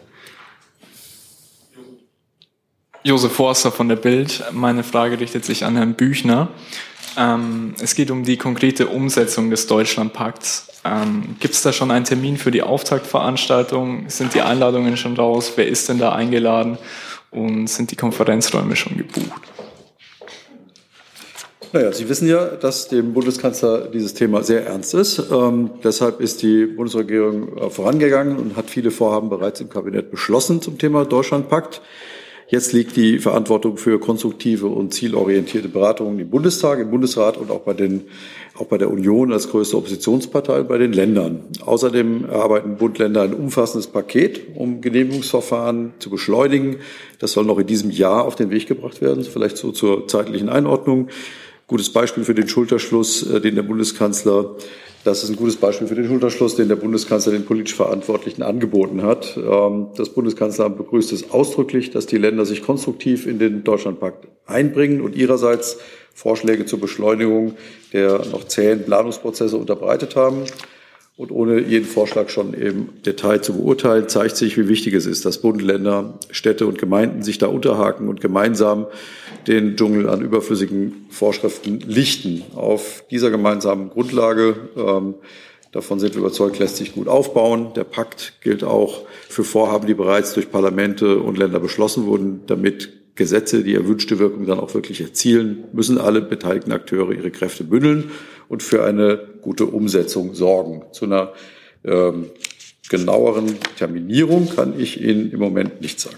Josef 3.04 3.34
Forster 3.34 3.72
von 3.72 3.88
der 3.90 3.98
Bild. 3.98 4.44
Meine 4.52 4.84
Frage 4.84 5.20
richtet 5.20 5.46
sich 5.46 5.64
an 5.64 5.76
Herrn 5.76 5.94
Büchner. 5.94 6.50
Ähm, 7.18 7.76
es 7.82 7.96
geht 7.96 8.12
um 8.12 8.24
die 8.24 8.38
konkrete 8.38 8.88
Umsetzung 8.88 9.50
des 9.50 9.68
Deutschlandpakts. 9.68 10.68
Ähm, 10.84 11.36
Gibt 11.40 11.54
es 11.54 11.62
da 11.62 11.72
schon 11.72 11.92
einen 11.92 12.06
Termin 12.06 12.38
für 12.38 12.52
die 12.52 12.62
Auftaktveranstaltung? 12.62 14.10
Sind 14.10 14.34
die 14.34 14.42
Einladungen 14.42 14.98
schon 14.98 15.16
raus? 15.16 15.54
Wer 15.56 15.68
ist 15.68 15.90
denn 15.90 15.98
da 15.98 16.12
eingeladen? 16.12 16.78
Und 17.32 17.68
sind 17.68 17.92
die 17.92 17.96
Konferenzräume 17.96 18.76
schon 18.76 18.98
gebucht? 18.98 19.42
Naja, 21.74 21.92
Sie 21.92 22.08
wissen 22.08 22.30
ja, 22.30 22.46
dass 22.46 22.88
dem 22.88 23.14
Bundeskanzler 23.14 23.88
dieses 23.88 24.14
Thema 24.14 24.44
sehr 24.44 24.66
ernst 24.66 24.94
ist. 24.94 25.22
Ähm, 25.30 25.72
deshalb 25.84 26.22
ist 26.22 26.42
die 26.42 26.66
Bundesregierung 26.66 27.58
äh, 27.58 27.70
vorangegangen 27.70 28.38
und 28.38 28.56
hat 28.56 28.70
viele 28.70 28.92
Vorhaben 28.92 29.30
bereits 29.30 29.60
im 29.60 29.70
Kabinett 29.70 30.10
beschlossen 30.10 30.62
zum 30.62 30.78
Thema 30.78 31.04
Deutschlandpakt. 31.04 31.82
Jetzt 32.56 32.72
liegt 32.72 32.96
die 32.96 33.20
Verantwortung 33.20 33.76
für 33.76 34.00
konstruktive 34.00 34.68
und 34.68 34.94
zielorientierte 34.94 35.68
Beratungen 35.68 36.20
im 36.20 36.30
Bundestag, 36.30 36.80
im 36.80 36.90
Bundesrat 36.90 37.36
und 37.36 37.52
auch 37.52 37.60
bei, 37.60 37.74
den, 37.74 38.04
auch 38.58 38.68
bei 38.68 38.78
der 38.78 38.90
Union 38.90 39.34
als 39.34 39.50
größte 39.50 39.76
Oppositionspartei 39.76 40.64
bei 40.64 40.78
den 40.78 40.94
Ländern. 40.94 41.42
Außerdem 41.66 42.30
erarbeiten 42.30 42.78
Bund 42.78 42.98
Länder 42.98 43.24
ein 43.24 43.34
umfassendes 43.34 43.88
Paket, 43.88 44.56
um 44.56 44.80
Genehmigungsverfahren 44.80 45.96
zu 46.00 46.10
beschleunigen. 46.10 46.78
Das 47.20 47.34
soll 47.34 47.44
noch 47.44 47.60
in 47.60 47.68
diesem 47.68 47.92
Jahr 47.92 48.24
auf 48.24 48.38
den 48.38 48.52
Weg 48.52 48.68
gebracht 48.68 49.02
werden, 49.02 49.26
vielleicht 49.26 49.58
so 49.58 49.74
zur 49.74 50.08
zeitlichen 50.08 50.48
Einordnung. 50.48 51.10
Gutes 51.68 51.92
Beispiel 51.92 52.24
für 52.24 52.36
den 52.36 52.48
Schulterschluss, 52.48 53.30
äh, 53.30 53.42
den 53.42 53.56
der 53.56 53.64
Bundeskanzler 53.64 54.56
das 55.06 55.24
ist 55.24 55.30
ein 55.30 55.36
gutes 55.36 55.58
Beispiel 55.58 55.86
für 55.88 55.94
den 55.94 56.08
Schulterschluss, 56.08 56.56
den 56.56 56.68
der 56.68 56.78
Bundeskanzler 56.78 57.32
den 57.32 57.46
politisch 57.46 57.76
Verantwortlichen 57.76 58.42
angeboten 58.42 59.04
hat. 59.04 59.38
Ähm, 59.38 59.88
das 59.96 60.10
Bundeskanzleramt 60.10 60.78
begrüßt 60.78 61.14
es 61.14 61.30
ausdrücklich, 61.30 61.92
dass 61.92 62.08
die 62.08 62.18
Länder 62.18 62.44
sich 62.44 62.64
konstruktiv 62.64 63.28
in 63.28 63.38
den 63.38 63.64
Deutschlandpakt 63.64 64.28
einbringen 64.48 65.02
und 65.02 65.16
ihrerseits 65.16 65.78
Vorschläge 66.16 66.66
zur 66.66 66.80
Beschleunigung 66.80 67.56
der 67.94 68.26
noch 68.32 68.46
zähen 68.46 68.84
Planungsprozesse 68.84 69.58
unterbreitet 69.58 70.16
haben. 70.16 70.46
Und 71.18 71.32
ohne 71.32 71.62
jeden 71.62 71.86
Vorschlag 71.86 72.30
schon 72.30 72.54
im 72.54 72.90
Detail 73.06 73.42
zu 73.42 73.54
beurteilen, 73.54 74.10
zeigt 74.10 74.36
sich, 74.36 74.58
wie 74.58 74.68
wichtig 74.68 74.96
es 74.96 75.06
ist, 75.06 75.24
dass 75.24 75.38
Bund, 75.38 75.62
Länder, 75.62 76.20
Städte 76.30 76.66
und 76.66 76.80
Gemeinden 76.80 77.22
sich 77.22 77.38
da 77.38 77.48
unterhaken 77.48 78.10
und 78.10 78.22
gemeinsam 78.22 78.88
den 79.48 79.76
Dschungel 79.76 80.10
an 80.10 80.22
überflüssigen 80.22 81.08
Vorschriften 81.10 81.80
lichten. 81.80 82.44
Auf 82.56 83.04
dieser 83.12 83.32
gemeinsamen 83.32 83.90
Grundlage, 83.90 84.56
ähm, 84.76 85.16
davon 85.72 86.00
sind 86.00 86.16
wir 86.16 86.22
überzeugt, 86.22 86.60
lässt 86.60 86.78
sich 86.78 86.94
gut 86.94 87.08
aufbauen. 87.08 87.74
Der 87.76 87.84
Pakt 87.84 88.34
gilt 88.42 88.64
auch 88.64 89.04
für 89.30 89.44
Vorhaben, 89.44 89.88
die 89.88 89.94
bereits 89.94 90.34
durch 90.34 90.52
Parlamente 90.52 91.20
und 91.20 91.38
Länder 91.38 91.60
beschlossen 91.60 92.06
wurden, 92.06 92.42
damit 92.48 92.90
Gesetze 93.16 93.64
die 93.64 93.76
erwünschte 93.76 94.20
Wirkung 94.20 94.46
dann 94.46 94.60
auch 94.60 94.74
wirklich 94.74 95.00
erzielen, 95.00 95.64
müssen 95.72 95.98
alle 95.98 96.22
beteiligten 96.22 96.74
Akteure 96.74 97.14
ihre 97.14 97.32
Kräfte 97.32 97.64
bündeln 97.64 98.12
und 98.50 98.62
für 98.62 98.84
eine 98.84 99.20
gute 99.42 99.66
Umsetzung 99.66 100.34
sorgen. 100.34 100.84
Zu 100.92 101.06
einer 101.06 101.32
ähm, 101.86 102.26
genaueren 102.90 103.56
Terminierung 103.78 104.50
kann 104.54 104.78
ich 104.80 105.02
Ihnen 105.02 105.32
im 105.32 105.40
Moment 105.40 105.82
nicht 105.82 106.00
sagen. 106.00 106.18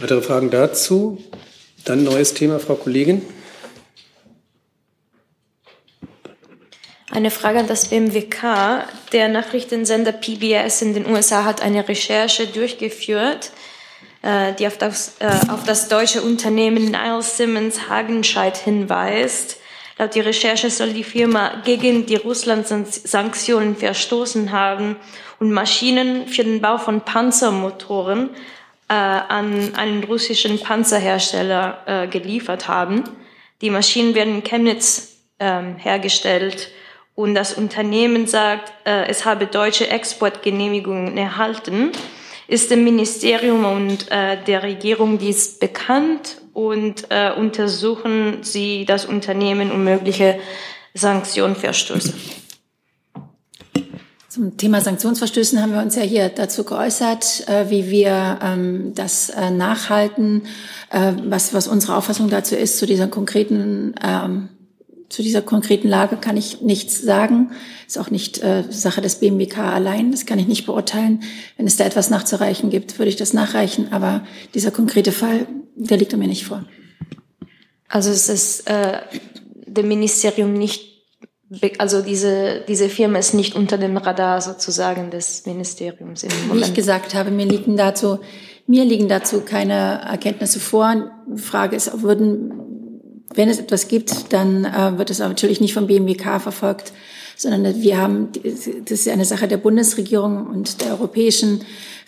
Weitere 0.00 0.22
Fragen 0.22 0.50
dazu? 0.50 1.22
Dann 1.84 2.04
neues 2.04 2.32
Thema, 2.32 2.58
Frau 2.58 2.74
Kollegin. 2.74 3.20
Eine 7.10 7.30
Frage 7.30 7.58
an 7.58 7.66
das 7.66 7.88
BMWK. 7.88 8.86
Der 9.12 9.28
Nachrichtensender 9.28 10.12
PBS 10.12 10.80
in 10.80 10.94
den 10.94 11.06
USA 11.06 11.44
hat 11.44 11.60
eine 11.60 11.86
Recherche 11.86 12.46
durchgeführt, 12.46 13.50
äh, 14.22 14.54
die 14.54 14.66
auf 14.66 14.78
das, 14.78 15.16
äh, 15.18 15.30
auf 15.50 15.64
das 15.64 15.88
deutsche 15.88 16.22
Unternehmen 16.22 16.86
Niles 16.86 17.36
Simmons 17.36 17.90
Hagenscheid 17.90 18.56
hinweist. 18.56 19.58
Laut 19.98 20.14
der 20.14 20.24
Recherche 20.24 20.70
soll 20.70 20.94
die 20.94 21.04
Firma 21.04 21.60
gegen 21.66 22.06
die 22.06 22.16
Russland-Sanktionen 22.16 23.76
verstoßen 23.76 24.50
haben 24.50 24.96
und 25.40 25.52
Maschinen 25.52 26.26
für 26.26 26.44
den 26.44 26.62
Bau 26.62 26.78
von 26.78 27.02
Panzermotoren 27.02 28.30
äh, 28.90 28.92
an 28.92 29.74
einen 29.76 30.02
russischen 30.02 30.58
Panzerhersteller 30.58 31.78
äh, 31.86 32.06
geliefert 32.08 32.66
haben. 32.66 33.04
Die 33.60 33.70
Maschinen 33.70 34.16
werden 34.16 34.34
in 34.34 34.42
Chemnitz 34.42 35.16
äh, 35.38 35.62
hergestellt 35.76 36.70
und 37.14 37.36
das 37.36 37.54
Unternehmen 37.54 38.26
sagt, 38.26 38.72
äh, 38.84 39.06
es 39.06 39.24
habe 39.24 39.46
deutsche 39.46 39.88
Exportgenehmigungen 39.88 41.16
erhalten. 41.16 41.92
Ist 42.48 42.72
dem 42.72 42.82
Ministerium 42.82 43.64
und 43.64 44.10
äh, 44.10 44.42
der 44.42 44.64
Regierung 44.64 45.18
dies 45.18 45.60
bekannt 45.60 46.40
und 46.52 47.06
äh, 47.10 47.30
untersuchen 47.30 48.42
Sie 48.42 48.86
das 48.86 49.06
Unternehmen 49.06 49.70
um 49.70 49.84
mögliche 49.84 50.40
Sanktionenverstöße? 50.94 52.12
Zum 54.30 54.56
Thema 54.56 54.80
Sanktionsverstößen 54.80 55.60
haben 55.60 55.72
wir 55.72 55.82
uns 55.82 55.96
ja 55.96 56.02
hier 56.02 56.28
dazu 56.28 56.62
geäußert, 56.62 57.48
äh, 57.48 57.68
wie 57.68 57.90
wir 57.90 58.38
ähm, 58.40 58.92
das 58.94 59.28
äh, 59.30 59.50
nachhalten, 59.50 60.42
äh, 60.88 61.14
was, 61.24 61.52
was 61.52 61.66
unsere 61.66 61.96
Auffassung 61.96 62.30
dazu 62.30 62.54
ist, 62.54 62.78
zu 62.78 62.86
dieser 62.86 63.08
konkreten 63.08 63.92
ähm, 64.00 64.48
zu 65.08 65.24
dieser 65.24 65.42
konkreten 65.42 65.88
Lage 65.88 66.16
kann 66.16 66.36
ich 66.36 66.60
nichts 66.60 67.02
sagen. 67.02 67.50
Ist 67.88 67.98
auch 67.98 68.12
nicht 68.12 68.40
Sache 68.70 69.00
des 69.00 69.16
BMWK 69.16 69.58
allein. 69.58 70.12
Das 70.12 70.24
kann 70.24 70.38
ich 70.38 70.46
nicht 70.46 70.66
beurteilen. 70.66 71.24
Wenn 71.56 71.66
es 71.66 71.76
da 71.76 71.84
etwas 71.84 72.10
nachzureichen 72.10 72.70
gibt, 72.70 72.96
würde 73.00 73.08
ich 73.08 73.16
das 73.16 73.32
nachreichen. 73.32 73.92
Aber 73.92 74.24
dieser 74.54 74.70
konkrete 74.70 75.10
Fall, 75.10 75.48
der 75.74 75.96
liegt 75.96 76.16
mir 76.16 76.28
nicht 76.28 76.44
vor. 76.44 76.64
Also 77.88 78.10
es 78.10 78.28
ist 78.28 78.70
äh, 78.70 79.00
dem 79.66 79.88
Ministerium 79.88 80.52
nicht, 80.52 80.89
also 81.78 82.02
diese, 82.02 82.62
diese 82.68 82.88
Firma 82.88 83.18
ist 83.18 83.34
nicht 83.34 83.56
unter 83.56 83.76
dem 83.76 83.96
Radar 83.96 84.40
sozusagen 84.40 85.10
des 85.10 85.46
Ministeriums 85.46 86.22
im 86.22 86.30
Moment. 86.46 86.54
Wie 86.54 86.68
ich 86.68 86.74
gesagt 86.74 87.14
habe, 87.14 87.30
mir 87.30 87.46
liegen 87.46 87.76
dazu, 87.76 88.20
mir 88.66 88.84
liegen 88.84 89.08
dazu 89.08 89.40
keine 89.40 90.00
Erkenntnisse 90.02 90.60
vor. 90.60 91.10
Die 91.26 91.40
Frage 91.40 91.74
ist, 91.74 92.02
würden 92.02 92.70
wenn 93.34 93.48
es 93.48 93.58
etwas 93.58 93.88
gibt, 93.88 94.32
dann 94.32 94.64
äh, 94.64 94.98
wird 94.98 95.10
es 95.10 95.20
natürlich 95.20 95.60
nicht 95.60 95.74
vom 95.74 95.86
BMWK 95.86 96.40
verfolgt, 96.40 96.92
sondern 97.36 97.80
wir 97.80 97.98
haben, 97.98 98.28
das 98.42 98.66
ist 98.66 99.08
eine 99.08 99.24
Sache 99.24 99.48
der 99.48 99.56
Bundesregierung 99.56 100.46
und 100.46 100.80
der 100.80 100.92
europäischen 100.92 101.60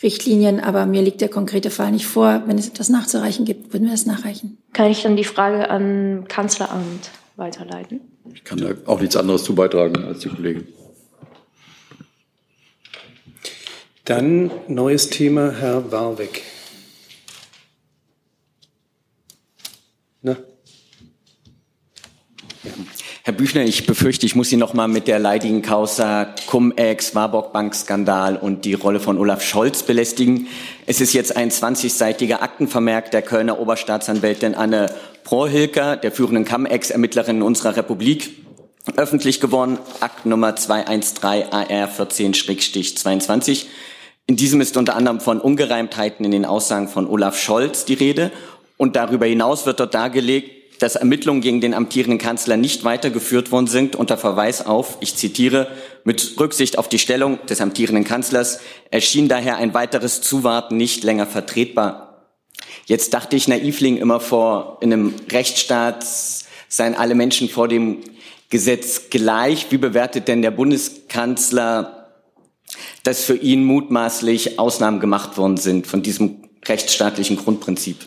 Richtlinien, 0.03 0.59
aber 0.61 0.85
mir 0.85 1.01
liegt 1.01 1.21
der 1.21 1.29
konkrete 1.29 1.71
Fall 1.71 1.93
nicht 1.93 2.07
vor. 2.07 2.43
Wenn 2.47 2.59
es 2.59 2.69
etwas 2.69 2.89
nachzureichen 2.89 3.45
gibt, 3.45 3.73
würden 3.73 3.87
wir 3.87 3.95
es 3.95 4.05
nachreichen. 4.05 4.59
Kann 4.73 4.91
ich 4.91 5.03
dann 5.03 5.17
die 5.17 5.25
Frage 5.25 5.71
an 5.71 6.25
Kanzleramt 6.29 7.11
weiterleiten? 7.37 8.01
Ich 8.35 8.45
kann 8.45 8.59
da 8.59 8.75
auch 8.87 9.01
nichts 9.01 9.17
anderes 9.17 9.45
zu 9.45 9.55
beitragen 9.55 10.05
als 10.05 10.21
die 10.21 10.29
Kollegin. 10.29 10.67
Dann 14.05 14.51
neues 14.69 15.11
Thema, 15.11 15.53
Herr 15.53 15.93
Warwick. 15.93 16.43
Na? 20.23 20.37
Herr 23.25 23.33
Büchner, 23.33 23.63
ich 23.63 23.87
befürchte, 23.87 24.27
ich 24.27 24.35
muss 24.35 24.49
Sie 24.49 24.57
noch 24.57 24.75
mal 24.75 24.89
mit 24.89 25.07
der 25.07 25.21
leidigen 25.21 25.63
Causa 25.63 26.35
Cum-Ex, 26.49 27.15
Warburg 27.15 27.53
Bank-Skandal 27.53 28.37
und 28.37 28.65
die 28.65 28.75
Rolle 28.75 28.99
von 28.99 29.19
Olaf 29.19 29.45
Scholz 29.45 29.85
belästigen. 29.85 30.49
Es 30.85 31.01
ist 31.01 31.13
jetzt 31.13 31.37
ein 31.37 31.51
20-seitiger 31.51 32.43
Aktenvermerk 32.43 33.13
der 33.13 33.23
Kölner 33.23 33.61
Oberstaatsanwältin 33.61 34.57
Anne 34.57 34.93
Prohilker, 35.23 35.97
der 35.97 36.11
führenden 36.11 36.45
Cum-Ex-Ermittlerin 36.45 37.41
unserer 37.43 37.77
Republik, 37.77 38.31
öffentlich 38.97 39.41
geworden, 39.41 39.79
Akt 40.01 40.27
Nummer 40.27 40.57
213 40.57 41.23
AR 41.53 41.89
14-22. 41.89 43.67
In 44.27 44.35
diesem 44.35 44.61
ist 44.61 44.77
unter 44.77 44.97
anderem 44.97 45.21
von 45.21 45.41
Ungereimtheiten 45.41 46.25
in 46.25 46.33
den 46.33 46.45
Aussagen 46.45 46.89
von 46.89 47.07
Olaf 47.07 47.39
Scholz 47.39 47.85
die 47.85 47.95
Rede. 47.95 48.33
Und 48.77 48.97
darüber 48.97 49.27
hinaus 49.27 49.67
wird 49.67 49.79
dort 49.79 49.95
dargelegt, 49.95 50.51
dass 50.83 50.97
Ermittlungen 50.97 51.43
gegen 51.43 51.61
den 51.61 51.75
amtierenden 51.75 52.19
Kanzler 52.19 52.57
nicht 52.57 52.83
weitergeführt 52.83 53.53
worden 53.53 53.69
sind, 53.69 53.95
unter 53.95 54.19
Verweis 54.19 54.67
auf, 54.67 54.99
ich 54.99 55.15
zitiere, 55.15 55.69
mit 56.03 56.35
Rücksicht 56.41 56.77
auf 56.77 56.89
die 56.89 56.99
Stellung 56.99 57.39
des 57.47 57.61
amtierenden 57.61 58.03
Kanzlers 58.03 58.59
erschien 58.91 59.29
daher 59.29 59.59
ein 59.59 59.75
weiteres 59.75 60.23
Zuwarten 60.23 60.77
nicht 60.77 61.05
länger 61.05 61.27
vertretbar. 61.27 62.27
Jetzt 62.87 63.15
dachte 63.15 63.37
ich 63.37 63.47
naivling 63.47 63.97
immer 63.97 64.19
vor, 64.19 64.79
in 64.81 64.93
einem 64.93 65.15
Rechtsstaat 65.31 66.05
seien 66.69 66.97
alle 66.97 67.15
Menschen 67.15 67.49
vor 67.49 67.69
dem 67.69 68.01
Gesetz 68.51 69.09
gleich. 69.09 69.69
Wie 69.71 69.79
bewertet 69.79 70.27
denn 70.27 70.43
der 70.43 70.51
Bundeskanzler, 70.51 72.09
dass 73.05 73.23
für 73.23 73.37
ihn 73.37 73.63
mutmaßlich 73.65 74.59
Ausnahmen 74.59 74.99
gemacht 74.99 75.39
worden 75.39 75.59
sind 75.59 75.87
von 75.87 76.03
diesem 76.03 76.43
rechtsstaatlichen 76.67 77.37
Grundprinzip? 77.37 77.99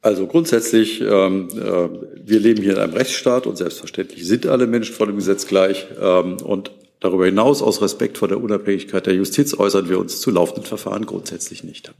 Also 0.00 0.26
grundsätzlich, 0.26 1.00
ähm, 1.00 1.48
äh, 1.50 1.88
wir 2.24 2.38
leben 2.38 2.62
hier 2.62 2.74
in 2.74 2.78
einem 2.78 2.92
Rechtsstaat 2.92 3.46
und 3.46 3.56
selbstverständlich 3.56 4.26
sind 4.26 4.46
alle 4.46 4.66
Menschen 4.66 4.94
vor 4.94 5.06
dem 5.06 5.16
Gesetz 5.16 5.46
gleich. 5.46 5.86
Ähm, 6.00 6.36
und 6.42 6.70
darüber 7.00 7.26
hinaus, 7.26 7.62
aus 7.62 7.82
Respekt 7.82 8.18
vor 8.18 8.28
der 8.28 8.40
Unabhängigkeit 8.40 9.06
der 9.06 9.14
Justiz, 9.14 9.54
äußern 9.54 9.88
wir 9.88 9.98
uns 9.98 10.20
zu 10.20 10.30
laufenden 10.30 10.64
Verfahren 10.64 11.04
grundsätzlich 11.04 11.64
nicht. 11.64 11.92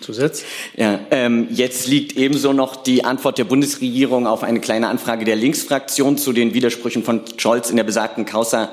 Zusatz? 0.00 0.44
Ja, 0.76 1.00
ähm, 1.10 1.48
jetzt 1.50 1.88
liegt 1.88 2.16
ebenso 2.16 2.52
noch 2.52 2.76
die 2.76 3.04
Antwort 3.04 3.38
der 3.38 3.44
Bundesregierung 3.44 4.26
auf 4.26 4.42
eine 4.42 4.60
kleine 4.60 4.88
Anfrage 4.88 5.24
der 5.24 5.36
Linksfraktion 5.36 6.18
zu 6.18 6.32
den 6.32 6.54
Widersprüchen 6.54 7.02
von 7.02 7.22
Scholz 7.38 7.70
in 7.70 7.76
der 7.76 7.84
besagten 7.84 8.26
Causa 8.26 8.70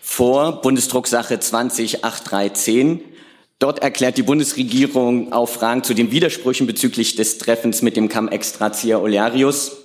vor, 0.00 0.62
Bundesdrucksache 0.62 1.38
208310. 1.38 3.00
Dort 3.62 3.78
erklärt 3.78 4.18
die 4.18 4.24
Bundesregierung 4.24 5.32
auf 5.32 5.52
Fragen 5.52 5.84
zu 5.84 5.94
den 5.94 6.10
Widersprüchen 6.10 6.66
bezüglich 6.66 7.14
des 7.14 7.38
Treffens 7.38 7.80
mit 7.80 7.96
dem 7.96 8.08
Kamm-Extrazieher 8.08 9.00
Olearius. 9.00 9.76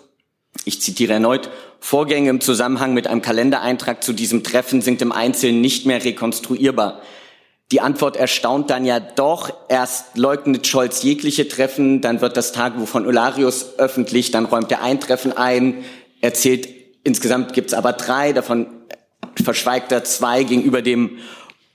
Ich 0.65 0.81
zitiere 0.81 1.13
erneut, 1.13 1.51
Vorgänge 1.79 2.31
im 2.31 2.41
Zusammenhang 2.41 2.95
mit 2.95 3.05
einem 3.05 3.21
Kalendereintrag 3.21 4.03
zu 4.03 4.13
diesem 4.13 4.43
Treffen 4.43 4.81
sind 4.81 5.03
im 5.03 5.11
Einzelnen 5.11 5.61
nicht 5.61 5.85
mehr 5.85 6.03
rekonstruierbar. 6.03 7.03
Die 7.71 7.79
Antwort 7.79 8.17
erstaunt 8.17 8.71
dann 8.71 8.83
ja 8.83 8.99
doch. 8.99 9.53
Erst 9.69 10.17
leugnet 10.17 10.65
Scholz 10.65 11.03
jegliche 11.03 11.47
Treffen, 11.47 12.01
dann 12.01 12.19
wird 12.19 12.35
das 12.35 12.53
Tagebuch 12.53 12.87
von 12.87 13.05
Olarius 13.05 13.77
öffentlich, 13.77 14.31
dann 14.31 14.45
räumt 14.45 14.71
er 14.71 14.81
ein 14.81 14.99
Treffen 14.99 15.37
ein, 15.37 15.85
erzählt, 16.19 16.67
insgesamt 17.03 17.53
gibt 17.53 17.67
es 17.67 17.73
aber 17.75 17.93
drei, 17.93 18.33
davon 18.33 18.65
verschweigt 19.43 19.91
er 19.91 20.03
zwei 20.03 20.41
gegenüber 20.41 20.81
dem 20.81 21.19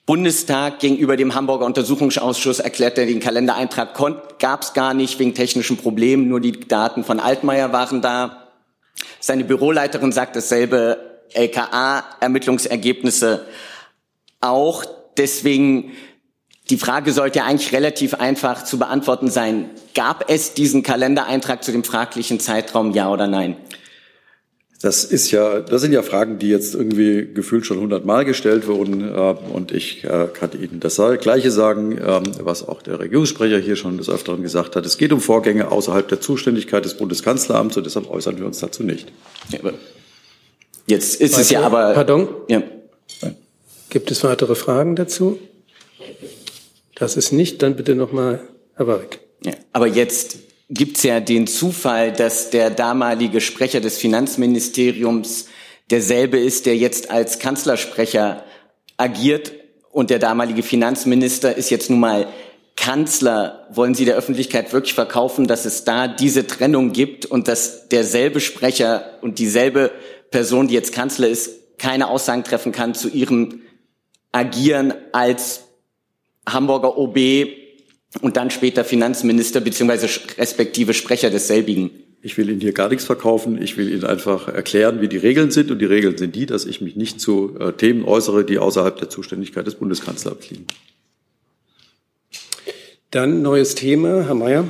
Bundestag 0.05 0.81
gegenüber 0.81 1.17
dem 1.17 1.35
Hamburger 1.35 1.65
Untersuchungsausschuss 1.65 2.59
erklärte, 2.59 3.07
den 3.07 3.21
Kalendereintrag 3.21 3.97
gab 4.41 4.63
es 4.63 4.73
gar 4.73 4.95
nicht 4.95 5.21
wegen 5.21 5.35
technischen 5.35 5.77
Problemen, 5.77 6.27
nur 6.29 6.41
die 6.41 6.59
Daten 6.59 7.05
von 7.05 7.21
Altmaier 7.21 7.73
waren 7.73 8.03
da. 8.03 8.49
Seine 9.21 9.45
Büroleiterin 9.45 10.11
sagt 10.11 10.35
dasselbe, 10.35 11.21
LKA-Ermittlungsergebnisse 11.35 13.47
auch. 14.41 14.85
Deswegen, 15.17 15.93
die 16.69 16.79
Frage 16.79 17.13
sollte 17.13 17.45
eigentlich 17.45 17.73
relativ 17.73 18.15
einfach 18.15 18.65
zu 18.65 18.79
beantworten 18.79 19.31
sein. 19.31 19.71
Gab 19.95 20.29
es 20.29 20.55
diesen 20.55 20.83
Kalendereintrag 20.83 21.63
zu 21.63 21.71
dem 21.71 21.85
fraglichen 21.85 22.41
Zeitraum, 22.41 22.91
ja 22.93 23.09
oder 23.09 23.29
nein? 23.29 23.57
Das 24.83 25.05
ist 25.05 25.30
ja, 25.30 25.61
das 25.61 25.80
sind 25.80 25.93
ja 25.93 26.03
Fragen, 26.03 26.41
die 26.41 26.49
jetzt 26.49 26.74
irgendwie 26.74 27.33
gefühlt 27.33 27.64
schon 27.64 27.78
hundertmal 27.78 28.24
gestellt 28.24 28.66
wurden. 28.66 29.14
Äh, 29.14 29.35
und 29.53 29.70
ich 29.70 30.03
äh, 30.03 30.26
kann 30.35 30.51
Ihnen 30.61 30.80
das 30.80 31.01
Gleiche 31.20 31.53
sagen, 31.53 32.01
ähm, 32.05 32.24
was 32.41 32.66
auch 32.66 32.83
der 32.83 32.99
Regierungssprecher 32.99 33.59
hier 33.59 33.76
schon 33.76 33.97
des 33.97 34.11
Öfteren 34.11 34.43
gesagt 34.43 34.74
hat. 34.74 34.85
Es 34.85 34.99
geht 34.99 35.12
um 35.12 35.20
Vorgänge 35.20 35.70
außerhalb 35.70 36.09
der 36.09 36.20
Zuständigkeit 36.20 36.85
des 36.85 36.95
Bundeskanzleramts 36.95 37.76
und 37.76 37.87
deshalb 37.87 38.11
äußern 38.11 38.39
wir 38.39 38.45
uns 38.45 38.59
dazu 38.59 38.83
nicht. 38.83 39.12
Jetzt 40.89 41.20
ist 41.20 41.39
es 41.39 41.51
ja 41.51 41.62
aber. 41.62 41.93
Pardon? 41.93 42.26
Ja. 42.49 42.64
Gibt 43.89 44.11
es 44.11 44.24
weitere 44.24 44.57
Fragen 44.57 44.97
dazu? 44.97 45.39
Das 46.97 47.16
ist 47.16 47.33
nicht, 47.33 47.62
dann 47.62 47.76
bitte 47.76 47.95
nochmal 47.95 48.41
Herr 48.74 48.89
Warwick. 48.89 49.20
Ja, 49.45 49.53
aber 49.72 49.87
jetzt 49.87 50.39
gibt's 50.73 51.03
ja 51.03 51.20
den 51.20 51.47
Zufall, 51.47 52.12
dass 52.12 52.51
der 52.51 52.70
damalige 52.70 53.41
Sprecher 53.41 53.81
des 53.81 53.99
Finanzministeriums 53.99 55.47
derselbe 55.91 56.39
ist, 56.39 56.64
der 56.66 56.77
jetzt 56.77 57.11
als 57.11 57.39
Kanzlersprecher 57.39 58.43
agiert 58.97 59.53
und 59.91 60.09
der 60.09 60.18
damalige 60.18 60.62
Finanzminister 60.62 61.55
ist 61.55 61.70
jetzt 61.70 61.91
nun 61.91 62.01
mal 62.01 62.27
Kanzler. 62.77 63.66
Wollen 63.70 63.95
Sie 63.95 64.07
der 64.07 64.16
Öffentlichkeit 64.16 64.73
wirklich 64.73 64.95
verkaufen, 64.95 65.47
dass 65.47 65.66
es 65.66 65.85
da 65.85 66.09
diese 66.09 66.47
Trennung 66.47 66.93
gibt 66.93 67.27
und 67.27 67.49
dass 67.49 67.89
derselbe 67.89 68.41
Sprecher 68.41 69.18
und 69.20 69.39
dieselbe 69.39 69.91
Person, 70.31 70.68
die 70.68 70.75
jetzt 70.75 70.95
Kanzler 70.95 71.29
ist, 71.29 71.79
keine 71.79 72.09
Aussagen 72.09 72.45
treffen 72.45 72.73
kann 72.73 72.95
zu 72.95 73.11
ihrem 73.11 73.61
Agieren 74.31 74.95
als 75.12 75.64
Hamburger 76.49 76.97
OB 76.97 77.18
und 78.21 78.37
dann 78.37 78.51
später 78.51 78.85
Finanzminister 78.85 79.61
beziehungsweise 79.61 80.09
respektive 80.39 80.95
Sprecher 80.95 81.31
desselbigen. 81.31 81.91
Ich 82.25 82.39
will 82.39 82.49
Ihnen 82.49 82.61
hier 82.61 82.73
gar 82.73 82.89
nichts 82.89 83.05
verkaufen. 83.05 83.61
Ich 83.61 83.77
will 83.77 83.93
Ihnen 83.93 84.05
einfach 84.05 84.47
erklären, 84.47 85.01
wie 85.01 85.09
die 85.09 85.17
Regeln 85.17 85.51
sind. 85.51 85.73
Und 85.73 85.81
die 85.81 85.87
Regeln 85.87 86.17
sind 86.17 86.37
die, 86.37 86.47
dass 86.47 86.67
ich 86.67 86.81
mich 86.81 86.95
nicht 86.95 87.21
zu 87.21 87.57
äh, 87.59 87.73
Themen 87.73 88.05
äußere, 88.05 88.45
die 88.45 88.59
außerhalb 88.59 88.97
der 88.97 89.11
Zuständigkeit 89.11 89.67
des 89.67 89.75
Bundeskanzlers 89.75 90.49
liegen. 90.51 90.67
Dann 93.11 93.43
neues 93.43 93.75
Thema, 93.75 94.25
Herr 94.25 94.37
Mayer. 94.37 94.65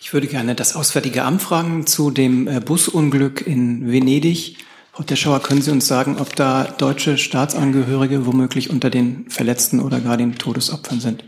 Ich 0.00 0.14
würde 0.14 0.26
gerne 0.26 0.54
das 0.54 0.74
Auswärtige 0.74 1.22
Amt 1.22 1.42
fragen 1.42 1.86
zu 1.86 2.10
dem 2.10 2.48
äh, 2.48 2.60
Busunglück 2.60 3.46
in 3.46 3.92
Venedig. 3.92 4.56
Frau 4.92 5.02
Teschauer, 5.02 5.40
können 5.40 5.60
Sie 5.60 5.70
uns 5.70 5.86
sagen, 5.86 6.16
ob 6.18 6.34
da 6.34 6.64
deutsche 6.64 7.18
Staatsangehörige 7.18 8.24
womöglich 8.24 8.70
unter 8.70 8.88
den 8.88 9.26
Verletzten 9.28 9.80
oder 9.80 10.00
gar 10.00 10.16
den 10.16 10.36
Todesopfern 10.36 11.00
sind? 11.00 11.24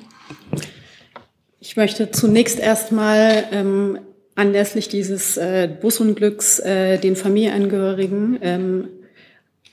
Ich 1.68 1.76
möchte 1.76 2.12
zunächst 2.12 2.60
erstmal 2.60 3.44
ähm, 3.50 3.98
anlässlich 4.36 4.88
dieses 4.88 5.36
äh, 5.36 5.68
Busunglücks 5.68 6.60
äh, 6.60 6.96
den 6.98 7.16
Familienangehörigen 7.16 8.38
ähm, 8.40 8.88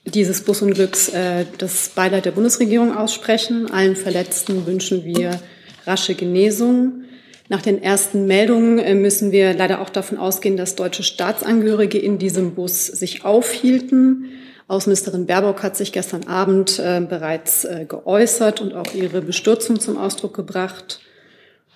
dieses 0.04 0.42
Busunglücks 0.42 1.10
äh, 1.10 1.46
das 1.60 1.90
Beileid 1.90 2.26
der 2.26 2.32
Bundesregierung 2.32 2.98
aussprechen. 2.98 3.70
Allen 3.72 3.96
Verletzten 3.96 4.66
wünschen 4.66 5.06
wir 5.06 5.40
rasche 5.86 6.16
Genesung. 6.16 7.04
Nach 7.48 7.62
den 7.62 7.84
ersten 7.84 8.26
Meldungen 8.26 8.80
äh, 8.80 8.96
müssen 8.96 9.32
wir 9.32 9.54
leider 9.54 9.80
auch 9.80 9.92
davon 9.92 10.18
ausgehen, 10.18 10.58
dass 10.58 10.74
deutsche 10.74 11.04
Staatsangehörige 11.04 12.00
in 12.00 12.18
diesem 12.18 12.56
Bus 12.56 12.88
sich 12.88 13.24
aufhielten. 13.24 14.32
Außenministerin 14.68 15.28
Baerbock 15.28 15.62
hat 15.62 15.78
sich 15.78 15.92
gestern 15.92 16.24
Abend 16.24 16.80
äh, 16.80 17.06
bereits 17.08 17.66
äh, 17.66 17.86
geäußert 17.88 18.62
und 18.62 18.74
auch 18.74 18.96
ihre 18.96 19.22
Bestürzung 19.22 19.80
zum 19.80 19.98
Ausdruck 19.98 20.34
gebracht. 20.36 21.00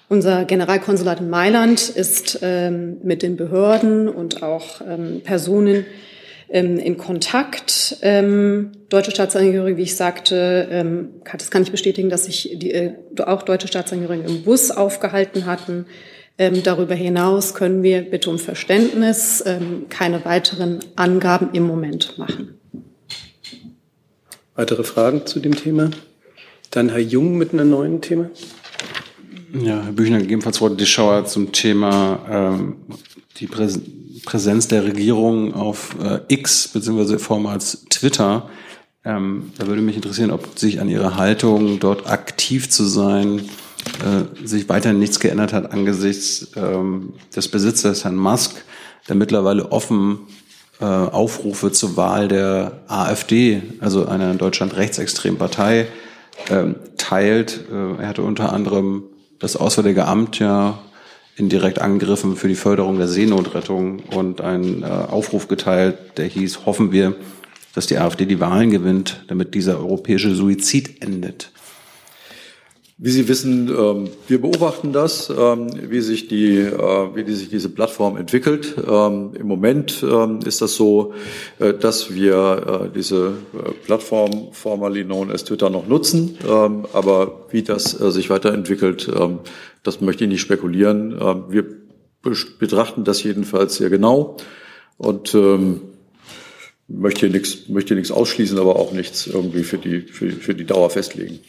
Unser 0.09 0.45
Generalkonsulat 0.45 1.19
in 1.19 1.29
Mailand 1.29 1.89
ist 1.89 2.39
ähm, 2.41 2.97
mit 3.03 3.21
den 3.21 3.35
Behörden 3.35 4.07
und 4.07 4.41
auch 4.41 4.79
ähm, 4.87 5.21
Personen 5.21 5.85
ähm, 6.47 6.79
in 6.79 6.97
Kontakt. 6.97 7.97
Ähm, 8.01 8.71
deutsche 8.87 9.11
Staatsangehörige, 9.11 9.75
wie 9.75 9.81
ich 9.81 9.97
sagte, 9.97 10.69
ähm, 10.71 11.09
das 11.37 11.51
kann 11.51 11.63
ich 11.63 11.71
bestätigen, 11.71 12.09
dass 12.09 12.23
sich 12.23 12.51
die, 12.55 12.71
äh, 12.71 12.93
auch 13.25 13.43
deutsche 13.43 13.67
Staatsangehörige 13.67 14.23
im 14.23 14.43
Bus 14.43 14.71
aufgehalten 14.71 15.45
hatten. 15.45 15.87
Ähm, 16.37 16.63
darüber 16.63 16.95
hinaus 16.95 17.53
können 17.53 17.83
wir 17.83 18.01
bitte 18.03 18.29
um 18.29 18.39
Verständnis 18.39 19.43
keine 19.89 20.23
weiteren 20.23 20.79
Angaben 20.95 21.49
im 21.51 21.63
Moment 21.63 22.17
machen. 22.17 22.59
Weitere 24.55 24.83
Fragen 24.83 25.25
zu 25.25 25.39
dem 25.39 25.55
Thema? 25.55 25.89
Dann 26.71 26.89
Herr 26.89 26.99
Jung 26.99 27.37
mit 27.37 27.53
einem 27.53 27.71
neuen 27.71 28.01
Thema. 28.01 28.29
Ja, 29.53 29.81
Herr 29.81 29.93
Büchner, 29.93 30.17
gegebenenfalls 30.17 30.57
Frau 30.57 30.67
Deschauer 30.67 31.25
zum 31.25 31.53
Thema 31.53 32.19
ähm, 32.29 32.75
die 33.37 33.47
Präs 33.47 33.79
Präsenz 34.25 34.67
der 34.67 34.83
Regierung 34.83 35.53
auf 35.53 35.95
äh, 36.03 36.19
X, 36.27 36.67
beziehungsweise 36.67 37.17
vormals 37.17 37.85
Twitter. 37.89 38.49
Ähm, 39.05 39.53
da 39.57 39.67
würde 39.67 39.81
mich 39.81 39.95
interessieren, 39.95 40.31
ob 40.31 40.59
sich 40.59 40.81
an 40.81 40.89
Ihrer 40.89 41.15
Haltung, 41.15 41.79
dort 41.79 42.09
aktiv 42.09 42.69
zu 42.69 42.83
sein, 42.83 43.39
äh, 44.03 44.45
sich 44.45 44.67
weiterhin 44.67 44.99
nichts 44.99 45.21
geändert 45.21 45.53
hat 45.53 45.71
angesichts 45.71 46.51
ähm, 46.57 47.13
des 47.33 47.47
Besitzers, 47.47 48.03
Herrn 48.03 48.17
Musk, 48.17 48.65
der 49.07 49.15
mittlerweile 49.15 49.71
offen 49.71 50.19
äh, 50.81 50.83
Aufrufe 50.83 51.71
zur 51.71 51.95
Wahl 51.95 52.27
der 52.27 52.81
AfD, 52.87 53.61
also 53.79 54.07
einer 54.07 54.29
in 54.31 54.39
Deutschland 54.39 54.75
rechtsextremen 54.75 55.39
Partei, 55.39 55.87
ähm, 56.49 56.75
teilt. 56.97 57.63
Äh, 57.71 58.01
er 58.01 58.07
hatte 58.09 58.23
unter 58.23 58.51
anderem 58.51 59.03
das 59.39 59.55
Auswärtige 59.55 60.05
Amt 60.05 60.39
ja 60.39 60.79
indirekt 61.35 61.79
angegriffen 61.79 62.35
für 62.35 62.47
die 62.47 62.55
Förderung 62.55 62.97
der 62.97 63.07
Seenotrettung 63.07 63.99
und 64.15 64.41
einen 64.41 64.81
äh, 64.81 64.87
Aufruf 64.87 65.47
geteilt, 65.47 65.97
der 66.17 66.25
hieß, 66.25 66.65
hoffen 66.65 66.91
wir, 66.91 67.15
dass 67.75 67.85
die 67.85 67.99
AfD 67.99 68.25
die 68.25 68.39
Wahlen 68.39 68.71
gewinnt, 68.71 69.23
damit 69.27 69.53
dieser 69.53 69.77
europäische 69.77 70.33
Suizid 70.33 71.01
endet. 71.03 71.51
Wie 72.99 73.11
Sie 73.11 73.27
wissen, 73.27 73.69
ähm, 73.69 74.09
wir 74.27 74.41
beobachten 74.41 74.91
das, 74.91 75.29
ähm, 75.29 75.69
wie 75.87 76.01
sich 76.01 76.27
die, 76.27 76.57
äh, 76.57 77.15
wie 77.15 77.31
sich 77.31 77.49
diese 77.49 77.69
Plattform 77.69 78.17
entwickelt. 78.17 78.73
Ähm, 78.89 79.33
Im 79.39 79.45
Moment 79.45 80.03
ist 80.43 80.63
das 80.63 80.73
so, 80.73 81.13
äh, 81.59 81.75
dass 81.75 82.15
wir 82.15 82.87
äh, 82.87 82.95
diese 82.95 83.33
Plattform 83.85 84.47
formerly 84.51 85.03
known 85.03 85.29
as 85.29 85.43
Twitter 85.43 85.69
noch 85.69 85.87
nutzen. 85.87 86.39
Aber 86.93 87.45
wie 87.51 87.61
das 87.61 87.91
sich 87.91 88.29
weiterentwickelt, 88.29 89.11
das 89.83 90.01
möchte 90.01 90.23
ich 90.23 90.29
nicht 90.29 90.41
spekulieren. 90.41 91.15
Wir 91.49 91.65
betrachten 92.59 93.03
das 93.03 93.23
jedenfalls 93.23 93.75
sehr 93.75 93.89
genau 93.89 94.37
und 94.97 95.35
möchte 96.87 97.19
hier 97.21 97.29
nichts, 97.29 97.69
möchte 97.69 97.95
nichts 97.95 98.11
ausschließen, 98.11 98.57
aber 98.57 98.77
auch 98.77 98.91
nichts 98.91 99.27
irgendwie 99.27 99.63
für 99.63 99.77
die, 99.77 100.01
für, 100.01 100.31
für 100.31 100.55
die 100.55 100.65
Dauer 100.65 100.89
festlegen. 100.89 101.39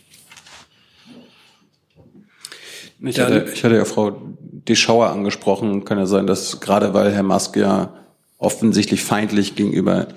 Ich 3.00 3.20
hatte, 3.20 3.46
ich 3.52 3.62
hatte 3.64 3.76
ja 3.76 3.84
Frau 3.84 4.20
Deschauer 4.40 5.10
angesprochen. 5.10 5.84
Kann 5.84 5.98
ja 5.98 6.06
sein, 6.06 6.26
dass 6.26 6.60
gerade 6.60 6.94
weil 6.94 7.12
Herr 7.12 7.22
Musk 7.22 7.56
ja 7.56 7.94
offensichtlich 8.38 9.02
feindlich 9.02 9.54
gegenüber 9.54 10.08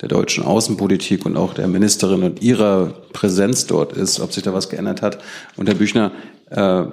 der 0.00 0.08
deutschen 0.08 0.44
Außenpolitik 0.44 1.26
und 1.26 1.36
auch 1.36 1.54
der 1.54 1.66
Ministerin 1.66 2.22
und 2.22 2.42
ihrer 2.42 2.94
Präsenz 3.12 3.66
dort 3.66 3.92
ist, 3.92 4.20
ob 4.20 4.32
sich 4.32 4.44
da 4.44 4.52
was 4.52 4.68
geändert 4.68 5.02
hat. 5.02 5.18
Und 5.56 5.68
Herr 5.68 5.74
Büchner, 5.74 6.12
äh, 6.50 6.84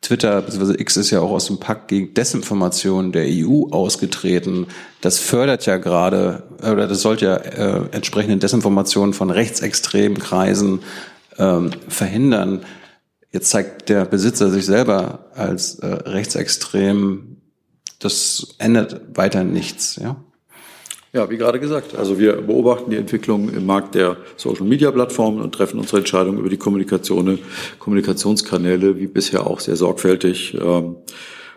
Twitter 0.00 0.42
bzw. 0.42 0.80
X 0.80 0.96
ist 0.96 1.10
ja 1.10 1.20
auch 1.20 1.30
aus 1.30 1.46
dem 1.46 1.60
Pakt 1.60 1.86
gegen 1.86 2.12
Desinformation 2.14 3.12
der 3.12 3.26
EU 3.28 3.68
ausgetreten. 3.70 4.66
Das 5.00 5.20
fördert 5.20 5.64
ja 5.66 5.76
gerade, 5.76 6.42
oder 6.58 6.88
das 6.88 7.02
sollte 7.02 7.24
ja 7.26 7.36
äh, 7.36 7.82
entsprechende 7.92 8.38
Desinformationen 8.38 9.14
von 9.14 9.30
rechtsextremen 9.30 10.18
Kreisen 10.18 10.80
ähm, 11.38 11.70
verhindern. 11.86 12.64
Jetzt 13.32 13.48
zeigt 13.48 13.88
der 13.88 14.04
Besitzer 14.04 14.50
sich 14.50 14.66
selber 14.66 15.30
als 15.34 15.76
äh, 15.78 15.86
rechtsextrem. 15.86 17.38
Das 17.98 18.54
ändert 18.58 19.16
weiter 19.16 19.42
nichts, 19.42 19.96
ja? 19.96 20.22
Ja, 21.14 21.28
wie 21.28 21.36
gerade 21.36 21.60
gesagt. 21.60 21.94
Also 21.94 22.18
wir 22.18 22.40
beobachten 22.40 22.90
die 22.90 22.96
Entwicklung 22.96 23.50
im 23.50 23.66
Markt 23.66 23.94
der 23.94 24.16
Social-Media-Plattformen 24.36 25.42
und 25.42 25.54
treffen 25.54 25.78
unsere 25.78 25.98
Entscheidungen 25.98 26.38
über 26.38 26.48
die 26.48 26.56
Kommunikation, 26.56 27.38
Kommunikationskanäle 27.78 28.98
wie 28.98 29.06
bisher 29.06 29.46
auch 29.46 29.60
sehr 29.60 29.76
sorgfältig 29.76 30.54
ähm, 30.54 30.96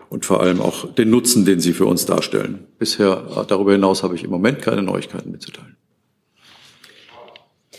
und 0.10 0.26
vor 0.26 0.42
allem 0.42 0.62
auch 0.62 0.94
den 0.94 1.10
Nutzen, 1.10 1.46
den 1.46 1.62
sie 1.62 1.72
für 1.72 1.86
uns 1.86 2.06
darstellen. 2.06 2.68
Bisher 2.80 3.24
äh, 3.32 3.46
darüber 3.48 3.72
hinaus 3.72 4.04
habe 4.04 4.16
ich 4.16 4.26
im 4.26 4.30
Moment 4.30 4.62
keine 4.62 4.82
Neuigkeiten 4.82 5.32
mitzuteilen. 5.32 5.78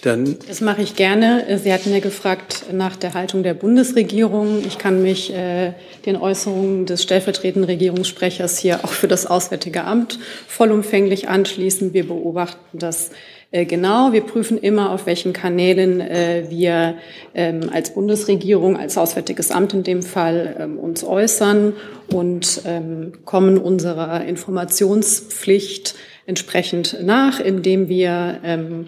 Dann 0.06 0.36
das 0.46 0.60
mache 0.60 0.82
ich 0.82 0.94
gerne. 0.94 1.58
Sie 1.60 1.72
hatten 1.72 1.92
ja 1.92 1.98
gefragt 1.98 2.66
nach 2.70 2.94
der 2.94 3.14
Haltung 3.14 3.42
der 3.42 3.54
Bundesregierung. 3.54 4.62
Ich 4.64 4.78
kann 4.78 5.02
mich 5.02 5.34
äh, 5.34 5.72
den 6.06 6.14
Äußerungen 6.14 6.86
des 6.86 7.02
stellvertretenden 7.02 7.64
Regierungssprechers 7.64 8.56
hier 8.56 8.84
auch 8.84 8.92
für 8.92 9.08
das 9.08 9.26
Auswärtige 9.26 9.82
Amt 9.82 10.20
vollumfänglich 10.46 11.28
anschließen. 11.28 11.92
Wir 11.92 12.06
beobachten 12.06 12.78
das 12.78 13.10
äh, 13.50 13.64
genau. 13.64 14.12
Wir 14.12 14.20
prüfen 14.20 14.58
immer, 14.58 14.92
auf 14.92 15.06
welchen 15.06 15.32
Kanälen 15.32 16.00
äh, 16.00 16.44
wir 16.50 16.98
ähm, 17.34 17.68
als 17.72 17.92
Bundesregierung, 17.92 18.76
als 18.76 18.96
Auswärtiges 18.96 19.50
Amt 19.50 19.74
in 19.74 19.82
dem 19.82 20.04
Fall 20.04 20.54
ähm, 20.60 20.78
uns 20.78 21.02
äußern 21.02 21.72
und 22.12 22.60
ähm, 22.64 23.12
kommen 23.24 23.58
unserer 23.58 24.24
Informationspflicht 24.24 25.96
entsprechend 26.26 26.98
nach, 27.02 27.40
indem 27.40 27.88
wir 27.88 28.38
ähm, 28.44 28.86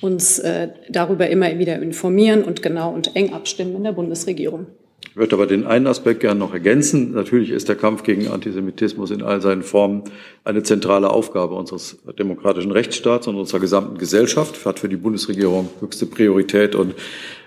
uns 0.00 0.38
äh, 0.38 0.68
darüber 0.88 1.28
immer 1.28 1.58
wieder 1.58 1.80
informieren 1.80 2.44
und 2.44 2.62
genau 2.62 2.92
und 2.92 3.16
eng 3.16 3.32
abstimmen 3.32 3.76
in 3.76 3.84
der 3.84 3.92
Bundesregierung. 3.92 4.66
Ich 5.10 5.16
würde 5.16 5.34
aber 5.34 5.46
den 5.46 5.66
einen 5.66 5.86
Aspekt 5.86 6.20
gerne 6.20 6.38
noch 6.38 6.52
ergänzen. 6.52 7.12
Natürlich 7.12 7.50
ist 7.50 7.68
der 7.68 7.76
Kampf 7.76 8.02
gegen 8.02 8.28
Antisemitismus 8.28 9.10
in 9.10 9.22
all 9.22 9.40
seinen 9.40 9.62
Formen 9.62 10.04
eine 10.44 10.62
zentrale 10.62 11.10
Aufgabe 11.10 11.54
unseres 11.54 11.98
demokratischen 12.18 12.72
Rechtsstaats 12.72 13.26
und 13.26 13.36
unserer 13.36 13.60
gesamten 13.60 13.98
Gesellschaft, 13.98 14.64
hat 14.64 14.78
für 14.78 14.88
die 14.88 14.96
Bundesregierung 14.96 15.70
höchste 15.80 16.06
Priorität 16.06 16.74
und 16.74 16.94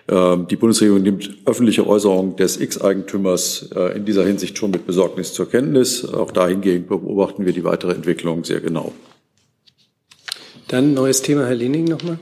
äh, 0.07 0.37
die 0.49 0.55
Bundesregierung 0.55 1.01
nimmt 1.01 1.29
öffentliche 1.45 1.87
Äußerungen 1.87 2.35
des 2.35 2.59
X-Eigentümers 2.59 3.69
äh, 3.75 3.97
in 3.97 4.05
dieser 4.05 4.25
Hinsicht 4.25 4.57
schon 4.57 4.71
mit 4.71 4.85
Besorgnis 4.85 5.33
zur 5.33 5.49
Kenntnis. 5.49 6.05
Auch 6.05 6.31
dahingehend 6.31 6.87
beobachten 6.87 7.45
wir 7.45 7.53
die 7.53 7.63
weitere 7.63 7.93
Entwicklung 7.93 8.43
sehr 8.43 8.59
genau. 8.59 8.93
Dann 10.67 10.93
neues 10.93 11.21
Thema, 11.21 11.45
Herr 11.45 11.55
Lening 11.55 11.85
nochmal. 11.85 12.17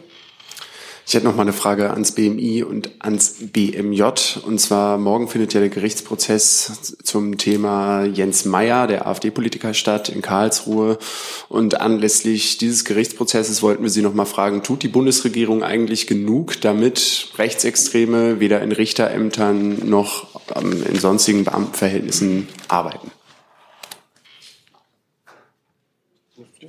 Ich 1.10 1.16
hätte 1.16 1.26
noch 1.26 1.36
mal 1.36 1.41
eine 1.41 1.53
Frage 1.53 1.89
ans 1.89 2.12
BMI 2.12 2.62
und 2.62 2.91
ans 2.99 3.38
BMJ. 3.51 4.03
Und 4.45 4.62
zwar 4.62 4.99
morgen 4.99 5.28
findet 5.28 5.55
ja 5.55 5.60
der 5.60 5.70
Gerichtsprozess 5.70 6.93
zum 7.01 7.39
Thema 7.39 8.03
Jens 8.05 8.45
Meyer, 8.45 8.86
der 8.86 9.07
AfD-Politiker, 9.07 9.74
statt 9.74 10.10
in 10.10 10.22
Karlsruhe. 10.22 10.99
Und 11.47 11.82
anlässlich 11.82 12.60
dieses 12.60 12.86
Gerichtsprozesses 12.86 13.64
wollten 13.64 13.82
wir 13.82 13.89
Sie 13.89 14.03
noch 14.03 14.14
mal 14.14 14.26
fragen, 14.26 14.62
tut 14.62 14.84
die 14.84 14.88
Bundesregierung 14.88 15.64
eigentlich 15.64 16.05
genug, 16.05 16.62
damit 16.62 17.30
Rechtsextreme 17.39 18.39
weder 18.39 18.62
in 18.62 18.72
Richterämtern 18.72 19.89
noch 19.89 20.39
ähm, 20.55 20.84
in 20.88 20.99
sonstigen 20.99 21.43
Beamtenverhältnissen 21.43 22.47
arbeiten? 22.68 23.10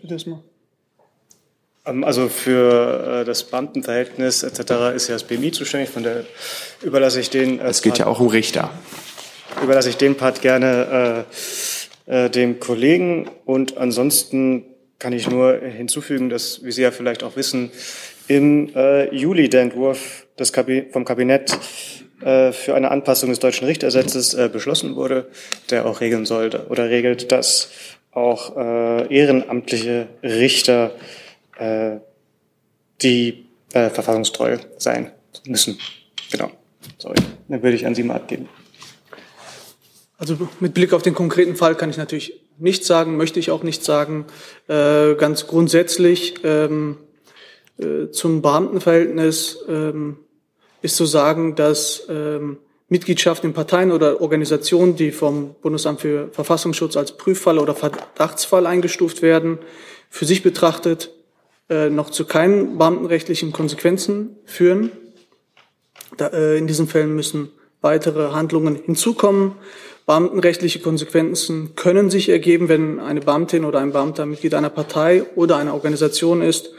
Das 0.02 0.24
mal. 0.24 0.42
Ähm, 1.86 2.04
also 2.04 2.28
für 2.28 3.22
äh, 3.22 3.24
das 3.24 3.44
Beamtenverhältnis 3.44 4.42
etc. 4.42 4.94
ist 4.94 5.08
ja 5.08 5.14
das 5.14 5.24
BMI 5.24 5.52
zuständig, 5.52 5.90
von 5.90 6.02
der 6.02 6.24
überlasse 6.82 7.20
ich 7.20 7.30
den. 7.30 7.60
Äh, 7.60 7.68
es 7.68 7.82
geht 7.82 7.92
Part, 7.92 7.98
ja 8.00 8.06
auch 8.06 8.20
um 8.20 8.28
Richter. 8.28 8.70
Überlasse 9.62 9.90
ich 9.90 9.96
den 9.96 10.16
Part 10.16 10.42
gerne 10.42 11.26
äh, 12.08 12.24
äh, 12.24 12.30
dem 12.30 12.60
Kollegen 12.60 13.30
und 13.44 13.76
ansonsten 13.78 14.64
kann 14.98 15.12
ich 15.12 15.28
nur 15.28 15.58
hinzufügen, 15.58 16.28
dass, 16.28 16.62
wie 16.62 16.72
Sie 16.72 16.82
ja 16.82 16.90
vielleicht 16.90 17.22
auch 17.22 17.36
wissen, 17.36 17.70
im 18.28 18.74
äh, 18.76 19.12
Juli 19.14 19.48
der 19.48 19.62
Entwurf 19.62 20.26
des 20.38 20.52
Kabi 20.52 20.86
vom 20.92 21.04
Kabinett 21.04 21.58
äh, 22.22 22.52
für 22.52 22.74
eine 22.74 22.90
Anpassung 22.90 23.30
des 23.30 23.38
deutschen 23.38 23.66
Richtergesetzes 23.66 24.34
äh, 24.34 24.50
beschlossen 24.52 24.94
wurde, 24.94 25.28
der 25.70 25.86
auch 25.86 26.00
regeln 26.00 26.26
sollte 26.26 26.66
oder 26.68 26.90
regelt, 26.90 27.32
dass 27.32 27.70
auch 28.12 28.56
äh, 28.56 29.14
ehrenamtliche 29.14 30.08
Richter 30.22 30.92
äh, 31.60 32.00
die 33.02 33.46
äh, 33.72 33.90
verfassungstreu 33.90 34.58
sein 34.78 35.12
müssen. 35.46 35.78
Genau. 36.32 36.50
Sorry. 36.98 37.16
Dann 37.48 37.62
würde 37.62 37.76
ich 37.76 37.86
an 37.86 37.94
Sie 37.94 38.02
mal 38.02 38.16
abgeben. 38.16 38.48
Also 40.18 40.36
mit 40.60 40.74
Blick 40.74 40.92
auf 40.92 41.02
den 41.02 41.14
konkreten 41.14 41.56
Fall 41.56 41.76
kann 41.76 41.88
ich 41.88 41.96
natürlich 41.96 42.40
nichts 42.58 42.86
sagen, 42.86 43.16
möchte 43.16 43.40
ich 43.40 43.50
auch 43.50 43.62
nichts 43.62 43.86
sagen. 43.86 44.26
Äh, 44.68 45.14
ganz 45.14 45.46
grundsätzlich 45.46 46.34
ähm, 46.44 46.98
äh, 47.78 48.10
zum 48.10 48.42
Beamtenverhältnis 48.42 49.64
ähm, 49.68 50.18
ist 50.82 50.96
zu 50.96 51.06
sagen, 51.06 51.54
dass 51.54 52.06
ähm, 52.08 52.58
Mitgliedschaft 52.88 53.44
in 53.44 53.52
Parteien 53.52 53.92
oder 53.92 54.20
Organisationen, 54.20 54.96
die 54.96 55.12
vom 55.12 55.54
Bundesamt 55.62 56.00
für 56.00 56.28
Verfassungsschutz 56.32 56.96
als 56.96 57.16
Prüffall 57.16 57.58
oder 57.58 57.74
Verdachtsfall 57.74 58.66
eingestuft 58.66 59.22
werden, 59.22 59.58
für 60.10 60.24
sich 60.24 60.42
betrachtet 60.42 61.10
noch 61.70 62.10
zu 62.10 62.24
keinen 62.24 62.78
beamtenrechtlichen 62.78 63.52
Konsequenzen 63.52 64.36
führen. 64.44 64.90
Da, 66.16 66.28
äh, 66.28 66.58
in 66.58 66.66
diesen 66.66 66.88
Fällen 66.88 67.14
müssen 67.14 67.50
weitere 67.80 68.32
Handlungen 68.32 68.76
hinzukommen. 68.76 69.52
Beamtenrechtliche 70.06 70.80
Konsequenzen 70.80 71.76
können 71.76 72.10
sich 72.10 72.28
ergeben, 72.28 72.68
wenn 72.68 72.98
eine 72.98 73.20
Beamtin 73.20 73.64
oder 73.64 73.78
ein 73.78 73.92
Beamter 73.92 74.26
Mitglied 74.26 74.54
einer 74.54 74.70
Partei 74.70 75.24
oder 75.36 75.56
einer 75.56 75.74
Organisation 75.74 76.42
ist, 76.42 76.70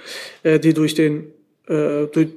äh, 0.43 0.59
die 0.59 0.73
durch, 0.73 0.95
den, 0.95 1.31
äh, 1.67 2.07
durch 2.07 2.29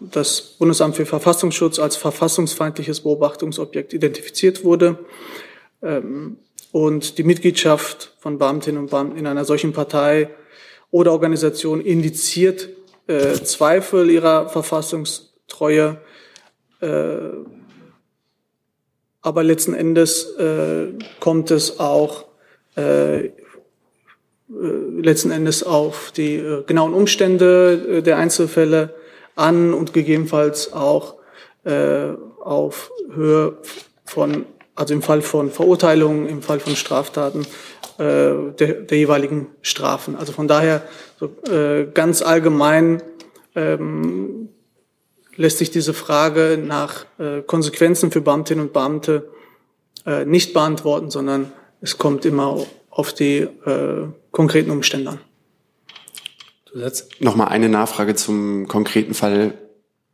das 0.00 0.40
Bundesamt 0.58 0.96
für 0.96 1.06
Verfassungsschutz 1.06 1.78
als 1.78 1.96
verfassungsfeindliches 1.96 3.00
Beobachtungsobjekt 3.00 3.94
identifiziert 3.94 4.64
wurde. 4.64 4.98
Ähm, 5.82 6.36
und 6.70 7.18
die 7.18 7.24
Mitgliedschaft 7.24 8.14
von 8.18 8.38
Beamtinnen 8.38 8.80
und 8.80 8.90
Beamten 8.90 9.18
in 9.18 9.26
einer 9.26 9.44
solchen 9.44 9.72
Partei 9.72 10.30
oder 10.92 11.10
Organisation 11.10 11.80
indiziert 11.80 12.68
äh, 13.08 13.32
Zweifel 13.32 14.08
ihrer 14.08 14.48
Verfassungstreue. 14.48 15.98
Äh, 16.80 17.18
aber 19.22 19.42
letzten 19.42 19.74
Endes 19.74 20.36
äh, 20.36 20.88
kommt 21.18 21.50
es 21.50 21.80
auch 21.80 22.26
äh, 22.76 23.26
äh 23.26 23.30
letzten 25.00 25.30
Endes 25.30 25.64
auf 25.64 26.12
die 26.12 26.36
äh, 26.36 26.62
genauen 26.64 26.94
Umstände 26.94 27.98
äh, 27.98 28.02
der 28.02 28.18
Einzelfälle 28.18 28.94
an 29.34 29.72
und 29.72 29.92
gegebenenfalls 29.92 30.72
auch 30.72 31.16
äh, 31.64 32.08
auf 32.40 32.90
Höhe 33.14 33.58
von, 34.04 34.44
also 34.74 34.92
im 34.92 35.02
Fall 35.02 35.22
von 35.22 35.50
Verurteilungen, 35.50 36.28
im 36.28 36.42
Fall 36.42 36.60
von 36.60 36.76
Straftaten, 36.76 37.46
äh, 37.98 38.52
der, 38.58 38.82
der 38.82 38.98
jeweiligen 38.98 39.48
Strafen. 39.62 40.16
Also 40.16 40.32
von 40.32 40.48
daher 40.48 40.82
so, 41.18 41.26
äh, 41.50 41.86
ganz 41.92 42.22
allgemein 42.22 43.02
ähm, 43.54 44.48
lässt 45.36 45.58
sich 45.58 45.70
diese 45.70 45.94
Frage 45.94 46.58
nach 46.62 47.06
äh, 47.18 47.42
Konsequenzen 47.42 48.10
für 48.10 48.20
Beamtinnen 48.20 48.66
und 48.66 48.72
Beamte 48.72 49.30
äh, 50.06 50.24
nicht 50.24 50.52
beantworten, 50.52 51.10
sondern 51.10 51.52
es 51.80 51.98
kommt 51.98 52.24
immer 52.24 52.64
auf 52.90 53.12
die 53.12 53.38
äh, 53.38 54.08
konkreten 54.30 54.70
Umstände 54.70 55.12
an. 55.12 55.20
Zusatz? 56.70 57.08
Nochmal 57.20 57.48
eine 57.48 57.68
Nachfrage 57.68 58.14
zum 58.14 58.68
konkreten 58.68 59.14
Fall, 59.14 59.54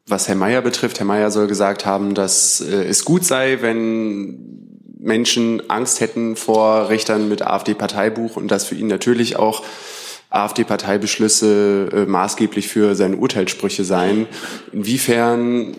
was 0.06 0.28
Herr 0.28 0.34
Mayer 0.34 0.62
betrifft. 0.62 0.98
Herr 0.98 1.06
Mayer 1.06 1.30
soll 1.30 1.46
gesagt 1.46 1.86
haben, 1.86 2.14
dass 2.14 2.60
äh, 2.60 2.84
es 2.84 3.04
gut 3.04 3.24
sei, 3.24 3.58
wenn 3.60 4.77
Menschen 4.99 5.70
Angst 5.70 6.01
hätten 6.01 6.36
vor 6.36 6.88
Richtern 6.88 7.28
mit 7.28 7.42
AfD-Parteibuch 7.42 8.36
und 8.36 8.51
dass 8.51 8.64
für 8.64 8.74
ihn 8.74 8.88
natürlich 8.88 9.36
auch 9.36 9.62
AfD-Parteibeschlüsse 10.30 11.88
äh, 11.92 12.07
maßgeblich 12.07 12.68
für 12.68 12.94
seine 12.94 13.16
Urteilssprüche 13.16 13.84
seien. 13.84 14.26
Inwiefern 14.72 15.76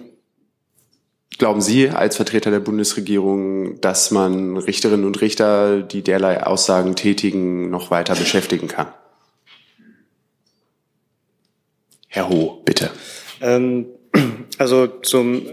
glauben 1.38 1.62
Sie 1.62 1.90
als 1.90 2.16
Vertreter 2.16 2.50
der 2.50 2.60
Bundesregierung, 2.60 3.80
dass 3.82 4.12
man 4.12 4.58
Richterinnen 4.58 5.06
und 5.06 5.22
Richter, 5.22 5.82
die 5.82 6.02
derlei 6.02 6.44
Aussagen 6.44 6.96
tätigen, 6.96 7.70
noch 7.70 7.92
weiter 7.92 8.16
beschäftigen 8.16 8.68
kann? 8.68 8.88
Herr 12.08 12.28
Ho, 12.30 12.62
bitte. 12.66 12.90
Ähm, 13.42 13.86
also 14.58 14.88
zum 14.88 15.46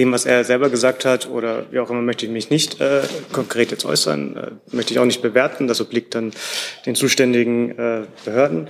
dem, 0.00 0.12
was 0.12 0.24
er 0.24 0.44
selber 0.44 0.70
gesagt 0.70 1.04
hat 1.04 1.28
oder 1.28 1.66
wie 1.70 1.78
auch 1.78 1.90
immer, 1.90 2.00
möchte 2.00 2.24
ich 2.24 2.32
mich 2.32 2.48
nicht 2.48 2.80
äh, 2.80 3.02
konkret 3.32 3.70
jetzt 3.70 3.84
äußern, 3.84 4.36
äh, 4.36 4.74
möchte 4.74 4.94
ich 4.94 4.98
auch 4.98 5.04
nicht 5.04 5.20
bewerten. 5.20 5.68
Das 5.68 5.80
obliegt 5.80 6.14
dann 6.14 6.32
den 6.86 6.94
zuständigen 6.94 7.78
äh, 7.78 8.06
Behörden. 8.24 8.68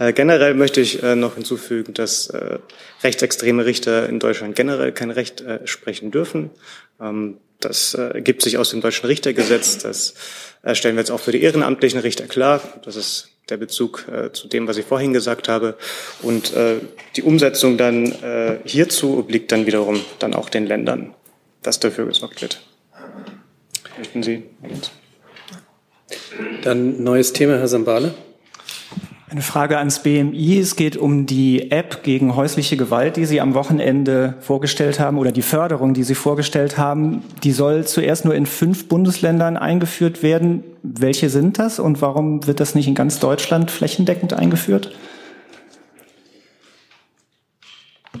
Äh, 0.00 0.12
generell 0.12 0.54
möchte 0.54 0.80
ich 0.80 1.00
äh, 1.02 1.14
noch 1.14 1.36
hinzufügen, 1.36 1.94
dass 1.94 2.30
äh, 2.30 2.58
rechtsextreme 3.04 3.64
Richter 3.64 4.08
in 4.08 4.18
Deutschland 4.18 4.56
generell 4.56 4.90
kein 4.90 5.12
Recht 5.12 5.40
äh, 5.40 5.64
sprechen 5.66 6.10
dürfen. 6.10 6.50
Ähm, 7.00 7.38
das 7.60 7.94
äh, 7.94 8.14
ergibt 8.14 8.42
sich 8.42 8.58
aus 8.58 8.70
dem 8.70 8.80
deutschen 8.80 9.06
Richtergesetz. 9.06 9.78
Das 9.78 10.14
äh, 10.64 10.74
stellen 10.74 10.96
wir 10.96 11.02
jetzt 11.02 11.12
auch 11.12 11.20
für 11.20 11.30
die 11.30 11.42
ehrenamtlichen 11.42 12.00
Richter 12.00 12.26
klar. 12.26 12.60
Das 12.84 12.96
ist 12.96 13.31
der 13.48 13.56
Bezug 13.56 14.06
äh, 14.08 14.32
zu 14.32 14.48
dem, 14.48 14.66
was 14.68 14.76
ich 14.76 14.86
vorhin 14.86 15.12
gesagt 15.12 15.48
habe. 15.48 15.76
Und 16.22 16.54
äh, 16.54 16.76
die 17.16 17.22
Umsetzung 17.22 17.76
dann 17.76 18.06
äh, 18.06 18.58
hierzu 18.64 19.18
obliegt 19.18 19.52
dann 19.52 19.66
wiederum 19.66 20.00
dann 20.18 20.34
auch 20.34 20.48
den 20.48 20.66
Ländern, 20.66 21.14
dass 21.62 21.80
dafür 21.80 22.06
gesorgt 22.06 22.42
wird. 22.42 22.62
Möchten 23.98 24.22
Sie? 24.22 24.44
Dann 26.62 27.02
neues 27.02 27.32
Thema, 27.32 27.58
Herr 27.58 27.68
Sambale. 27.68 28.14
Eine 29.32 29.40
Frage 29.40 29.78
ans 29.78 30.02
BMI. 30.02 30.58
Es 30.58 30.76
geht 30.76 30.98
um 30.98 31.24
die 31.24 31.70
App 31.70 32.02
gegen 32.02 32.36
häusliche 32.36 32.76
Gewalt, 32.76 33.16
die 33.16 33.24
Sie 33.24 33.40
am 33.40 33.54
Wochenende 33.54 34.34
vorgestellt 34.40 35.00
haben 35.00 35.16
oder 35.16 35.32
die 35.32 35.40
Förderung, 35.40 35.94
die 35.94 36.02
Sie 36.02 36.14
vorgestellt 36.14 36.76
haben. 36.76 37.24
Die 37.42 37.52
soll 37.52 37.86
zuerst 37.86 38.26
nur 38.26 38.34
in 38.34 38.44
fünf 38.44 38.88
Bundesländern 38.88 39.56
eingeführt 39.56 40.22
werden. 40.22 40.64
Welche 40.82 41.30
sind 41.30 41.58
das 41.58 41.78
und 41.78 42.02
warum 42.02 42.46
wird 42.46 42.60
das 42.60 42.74
nicht 42.74 42.86
in 42.86 42.94
ganz 42.94 43.20
Deutschland 43.20 43.70
flächendeckend 43.70 44.34
eingeführt? 44.34 44.94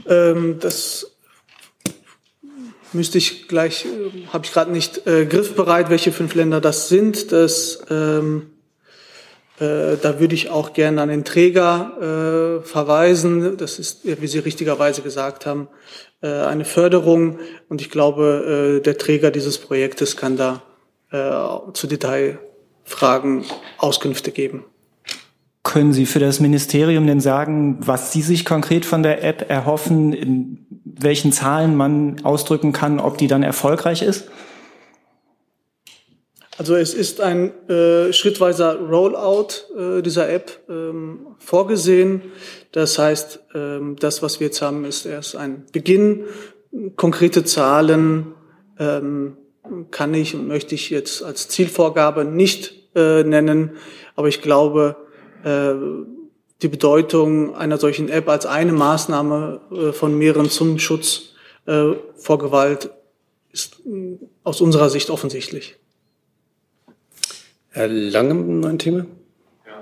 Ähm, 0.08 0.56
das 0.60 1.12
müsste 2.94 3.18
ich 3.18 3.48
gleich, 3.48 3.84
äh, 3.84 4.28
habe 4.32 4.46
ich 4.46 4.52
gerade 4.54 4.72
nicht 4.72 5.06
äh, 5.06 5.26
griffbereit, 5.26 5.90
welche 5.90 6.10
fünf 6.10 6.34
Länder 6.34 6.62
das 6.62 6.88
sind. 6.88 7.32
Das 7.32 7.84
ähm, 7.90 8.46
äh, 8.46 8.51
da 9.62 10.18
würde 10.18 10.34
ich 10.34 10.50
auch 10.50 10.72
gerne 10.72 11.02
an 11.02 11.08
den 11.08 11.24
Träger 11.24 12.60
äh, 12.60 12.66
verweisen. 12.66 13.56
Das 13.56 13.78
ist, 13.78 14.00
wie 14.04 14.26
Sie 14.26 14.40
richtigerweise 14.40 15.02
gesagt 15.02 15.46
haben, 15.46 15.68
äh, 16.22 16.28
eine 16.28 16.64
Förderung. 16.64 17.38
Und 17.68 17.80
ich 17.80 17.90
glaube, 17.90 18.78
äh, 18.78 18.82
der 18.82 18.98
Träger 18.98 19.30
dieses 19.30 19.58
Projektes 19.58 20.16
kann 20.16 20.36
da 20.36 20.62
äh, 21.10 21.72
zu 21.72 21.86
Detailfragen 21.86 23.44
Auskünfte 23.78 24.30
geben. 24.30 24.64
Können 25.62 25.92
Sie 25.92 26.06
für 26.06 26.18
das 26.18 26.40
Ministerium 26.40 27.06
denn 27.06 27.20
sagen, 27.20 27.78
was 27.80 28.12
Sie 28.12 28.22
sich 28.22 28.44
konkret 28.44 28.84
von 28.84 29.02
der 29.02 29.22
App 29.22 29.48
erhoffen, 29.48 30.12
in 30.12 30.66
welchen 30.84 31.32
Zahlen 31.32 31.76
man 31.76 32.24
ausdrücken 32.24 32.72
kann, 32.72 32.98
ob 32.98 33.16
die 33.18 33.28
dann 33.28 33.42
erfolgreich 33.42 34.02
ist? 34.02 34.28
Also 36.58 36.74
es 36.74 36.92
ist 36.92 37.20
ein 37.20 37.50
äh, 37.68 38.12
schrittweiser 38.12 38.78
Rollout 38.78 39.48
äh, 39.76 40.02
dieser 40.02 40.28
App 40.28 40.60
ähm, 40.68 41.26
vorgesehen. 41.38 42.22
Das 42.72 42.98
heißt, 42.98 43.40
ähm, 43.54 43.96
das, 43.98 44.22
was 44.22 44.38
wir 44.38 44.48
jetzt 44.48 44.60
haben, 44.60 44.84
ist 44.84 45.06
erst 45.06 45.34
ein 45.34 45.64
Beginn. 45.72 46.24
Konkrete 46.96 47.44
Zahlen 47.44 48.34
ähm, 48.78 49.38
kann 49.90 50.12
ich 50.12 50.34
und 50.34 50.46
möchte 50.46 50.74
ich 50.74 50.90
jetzt 50.90 51.22
als 51.22 51.48
Zielvorgabe 51.48 52.24
nicht 52.24 52.74
äh, 52.94 53.22
nennen, 53.22 53.76
aber 54.16 54.28
ich 54.28 54.42
glaube, 54.42 54.96
äh, 55.44 55.72
die 56.60 56.68
Bedeutung 56.68 57.54
einer 57.54 57.78
solchen 57.78 58.08
App 58.08 58.28
als 58.28 58.46
eine 58.46 58.72
Maßnahme 58.72 59.60
äh, 59.70 59.92
von 59.92 60.16
mehreren 60.16 60.50
zum 60.50 60.78
Schutz 60.78 61.34
äh, 61.66 61.92
vor 62.16 62.38
Gewalt 62.38 62.90
ist 63.52 63.80
äh, 63.86 64.18
aus 64.44 64.60
unserer 64.60 64.90
Sicht 64.90 65.10
offensichtlich. 65.10 65.76
Herr 67.74 67.88
Lange, 67.88 68.68
ein 68.68 68.78
Thema? 68.78 69.06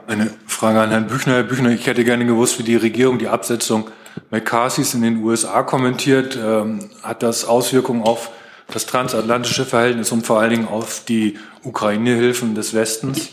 Eine 0.06 0.30
Frage 0.46 0.80
an 0.80 0.90
Herrn 0.90 1.08
Büchner. 1.08 1.34
Herr 1.34 1.42
Büchner, 1.42 1.70
ich 1.70 1.88
hätte 1.88 2.04
gerne 2.04 2.24
gewusst, 2.24 2.60
wie 2.60 2.62
die 2.62 2.76
Regierung 2.76 3.18
die 3.18 3.26
Absetzung 3.26 3.90
McCarthys 4.30 4.94
in 4.94 5.02
den 5.02 5.24
USA 5.24 5.64
kommentiert. 5.64 6.38
Ähm, 6.40 6.90
hat 7.02 7.24
das 7.24 7.44
Auswirkungen 7.44 8.02
auf 8.02 8.30
das 8.68 8.86
transatlantische 8.86 9.64
Verhältnis 9.64 10.12
und 10.12 10.24
vor 10.24 10.38
allen 10.38 10.50
Dingen 10.50 10.68
auf 10.68 11.04
die 11.04 11.36
Ukraine-Hilfen 11.64 12.54
des 12.54 12.74
Westens? 12.74 13.30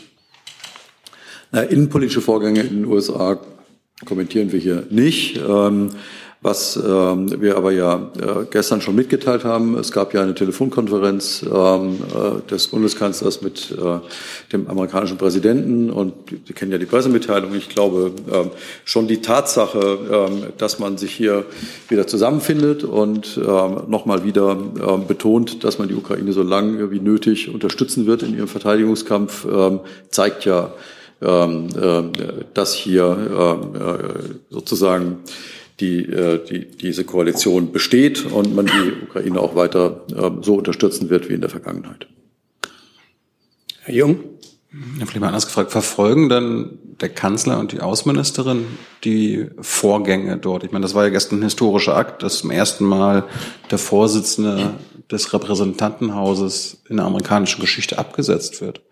Na, 1.52 1.60
innenpolitische 1.62 2.20
Vorgänge 2.20 2.62
in 2.62 2.82
den 2.82 2.84
USA 2.86 3.38
kommentieren 4.06 4.50
wir 4.50 4.58
hier 4.58 4.88
nicht. 4.90 5.36
Ähm, 5.36 5.90
was 6.40 6.76
ähm, 6.76 7.40
wir 7.40 7.56
aber 7.56 7.72
ja 7.72 8.10
äh, 8.16 8.44
gestern 8.48 8.80
schon 8.80 8.94
mitgeteilt 8.94 9.44
haben, 9.44 9.76
es 9.76 9.90
gab 9.90 10.14
ja 10.14 10.22
eine 10.22 10.34
Telefonkonferenz 10.34 11.44
ähm, 11.52 11.98
äh, 12.14 12.48
des 12.48 12.68
Bundeskanzlers 12.68 13.42
mit 13.42 13.72
äh, 13.72 13.98
dem 14.52 14.68
amerikanischen 14.68 15.18
Präsidenten 15.18 15.90
und 15.90 16.14
Sie 16.46 16.52
kennen 16.52 16.70
ja 16.70 16.78
die 16.78 16.86
Pressemitteilung. 16.86 17.54
Ich 17.54 17.68
glaube 17.68 18.12
ähm, 18.32 18.50
schon 18.84 19.08
die 19.08 19.20
Tatsache, 19.20 19.98
ähm, 20.12 20.42
dass 20.58 20.78
man 20.78 20.96
sich 20.96 21.12
hier 21.12 21.44
wieder 21.88 22.06
zusammenfindet 22.06 22.84
und 22.84 23.36
ähm, 23.36 23.82
nochmal 23.88 24.22
wieder 24.22 24.52
ähm, 24.52 25.06
betont, 25.08 25.64
dass 25.64 25.78
man 25.78 25.88
die 25.88 25.94
Ukraine 25.94 26.32
so 26.32 26.44
lange 26.44 26.92
wie 26.92 27.00
nötig 27.00 27.52
unterstützen 27.52 28.06
wird 28.06 28.22
in 28.22 28.36
ihrem 28.36 28.48
Verteidigungskampf, 28.48 29.44
ähm, 29.44 29.80
zeigt 30.10 30.44
ja, 30.44 30.72
ähm, 31.20 31.68
äh, 31.76 32.44
dass 32.54 32.74
hier 32.74 33.16
ähm, 33.36 33.74
äh, 33.74 34.54
sozusagen 34.54 35.18
die, 35.80 36.04
äh, 36.04 36.44
die, 36.44 36.66
diese 36.66 37.04
Koalition 37.04 37.72
besteht 37.72 38.24
und 38.26 38.54
man 38.54 38.66
die 38.66 39.04
Ukraine 39.04 39.40
auch 39.40 39.54
weiter 39.54 40.04
äh, 40.14 40.30
so 40.42 40.56
unterstützen 40.56 41.10
wird 41.10 41.28
wie 41.28 41.34
in 41.34 41.40
der 41.40 41.50
Vergangenheit. 41.50 42.06
Herr 43.82 43.94
Jung? 43.94 44.20
Ja, 44.98 45.06
vielleicht 45.06 45.20
mal 45.20 45.28
anders 45.28 45.46
gefragt, 45.46 45.70
verfolgen 45.70 46.28
dann 46.28 46.78
der 47.00 47.08
Kanzler 47.08 47.58
und 47.58 47.72
die 47.72 47.80
Außenministerin 47.80 48.66
die 49.02 49.46
Vorgänge 49.60 50.36
dort? 50.36 50.62
Ich 50.62 50.72
meine, 50.72 50.82
das 50.82 50.94
war 50.94 51.04
ja 51.04 51.10
gestern 51.10 51.38
ein 51.38 51.44
historischer 51.44 51.96
Akt, 51.96 52.22
dass 52.22 52.40
zum 52.40 52.50
ersten 52.50 52.84
Mal 52.84 53.24
der 53.70 53.78
Vorsitzende 53.78 54.74
des 55.10 55.32
Repräsentantenhauses 55.32 56.82
in 56.88 56.98
der 56.98 57.06
amerikanischen 57.06 57.62
Geschichte 57.62 57.98
abgesetzt 57.98 58.60
wird. 58.60 58.82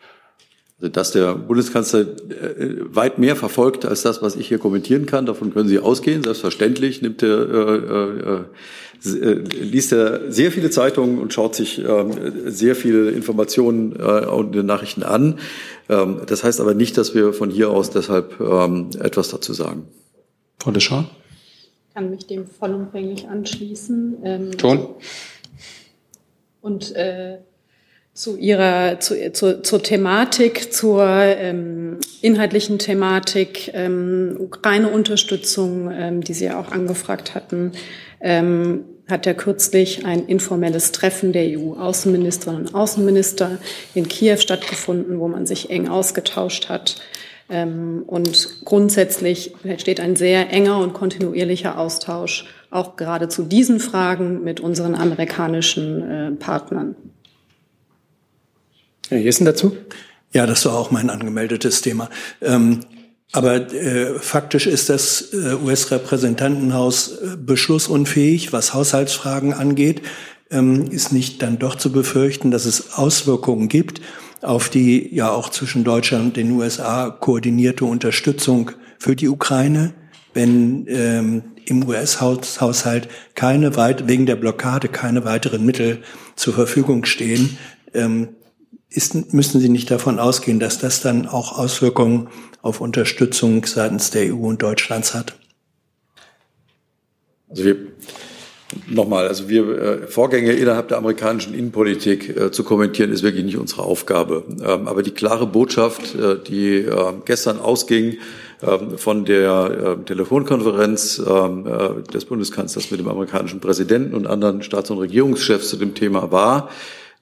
Also, 0.79 0.91
dass 0.91 1.11
der 1.11 1.35
Bundeskanzler 1.35 2.01
äh, 2.01 2.77
weit 2.95 3.19
mehr 3.19 3.35
verfolgt 3.35 3.87
als 3.87 4.03
das, 4.03 4.21
was 4.21 4.37
ich 4.37 4.49
hier 4.49 4.59
kommentieren 4.59 5.07
kann, 5.07 5.25
davon 5.25 5.53
können 5.55 5.69
Sie 5.69 5.79
ausgehen. 5.79 6.23
Selbstverständlich 6.23 7.01
nimmt 7.01 7.23
er, 7.23 7.49
äh, 7.49 7.77
äh, 8.19 8.45
äh 9.19 9.45
liest 9.63 9.93
er 9.93 10.31
sehr 10.31 10.53
viele 10.53 10.69
Zeitungen 10.69 11.19
und 11.19 11.33
schaut 11.33 11.55
sich 11.55 11.79
äh, 11.79 12.05
sehr 12.47 12.77
viele 12.77 13.11
Informationen 13.11 13.97
äh, 13.99 14.27
und 14.27 14.55
Nachrichten 14.55 15.03
an. 15.03 15.39
Ähm, 15.89 16.21
das 16.27 16.45
heißt 16.45 16.61
aber 16.61 16.75
nicht, 16.75 16.99
dass 16.99 17.15
wir 17.15 17.33
von 17.33 17.49
hier 17.51 17.71
aus 17.71 17.89
deshalb 17.91 18.39
ähm, 18.41 18.91
etwas 19.01 19.31
dazu 19.31 19.55
sagen. 19.55 19.89
Frau 20.59 20.73
Deschamps? 20.73 21.09
Ich 21.89 21.95
kann 21.95 22.11
mich 22.11 22.27
dem 22.27 22.47
vollumfänglich 22.47 23.27
anschließen. 23.27 24.17
Ähm, 24.23 24.59
Ton. 24.59 24.89
Und 26.61 26.95
äh, 26.95 27.39
zu 28.17 28.37
ihrer 28.39 28.99
zu, 28.99 29.33
zu, 29.33 29.63
zur 29.63 29.83
Thematik, 29.83 30.73
zur 30.73 31.05
ähm, 31.07 31.99
inhaltlichen 32.23 32.79
Thematik, 32.79 33.71
ähm, 33.75 34.37
Ukraine-Unterstützung, 34.41 35.91
ähm, 35.93 36.25
die 36.25 36.33
Sie 36.33 36.47
ja 36.47 36.59
auch 36.59 36.73
angefragt 36.73 37.35
hatten, 37.35 37.73
ähm, 38.23 38.85
hat 39.07 39.27
ja 39.27 39.35
kürzlich 39.35 40.07
ein 40.07 40.27
informelles 40.27 40.93
Treffen 40.93 41.33
der 41.33 41.59
EU-Außenministerinnen 41.59 42.69
und 42.69 42.75
Außenminister 42.75 43.59
in 43.95 44.09
Kiew 44.09 44.39
stattgefunden, 44.39 45.21
wo 45.21 45.29
man 45.29 45.47
sich 45.47 45.69
eng 45.69 45.89
ausgetauscht 45.89 46.71
hat. 46.71 46.97
Ähm, 47.51 48.03
und 48.07 48.65
grundsätzlich 48.65 49.53
steht 49.77 50.01
ein 50.01 50.17
sehr 50.17 50.51
enger 50.51 50.79
und 50.79 50.95
kontinuierlicher 50.95 51.79
Austausch 51.79 52.47
auch 52.71 52.97
gerade 52.97 53.29
zu 53.29 53.43
diesen 53.43 53.79
Fragen 53.79 54.43
mit 54.43 54.59
unseren 54.61 54.95
amerikanischen 54.95 56.11
äh, 56.11 56.31
Partnern. 56.33 56.97
Herr 59.09 59.19
Jessen 59.19 59.45
dazu? 59.45 59.77
Ja, 60.33 60.47
das 60.47 60.65
war 60.67 60.75
auch 60.75 60.91
mein 60.91 61.11
angemeldetes 61.11 61.81
Thema. 61.83 62.11
Ähm, 62.43 62.81
aber 63.33 63.73
äh, 63.73 64.19
faktisch 64.19 64.67
ist 64.67 64.89
das 64.89 65.33
äh, 65.33 65.55
US-Repräsentantenhaus 65.55 67.09
äh, 67.09 67.37
beschlussunfähig, 67.37 68.53
was 68.53 68.75
Haushaltsfragen 68.75 69.53
angeht. 69.53 70.03
Ähm, 70.51 70.91
ist 70.91 71.13
nicht 71.13 71.43
dann 71.43 71.59
doch 71.59 71.75
zu 71.75 71.91
befürchten, 71.91 72.51
dass 72.51 72.67
es 72.67 72.95
Auswirkungen 72.95 73.69
gibt 73.69 74.01
auf 74.43 74.69
die 74.69 75.15
ja 75.15 75.31
auch 75.31 75.49
zwischen 75.49 75.85
Deutschland 75.85 76.25
und 76.25 76.37
den 76.37 76.53
USA 76.53 77.11
koordinierte 77.11 77.85
Unterstützung 77.85 78.71
für 78.99 79.17
die 79.17 79.29
Ukraine, 79.29 79.95
wenn 80.35 80.87
ähm, 80.89 81.43
im 81.65 81.87
US-Haushalt 81.89 83.09
keine 83.35 83.77
weit 83.77 84.09
wegen 84.09 84.27
der 84.27 84.37
Blockade 84.37 84.89
keine 84.89 85.25
weiteren 85.25 85.65
Mittel 85.65 86.03
zur 86.37 86.55
Verfügung 86.55 87.05
stehen. 87.07 87.59
Ähm, 87.93 88.29
ist, 88.89 89.33
müssen 89.33 89.61
Sie 89.61 89.69
nicht 89.69 89.91
davon 89.91 90.19
ausgehen, 90.19 90.61
dass 90.61 90.79
das 90.79 91.01
dann 91.01 91.27
auch 91.27 91.59
Auswirkungen 91.59 92.29
auf 92.63 92.81
Unterstützung 92.81 93.65
seitens 93.65 94.11
der 94.11 94.35
EU 94.35 94.47
und 94.47 94.63
Deutschlands 94.63 95.15
hat? 95.15 95.39
Also 97.49 97.65
wir 97.65 97.77
Nochmal, 98.89 99.29
also 99.29 99.49
wir 99.49 99.79
äh, 99.79 100.07
Vorgänge 100.09 100.53
innerhalb 100.53 100.89
der 100.89 100.99
amerikanischen 100.99 101.55
Innenpolitik 101.55 102.37
äh, 102.37 102.51
zu 102.51 102.65
kommentieren, 102.65 103.13
ist 103.13 103.23
wirklich 103.23 103.45
nicht 103.45 103.59
unsere 103.59 103.83
Aufgabe. 103.83 104.43
Ähm, 104.61 104.89
aber 104.89 105.05
die 105.05 105.13
klare 105.13 105.47
Botschaft, 105.47 106.17
äh, 106.17 106.37
die 106.43 106.79
äh, 106.79 107.13
gestern 107.25 107.61
ausging 107.61 108.19
äh, 108.63 108.97
von 108.97 109.25
der 109.25 109.99
Telefonkonferenz 110.05 111.17
des 111.17 112.25
Bundeskanzlers 112.25 112.91
mit 112.91 113.01
dem 113.01 113.09
amerikanischen 113.09 113.61
Präsidenten 113.61 114.15
und 114.15 114.27
anderen 114.27 114.63
Staats- 114.63 114.91
und 114.91 114.99
Regierungschefs 114.99 115.69
zu 115.69 115.77
dem 115.77 115.95
Thema 115.95 116.33
war, 116.33 116.71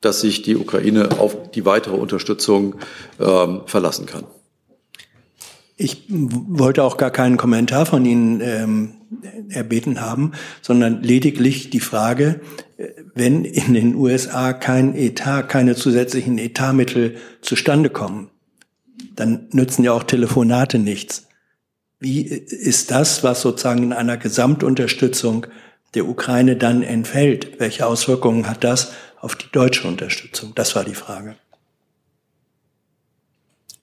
dass 0.04 0.20
sich 0.20 0.42
die 0.42 0.56
Ukraine 0.56 1.18
auf 1.18 1.50
die 1.52 1.64
weitere 1.64 1.96
Unterstützung 1.96 2.76
ähm, 3.20 3.62
verlassen 3.66 4.06
kann. 4.06 4.24
Ich 5.76 6.04
wollte 6.08 6.84
auch 6.84 6.96
gar 6.96 7.10
keinen 7.10 7.36
Kommentar 7.36 7.84
von 7.84 8.04
Ihnen 8.04 8.40
ähm, 8.40 8.92
erbeten 9.48 10.00
haben, 10.00 10.32
sondern 10.62 11.02
lediglich 11.02 11.70
die 11.70 11.80
Frage, 11.80 12.40
äh, 12.76 12.88
wenn 13.14 13.44
in 13.44 13.74
den 13.74 13.96
USA 13.96 14.52
kein 14.52 14.94
Etat, 14.94 15.44
keine 15.48 15.74
zusätzlichen 15.74 16.38
Etatmittel 16.38 17.16
zustande 17.40 17.90
kommen, 17.90 18.30
dann 19.16 19.48
nützen 19.50 19.84
ja 19.84 19.92
auch 19.92 20.04
Telefonate 20.04 20.78
nichts. 20.78 21.26
Wie 21.98 22.22
ist 22.22 22.90
das, 22.90 23.24
was 23.24 23.40
sozusagen 23.40 23.82
in 23.82 23.92
einer 23.92 24.16
Gesamtunterstützung 24.16 25.46
der 25.94 26.06
Ukraine 26.08 26.56
dann 26.56 26.82
entfällt? 26.82 27.58
Welche 27.60 27.86
Auswirkungen 27.86 28.48
hat 28.48 28.62
das 28.62 28.92
auf 29.24 29.36
die 29.36 29.50
deutsche 29.50 29.88
Unterstützung? 29.88 30.52
Das 30.54 30.76
war 30.76 30.84
die 30.84 30.94
Frage. 30.94 31.36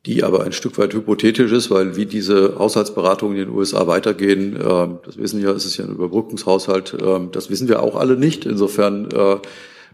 Die 0.06 0.24
aber 0.24 0.44
ein 0.44 0.52
Stück 0.52 0.78
weit 0.78 0.94
hypothetisch 0.94 1.52
ist, 1.52 1.70
weil 1.70 1.96
wie 1.96 2.06
diese 2.06 2.58
Haushaltsberatungen 2.58 3.38
in 3.38 3.46
den 3.46 3.56
USA 3.56 3.86
weitergehen, 3.86 4.56
äh, 4.56 4.88
das 5.06 5.18
wissen 5.18 5.42
ja, 5.42 5.52
es 5.52 5.66
ist 5.66 5.78
ja 5.78 5.86
ein 5.86 5.92
Überbrückungshaushalt, 5.92 6.94
äh, 6.94 7.20
das 7.32 7.50
wissen 7.50 7.68
wir 7.68 7.84
auch 7.84 7.96
alle 7.96 8.18
nicht. 8.18 8.46
Insofern 8.46 9.12
äh, 9.12 9.38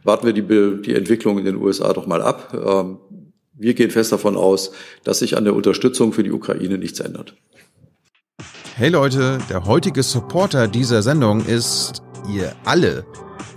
warten 0.04 0.26
wir 0.26 0.34
die, 0.34 0.82
die 0.82 0.96
Entwicklung 0.96 1.40
in 1.40 1.46
den 1.46 1.58
USA 1.58 1.92
doch 1.92 2.08
mal 2.08 2.22
ab. 2.22 2.54
Ähm, 2.54 3.00
wir 3.54 3.74
gehen 3.74 3.90
fest 3.90 4.12
davon 4.12 4.38
aus, 4.38 4.72
dass 5.04 5.20
sich 5.20 5.36
an 5.36 5.44
der 5.44 5.56
Unterstützung 5.56 6.14
für 6.14 6.24
die 6.24 6.32
Ukraine 6.32 6.78
nichts 6.78 7.00
ändert. 7.00 7.34
Hey 8.76 8.90
Leute, 8.90 9.40
der 9.50 9.66
heutige 9.66 10.04
Supporter 10.04 10.68
dieser 10.68 11.02
Sendung 11.02 11.44
ist 11.46 12.04
ihr 12.32 12.56
alle. 12.64 13.06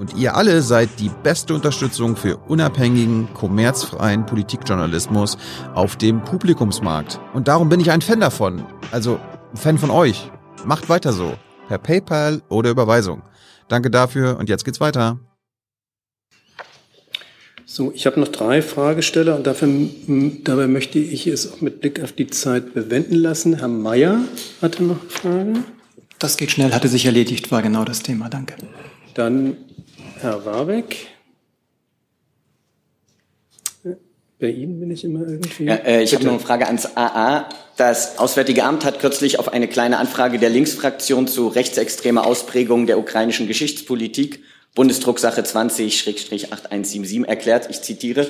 Und 0.01 0.17
ihr 0.17 0.35
alle 0.35 0.63
seid 0.63 0.89
die 0.99 1.11
beste 1.23 1.55
Unterstützung 1.55 2.17
für 2.17 2.39
unabhängigen, 2.39 3.29
kommerzfreien 3.35 4.25
Politikjournalismus 4.25 5.37
auf 5.75 5.97
dem 5.97 6.25
Publikumsmarkt. 6.25 7.21
Und 7.35 7.49
darum 7.49 7.69
bin 7.69 7.81
ich 7.81 7.91
ein 7.91 8.01
Fan 8.01 8.19
davon. 8.19 8.65
Also 8.93 9.21
ein 9.53 9.59
Fan 9.59 9.77
von 9.77 9.91
euch. 9.91 10.31
Macht 10.65 10.89
weiter 10.89 11.13
so. 11.13 11.35
Per 11.69 11.77
PayPal 11.77 12.41
oder 12.49 12.71
Überweisung. 12.71 13.21
Danke 13.69 13.91
dafür 13.91 14.39
und 14.39 14.49
jetzt 14.49 14.65
geht's 14.65 14.81
weiter. 14.81 15.21
So, 17.67 17.93
ich 17.93 18.07
habe 18.07 18.19
noch 18.19 18.29
drei 18.29 18.63
Fragesteller 18.63 19.37
und 19.37 19.47
dafür, 19.47 19.69
dabei 20.45 20.67
möchte 20.67 20.99
ich 20.99 21.27
es 21.27 21.53
auch 21.53 21.61
mit 21.61 21.83
Blick 21.83 22.03
auf 22.03 22.13
die 22.13 22.29
Zeit 22.29 22.73
bewenden 22.73 23.17
lassen. 23.17 23.59
Herr 23.59 23.69
Mayer 23.69 24.21
hatte 24.63 24.83
noch 24.83 25.01
eine 25.03 25.11
Frage. 25.11 25.53
Das 26.19 26.39
geht 26.39 26.51
schnell, 26.51 26.73
hatte 26.73 26.89
sich 26.89 27.05
erledigt, 27.05 27.53
war 27.53 27.61
genau 27.61 27.85
das 27.85 28.03
Thema. 28.03 28.31
Danke. 28.31 28.55
Dann 29.15 29.59
Herr 30.21 30.45
Warbeck. 30.45 31.07
Bei 34.39 34.49
Ihnen 34.49 34.81
bin 34.81 34.91
ich 34.91 35.05
immer 35.05 35.21
irgendwie. 35.21 35.65
Ja, 35.65 35.75
äh, 35.75 36.03
ich 36.03 36.15
habe 36.15 36.25
noch 36.25 36.33
eine 36.33 36.41
Frage 36.41 36.67
ans 36.67 36.97
AA. 36.97 37.49
Das 37.77 38.19
Auswärtige 38.19 38.65
Amt 38.65 38.85
hat 38.87 38.99
kürzlich 38.99 39.39
auf 39.39 39.53
eine 39.53 39.69
kleine 39.69 39.99
Anfrage 39.99 40.39
der 40.39 40.49
Linksfraktion 40.49 41.29
zu 41.29 41.49
rechtsextremer 41.49 42.27
Ausprägung 42.27 42.87
der 42.87 42.99
ukrainischen 42.99 43.47
Geschichtspolitik 43.47 44.43
Bundesdrucksache 44.75 45.43
20-8177 45.43 47.27
erklärt, 47.27 47.69
ich 47.71 47.83
zitiere, 47.83 48.29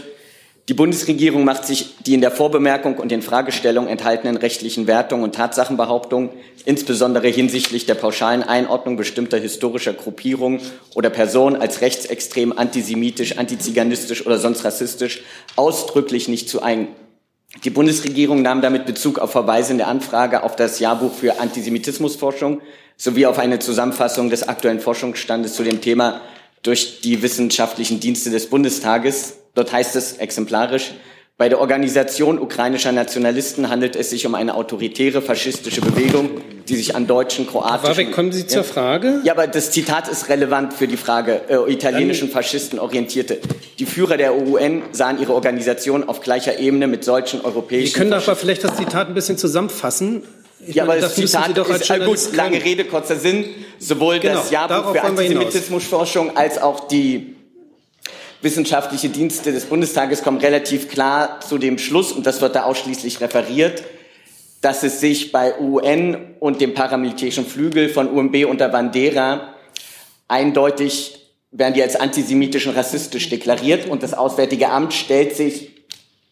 die 0.71 0.75
Bundesregierung 0.75 1.43
macht 1.43 1.67
sich 1.67 1.97
die 2.07 2.15
in 2.15 2.21
der 2.21 2.31
Vorbemerkung 2.31 2.97
und 2.99 3.11
den 3.11 3.23
Fragestellungen 3.23 3.91
enthaltenen 3.91 4.37
rechtlichen 4.37 4.87
Wertungen 4.87 5.25
und 5.25 5.35
Tatsachenbehauptungen, 5.35 6.31
insbesondere 6.65 7.27
hinsichtlich 7.27 7.87
der 7.87 7.97
pauschalen 7.97 8.45
Einordnung 8.45 8.97
bestimmter 8.97 9.37
historischer 9.37 9.95
Gruppierungen 9.95 10.61
oder 10.95 11.11
Personen 11.11 11.57
als 11.57 11.81
rechtsextrem, 11.81 12.57
antisemitisch, 12.57 13.37
antiziganistisch 13.37 14.25
oder 14.25 14.39
sonst 14.39 14.65
rassistisch, 14.65 15.23
ausdrücklich 15.57 16.29
nicht 16.29 16.49
zu 16.49 16.63
eigen. 16.63 16.87
Die 17.65 17.71
Bundesregierung 17.71 18.41
nahm 18.43 18.63
damit 18.63 18.87
Bezug 18.87 19.19
auf 19.19 19.33
Verweise 19.33 19.73
in 19.73 19.79
der 19.79 19.89
Anfrage 19.89 20.45
auf 20.45 20.55
das 20.55 20.79
Jahrbuch 20.79 21.13
für 21.13 21.41
Antisemitismusforschung 21.41 22.61
sowie 22.97 23.27
auf 23.27 23.41
eine 23.41 23.59
Zusammenfassung 23.59 24.31
des 24.31 24.47
aktuellen 24.47 24.79
Forschungsstandes 24.79 25.55
zu 25.55 25.65
dem 25.65 25.81
Thema 25.81 26.21
durch 26.63 27.01
die 27.01 27.23
wissenschaftlichen 27.23 27.99
Dienste 27.99 28.31
des 28.31 28.49
Bundestages. 28.49 29.40
Dort 29.55 29.73
heißt 29.73 29.97
es 29.97 30.19
exemplarisch, 30.19 30.93
bei 31.41 31.49
der 31.49 31.59
Organisation 31.59 32.39
ukrainischer 32.39 32.93
Nationalisten 32.93 33.71
handelt 33.71 33.97
es 33.97 34.11
sich 34.11 34.27
um 34.27 34.35
eine 34.35 34.55
autoritäre 34.57 35.23
faschistische 35.23 35.81
Bewegung, 35.81 36.43
die 36.69 36.77
sich 36.77 36.95
an 36.95 37.07
deutschen, 37.07 37.47
kroatischen... 37.47 37.89
Warwick, 37.89 38.13
kommen 38.13 38.31
Sie 38.31 38.47
zur 38.47 38.63
Frage? 38.63 39.21
Ja, 39.25 39.33
aber 39.33 39.47
das 39.47 39.71
Zitat 39.71 40.07
ist 40.09 40.29
relevant 40.29 40.75
für 40.75 40.87
die 40.87 40.99
Frage 40.99 41.41
äh, 41.49 41.73
italienischen 41.73 42.29
Faschisten 42.29 42.79
orientierte. 42.79 43.39
Die 43.79 43.87
Führer 43.87 44.19
der 44.19 44.37
UN 44.37 44.83
sahen 44.93 45.19
ihre 45.19 45.33
Organisation 45.33 46.07
auf 46.07 46.21
gleicher 46.21 46.59
Ebene 46.59 46.87
mit 46.87 47.05
solchen 47.05 47.41
europäischen... 47.41 47.87
Sie 47.87 47.99
können 47.99 48.13
aber 48.13 48.37
vielleicht 48.37 48.63
das 48.63 48.77
Zitat 48.77 49.09
ein 49.09 49.15
bisschen 49.15 49.39
zusammenfassen. 49.39 50.25
Ich 50.67 50.75
ja, 50.75 50.85
meine, 50.85 50.99
aber 50.99 51.09
das, 51.09 51.15
das 51.15 51.25
Zitat 51.25 51.57
ist 51.57 51.89
äh, 51.89 52.05
gut, 52.05 52.37
lange 52.37 52.63
Rede, 52.63 52.85
kurzer 52.85 53.17
Sinn. 53.17 53.47
Sowohl 53.79 54.19
genau, 54.19 54.35
das 54.35 54.51
Jahrbuch 54.51 54.93
für 54.93 55.03
Antisemitismusforschung 55.03 56.37
als 56.37 56.61
auch 56.61 56.87
die 56.87 57.35
wissenschaftliche 58.43 59.09
Dienste 59.09 59.53
des 59.53 59.67
Bundestages 59.67 60.23
kommen 60.23 60.39
relativ 60.39 60.89
klar 60.89 61.41
zu 61.41 61.59
dem 61.59 61.79
Schluss, 61.79 62.13
und 62.13 62.27
das 62.27 62.41
wird 62.41 62.55
da 62.55 62.65
ausschließlich 62.65 63.21
referiert, 63.21 63.83
dass 64.61 64.83
es 64.83 65.01
sich 65.01 65.33
bei 65.33 65.59
UN 65.59 66.35
und 66.39 66.61
dem 66.61 66.75
paramilitärischen 66.75 67.47
Flügel 67.47 67.89
von 67.89 68.09
UMB 68.09 68.47
unter 68.49 68.69
Bandera 68.69 69.55
eindeutig 70.29 71.17
werden 71.51 71.75
die 71.75 71.83
als 71.83 71.97
antisemitisch 71.97 72.67
und 72.67 72.77
rassistisch 72.77 73.29
deklariert 73.29 73.89
und 73.89 74.03
das 74.03 74.15
Auswärtige 74.15 74.69
Amt 74.69 74.93
stellt 74.93 75.35
sich 75.35 75.71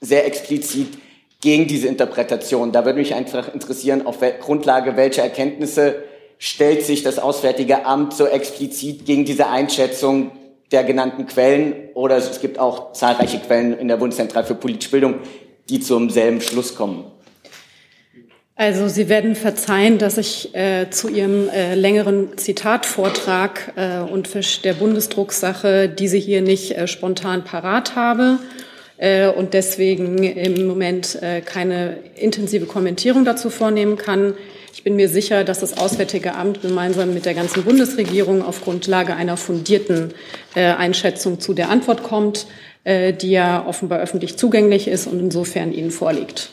sehr 0.00 0.26
explizit 0.26 0.98
gegen 1.40 1.66
diese 1.66 1.88
Interpretation. 1.88 2.70
Da 2.70 2.84
würde 2.84 2.98
mich 2.98 3.14
einfach 3.14 3.52
interessieren, 3.52 4.06
auf 4.06 4.18
Grundlage 4.40 4.96
welcher 4.96 5.22
Erkenntnisse 5.22 6.04
stellt 6.38 6.84
sich 6.84 7.02
das 7.02 7.18
Auswärtige 7.18 7.84
Amt 7.84 8.14
so 8.14 8.26
explizit 8.26 9.04
gegen 9.06 9.24
diese 9.24 9.48
Einschätzung 9.48 10.30
der 10.73 10.85
genannten 10.85 11.27
Quellen 11.27 11.75
oder 11.95 12.16
es 12.16 12.41
gibt 12.41 12.59
auch 12.59 12.93
zahlreiche 12.93 13.39
Quellen 13.39 13.79
in 13.79 13.89
der 13.89 13.97
Bundeszentrale 13.97 14.47
für 14.47 14.55
politische 14.55 14.91
Bildung, 14.91 15.14
die 15.69 15.81
zum 15.81 16.11
selben 16.11 16.41
Schluss 16.41 16.75
kommen. 16.75 17.05
Also 18.61 18.89
Sie 18.89 19.09
werden 19.09 19.37
verzeihen, 19.37 19.99
dass 19.99 20.19
ich 20.19 20.53
äh, 20.53 20.91
zu 20.91 21.09
Ihrem 21.09 21.49
äh, 21.49 21.77
längeren 21.77 22.37
Zitatvortrag 22.37 23.73
äh, 23.77 23.99
und 24.01 24.29
der 24.64 24.75
Bundesdrucksache 24.75 25.89
diese 25.89 26.16
hier 26.16 26.43
nicht 26.43 26.73
äh, 26.73 26.89
spontan 26.89 27.45
parat 27.45 27.95
habe 27.95 28.41
äh, 28.97 29.29
und 29.29 29.55
deswegen 29.55 30.25
im 30.25 30.66
Moment 30.66 31.23
äh, 31.23 31.41
keine 31.41 31.99
intensive 32.16 32.66
Kommentierung 32.66 33.25
dazu 33.25 33.49
vornehmen 33.49 33.97
kann. 33.97 34.35
Bin 34.89 34.97
mir 34.97 35.11
sicher, 35.11 35.45
dass 35.45 35.61
das 35.61 35.76
Auswärtige 35.76 36.34
Amt 36.34 36.62
gemeinsam 36.62 37.12
mit 37.12 37.26
der 37.26 37.34
ganzen 37.34 37.62
Bundesregierung 37.62 38.43
auf 38.43 38.62
Grundlage 38.62 39.14
einer 39.14 39.36
fundierten 39.36 40.14
äh, 40.55 40.62
Einschätzung 40.62 41.41
zu 41.41 41.53
der 41.53 41.68
Antwort 41.68 42.03
kommt, 42.03 42.47
äh, 42.84 43.12
die 43.12 43.32
ja 43.32 43.66
offenbar 43.66 43.99
öffentlich 43.99 44.39
zugänglich 44.39 44.89
ist 44.89 45.07
und 45.07 45.20
insofern 45.20 45.74
Ihnen 45.74 45.91
vorliegt. 45.91 46.53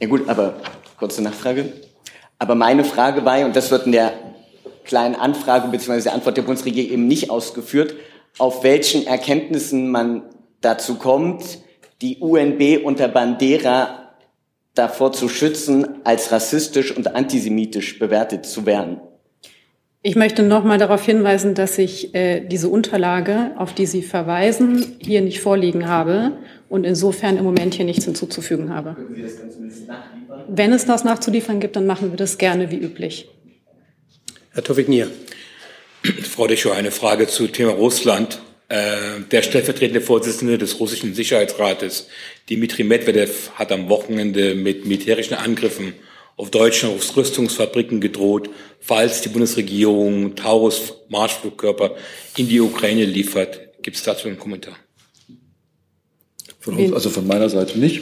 Ja 0.00 0.08
gut, 0.08 0.28
aber 0.28 0.56
kurze 0.98 1.22
Nachfrage. 1.22 1.72
Aber 2.38 2.56
meine 2.56 2.84
Frage 2.84 3.24
war, 3.24 3.42
und 3.42 3.56
das 3.56 3.70
wird 3.70 3.86
in 3.86 3.92
der 3.92 4.12
kleinen 4.84 5.14
Anfrage 5.14 5.68
bzw. 5.68 6.02
der 6.02 6.12
Antwort 6.12 6.36
der 6.36 6.42
Bundesregierung 6.42 6.92
eben 6.92 7.08
nicht 7.08 7.30
ausgeführt, 7.30 7.94
auf 8.36 8.64
welchen 8.64 9.06
Erkenntnissen 9.06 9.90
man 9.90 10.24
dazu 10.60 10.96
kommt, 10.96 11.42
die 12.02 12.18
UNB 12.18 12.84
unter 12.84 13.08
Bandera 13.08 14.01
davor 14.74 15.12
zu 15.12 15.28
schützen, 15.28 16.04
als 16.04 16.32
rassistisch 16.32 16.96
und 16.96 17.14
antisemitisch 17.14 17.98
bewertet 17.98 18.46
zu 18.46 18.66
werden. 18.66 19.00
Ich 20.04 20.16
möchte 20.16 20.42
noch 20.42 20.64
mal 20.64 20.78
darauf 20.78 21.04
hinweisen, 21.04 21.54
dass 21.54 21.78
ich 21.78 22.12
äh, 22.14 22.40
diese 22.40 22.68
Unterlage, 22.68 23.52
auf 23.56 23.72
die 23.72 23.86
Sie 23.86 24.02
verweisen, 24.02 24.96
hier 24.98 25.20
nicht 25.20 25.40
vorliegen 25.40 25.88
habe 25.88 26.32
und 26.68 26.84
insofern 26.84 27.36
im 27.36 27.44
Moment 27.44 27.74
hier 27.74 27.84
nichts 27.84 28.04
hinzuzufügen 28.04 28.74
habe. 28.74 28.94
Können 28.94 29.14
Sie 29.14 29.22
das 29.22 29.38
dann 29.38 29.52
zumindest 29.52 29.86
nachliefern? 29.86 30.44
Wenn 30.48 30.72
es 30.72 30.86
das 30.86 31.04
nachzuliefern 31.04 31.60
gibt, 31.60 31.76
dann 31.76 31.86
machen 31.86 32.10
wir 32.10 32.16
das 32.16 32.36
gerne 32.36 32.72
wie 32.72 32.78
üblich. 32.78 33.28
Herr 34.50 34.64
Tovignier. 34.64 35.08
Frau 36.02 36.48
Deschaux, 36.48 36.74
eine 36.74 36.90
Frage 36.90 37.28
zu 37.28 37.46
Thema 37.46 37.70
Russland. 37.70 38.40
Äh, 38.72 39.20
der 39.30 39.42
stellvertretende 39.42 40.00
Vorsitzende 40.00 40.56
des 40.56 40.80
russischen 40.80 41.12
Sicherheitsrates, 41.12 42.08
Dmitri 42.48 42.84
Medvedev, 42.84 43.50
hat 43.54 43.70
am 43.70 43.90
Wochenende 43.90 44.54
mit 44.54 44.86
militärischen 44.86 45.34
Angriffen 45.34 45.92
auf 46.38 46.50
deutsche 46.50 46.88
Rüstungsfabriken 46.88 48.00
gedroht, 48.00 48.48
falls 48.80 49.20
die 49.20 49.28
Bundesregierung 49.28 50.36
Taurus 50.36 50.94
Marschflugkörper 51.10 51.96
in 52.38 52.48
die 52.48 52.62
Ukraine 52.62 53.04
liefert. 53.04 53.60
Gibt 53.82 53.98
es 53.98 54.04
dazu 54.04 54.26
einen 54.28 54.38
Kommentar? 54.38 54.76
Von 56.58 56.78
uns, 56.78 56.94
also 56.94 57.10
von 57.10 57.26
meiner 57.26 57.50
Seite 57.50 57.78
nicht. 57.78 58.00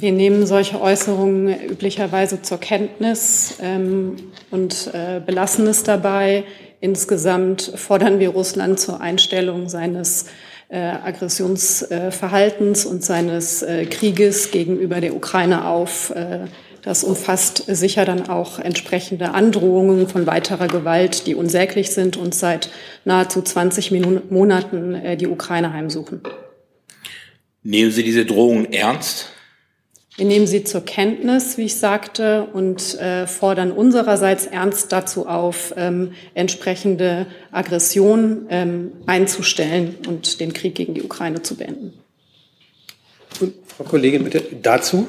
Wir 0.00 0.10
nehmen 0.10 0.46
solche 0.46 0.80
Äußerungen 0.80 1.70
üblicherweise 1.70 2.42
zur 2.42 2.58
Kenntnis 2.58 3.58
ähm, 3.62 4.16
und 4.50 4.90
äh, 4.92 5.20
belassen 5.24 5.68
es 5.68 5.84
dabei. 5.84 6.42
Insgesamt 6.80 7.72
fordern 7.74 8.20
wir 8.20 8.30
Russland 8.30 8.78
zur 8.78 9.00
Einstellung 9.00 9.68
seines 9.68 10.26
äh, 10.68 10.78
Aggressionsverhaltens 10.78 12.86
und 12.86 13.04
seines 13.04 13.62
äh, 13.62 13.86
Krieges 13.86 14.50
gegenüber 14.50 15.00
der 15.00 15.16
Ukraine 15.16 15.66
auf. 15.66 16.10
Äh, 16.10 16.46
das 16.82 17.04
umfasst 17.04 17.64
sicher 17.66 18.04
dann 18.04 18.28
auch 18.28 18.58
entsprechende 18.58 19.34
Androhungen 19.34 20.08
von 20.08 20.26
weiterer 20.26 20.68
Gewalt, 20.68 21.26
die 21.26 21.34
unsäglich 21.34 21.90
sind 21.90 22.16
und 22.16 22.34
seit 22.34 22.70
nahezu 23.04 23.42
20 23.42 23.90
Monaten 24.30 24.94
äh, 24.94 25.16
die 25.16 25.26
Ukraine 25.26 25.72
heimsuchen. 25.72 26.22
Nehmen 27.64 27.90
Sie 27.90 28.04
diese 28.04 28.24
Drohungen 28.24 28.72
ernst? 28.72 29.32
Wir 30.18 30.26
nehmen 30.26 30.48
sie 30.48 30.64
zur 30.64 30.80
Kenntnis, 30.80 31.58
wie 31.58 31.66
ich 31.66 31.76
sagte, 31.76 32.48
und 32.52 32.98
äh, 32.98 33.28
fordern 33.28 33.70
unsererseits 33.70 34.46
ernst 34.46 34.90
dazu 34.90 35.28
auf, 35.28 35.72
ähm, 35.76 36.10
entsprechende 36.34 37.28
Aggression 37.52 38.46
ähm, 38.50 38.90
einzustellen 39.06 39.94
und 40.08 40.40
den 40.40 40.52
Krieg 40.52 40.74
gegen 40.74 40.94
die 40.94 41.04
Ukraine 41.04 41.42
zu 41.42 41.54
beenden. 41.56 41.92
Und 43.40 43.54
Frau 43.64 43.84
Kollegin, 43.84 44.24
bitte 44.24 44.42
dazu. 44.60 45.06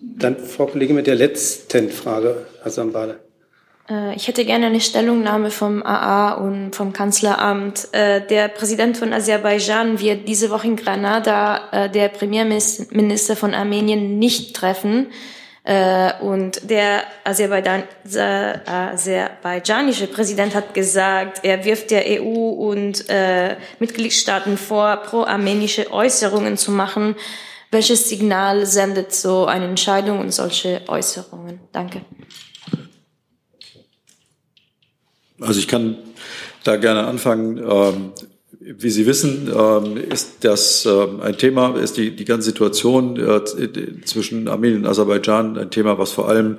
Dann 0.00 0.38
Frau 0.38 0.66
Kollegin 0.66 0.94
mit 0.94 1.08
der 1.08 1.16
letzten 1.16 1.90
Frage, 1.90 2.46
Herr 2.62 2.70
Sambale. 2.70 3.18
Äh, 3.88 4.14
ich 4.14 4.28
hätte 4.28 4.44
gerne 4.44 4.66
eine 4.66 4.80
Stellungnahme 4.80 5.50
vom 5.50 5.82
AA 5.82 6.34
und 6.34 6.74
vom 6.74 6.92
Kanzleramt. 6.92 7.88
Äh, 7.92 8.24
der 8.26 8.48
Präsident 8.48 8.96
von 8.96 9.12
Aserbaidschan 9.12 10.00
wird 10.00 10.28
diese 10.28 10.50
Woche 10.50 10.68
in 10.68 10.76
Granada 10.76 11.68
äh, 11.72 11.90
der 11.90 12.08
Premierminister 12.08 13.36
von 13.36 13.54
Armenien 13.54 14.18
nicht 14.18 14.56
treffen. 14.56 15.08
Und 15.64 16.68
der 16.68 17.04
aserbaidschanische 17.22 20.08
Präsident 20.08 20.56
hat 20.56 20.74
gesagt, 20.74 21.44
er 21.44 21.64
wirft 21.64 21.92
der 21.92 22.20
EU 22.20 22.48
und 22.48 23.04
Mitgliedstaaten 23.78 24.58
vor, 24.58 24.96
pro-armenische 24.96 25.92
Äußerungen 25.92 26.56
zu 26.56 26.72
machen. 26.72 27.14
Welches 27.70 28.08
Signal 28.08 28.66
sendet 28.66 29.14
so 29.14 29.46
eine 29.46 29.66
Entscheidung 29.66 30.18
und 30.18 30.34
solche 30.34 30.82
Äußerungen? 30.88 31.60
Danke. 31.70 32.00
Also 35.42 35.58
ich 35.58 35.68
kann 35.68 35.96
da 36.64 36.76
gerne 36.76 37.06
anfangen. 37.06 37.58
Ähm, 37.58 38.12
wie 38.60 38.90
Sie 38.90 39.06
wissen, 39.06 39.50
ähm, 39.52 39.96
ist 39.96 40.44
das 40.44 40.86
ähm, 40.86 41.20
ein 41.20 41.36
Thema, 41.36 41.76
ist 41.76 41.96
die, 41.96 42.14
die 42.14 42.24
ganze 42.24 42.46
Situation 42.46 43.16
äh, 43.16 43.40
zwischen 44.04 44.46
Armenien 44.46 44.82
und 44.82 44.86
Aserbaidschan 44.86 45.58
ein 45.58 45.70
Thema, 45.70 45.98
was 45.98 46.12
vor 46.12 46.28
allem 46.28 46.58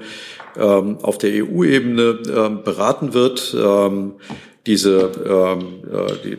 auf 0.56 1.18
der 1.18 1.32
EU-Ebene 1.32 2.60
beraten 2.64 3.16
wird. 3.16 3.56
Diese, 4.66 5.12
äh, 5.26 6.24
die, 6.24 6.38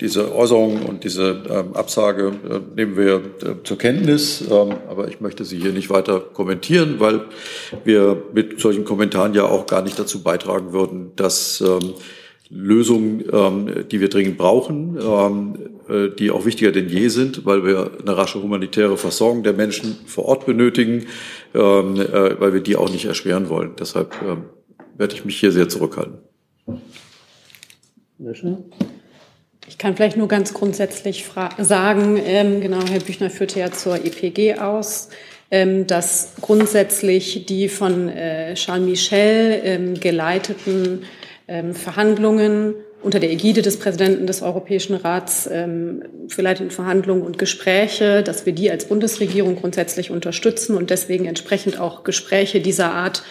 diese 0.00 0.34
Äußerung 0.34 0.82
und 0.82 1.04
diese 1.04 1.70
Absage 1.72 2.34
äh, 2.48 2.60
nehmen 2.76 2.98
wir 2.98 3.14
äh, 3.16 3.62
zur 3.64 3.78
Kenntnis, 3.78 4.44
aber 4.50 5.08
ich 5.08 5.20
möchte 5.20 5.46
sie 5.46 5.58
hier 5.58 5.72
nicht 5.72 5.88
weiter 5.88 6.20
kommentieren, 6.20 6.96
weil 6.98 7.22
wir 7.84 8.22
mit 8.34 8.60
solchen 8.60 8.84
Kommentaren 8.84 9.32
ja 9.32 9.44
auch 9.44 9.66
gar 9.66 9.80
nicht 9.80 9.98
dazu 9.98 10.22
beitragen 10.22 10.72
würden, 10.72 11.12
dass 11.16 11.64
Lösungen, 12.54 13.24
ähm, 13.32 13.88
die 13.90 14.00
wir 14.00 14.10
dringend 14.10 14.36
brauchen, 14.36 14.98
ähm, 15.02 15.54
äh, 15.88 16.14
die 16.14 16.30
auch 16.30 16.44
wichtiger 16.44 16.70
denn 16.70 16.88
je 16.88 17.08
sind, 17.08 17.46
weil 17.46 17.64
wir 17.64 17.92
eine 17.98 18.14
rasche 18.14 18.42
humanitäre 18.42 18.98
Versorgung 18.98 19.42
der 19.42 19.54
Menschen 19.54 19.96
vor 20.06 20.26
Ort 20.26 20.44
benötigen, 20.44 21.06
ähm, 21.54 21.96
äh, 21.96 22.38
weil 22.38 22.52
wir 22.52 22.60
die 22.60 22.76
auch 22.76 22.90
nicht 22.90 23.06
erschweren 23.06 23.48
wollen. 23.48 23.72
Deshalb 23.78 24.14
ähm, 24.22 24.44
werde 24.98 25.14
ich 25.14 25.24
mich 25.24 25.40
hier 25.40 25.50
sehr 25.50 25.70
zurückhalten. 25.70 26.18
Ich 29.68 29.78
kann 29.78 29.96
vielleicht 29.96 30.16
nur 30.16 30.28
ganz 30.28 30.54
grundsätzlich 30.54 31.24
sagen, 31.58 32.20
ähm, 32.24 32.60
genau, 32.60 32.80
Herr 32.90 33.00
Büchner 33.00 33.30
führte 33.30 33.60
ja 33.60 33.70
zur 33.70 33.96
EPG 33.96 34.56
aus, 34.56 35.08
ähm, 35.50 35.86
dass 35.86 36.34
grundsätzlich 36.40 37.46
die 37.46 37.68
von 37.68 38.08
äh, 38.08 38.54
Charles 38.54 38.88
Michel 38.88 39.60
ähm, 39.64 40.00
geleiteten 40.00 41.04
ähm, 41.48 41.74
Verhandlungen 41.74 42.74
unter 43.02 43.18
der 43.18 43.30
Ägide 43.30 43.62
des 43.62 43.78
Präsidenten 43.78 44.26
des 44.26 44.42
Europäischen 44.42 44.94
Rats 44.94 45.48
ähm, 45.50 46.02
vielleicht 46.28 46.60
in 46.60 46.70
Verhandlungen 46.70 47.22
und 47.22 47.38
Gespräche, 47.38 48.22
dass 48.22 48.46
wir 48.46 48.52
die 48.52 48.70
als 48.70 48.86
Bundesregierung 48.86 49.56
grundsätzlich 49.56 50.10
unterstützen 50.10 50.76
und 50.76 50.90
deswegen 50.90 51.26
entsprechend 51.26 51.80
auch 51.80 52.04
Gespräche 52.04 52.60
dieser 52.60 52.92
Art 52.92 53.24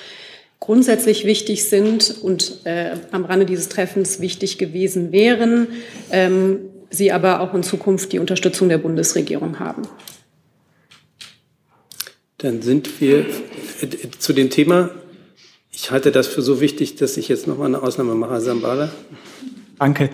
grundsätzlich 0.62 1.26
wichtig 1.26 1.66
sind 1.66 2.16
und 2.22 2.62
äh, 2.64 2.92
am 3.12 3.26
Rande 3.26 3.46
dieses 3.46 3.68
Treffens 3.68 4.22
wichtig 4.22 4.58
gewesen 4.58 5.12
wären, 5.12 5.68
ähm, 6.12 6.60
sie 6.90 7.12
aber 7.12 7.42
auch 7.42 7.54
in 7.54 7.64
Zukunft 7.64 8.14
die 8.14 8.20
Unterstützung 8.20 8.70
der 8.70 8.78
Bundesregierung 8.78 9.60
haben. 9.60 9.82
Dann 12.38 12.62
sind 12.62 13.02
wir 13.02 13.26
äh, 13.82 13.88
zu 14.18 14.32
dem 14.32 14.50
Thema 14.50 14.92
ich 15.72 15.90
halte 15.90 16.12
das 16.12 16.28
für 16.28 16.42
so 16.42 16.60
wichtig, 16.60 16.96
dass 16.96 17.18
ich 17.18 17.28
jetzt 17.30 17.48
noch 17.48 17.58
mal 17.58 17.66
eine 17.66 17.82
Ausnahme 17.82 18.14
mache. 18.14 18.42
Sambala. 18.42 18.92
Danke. 19.80 20.10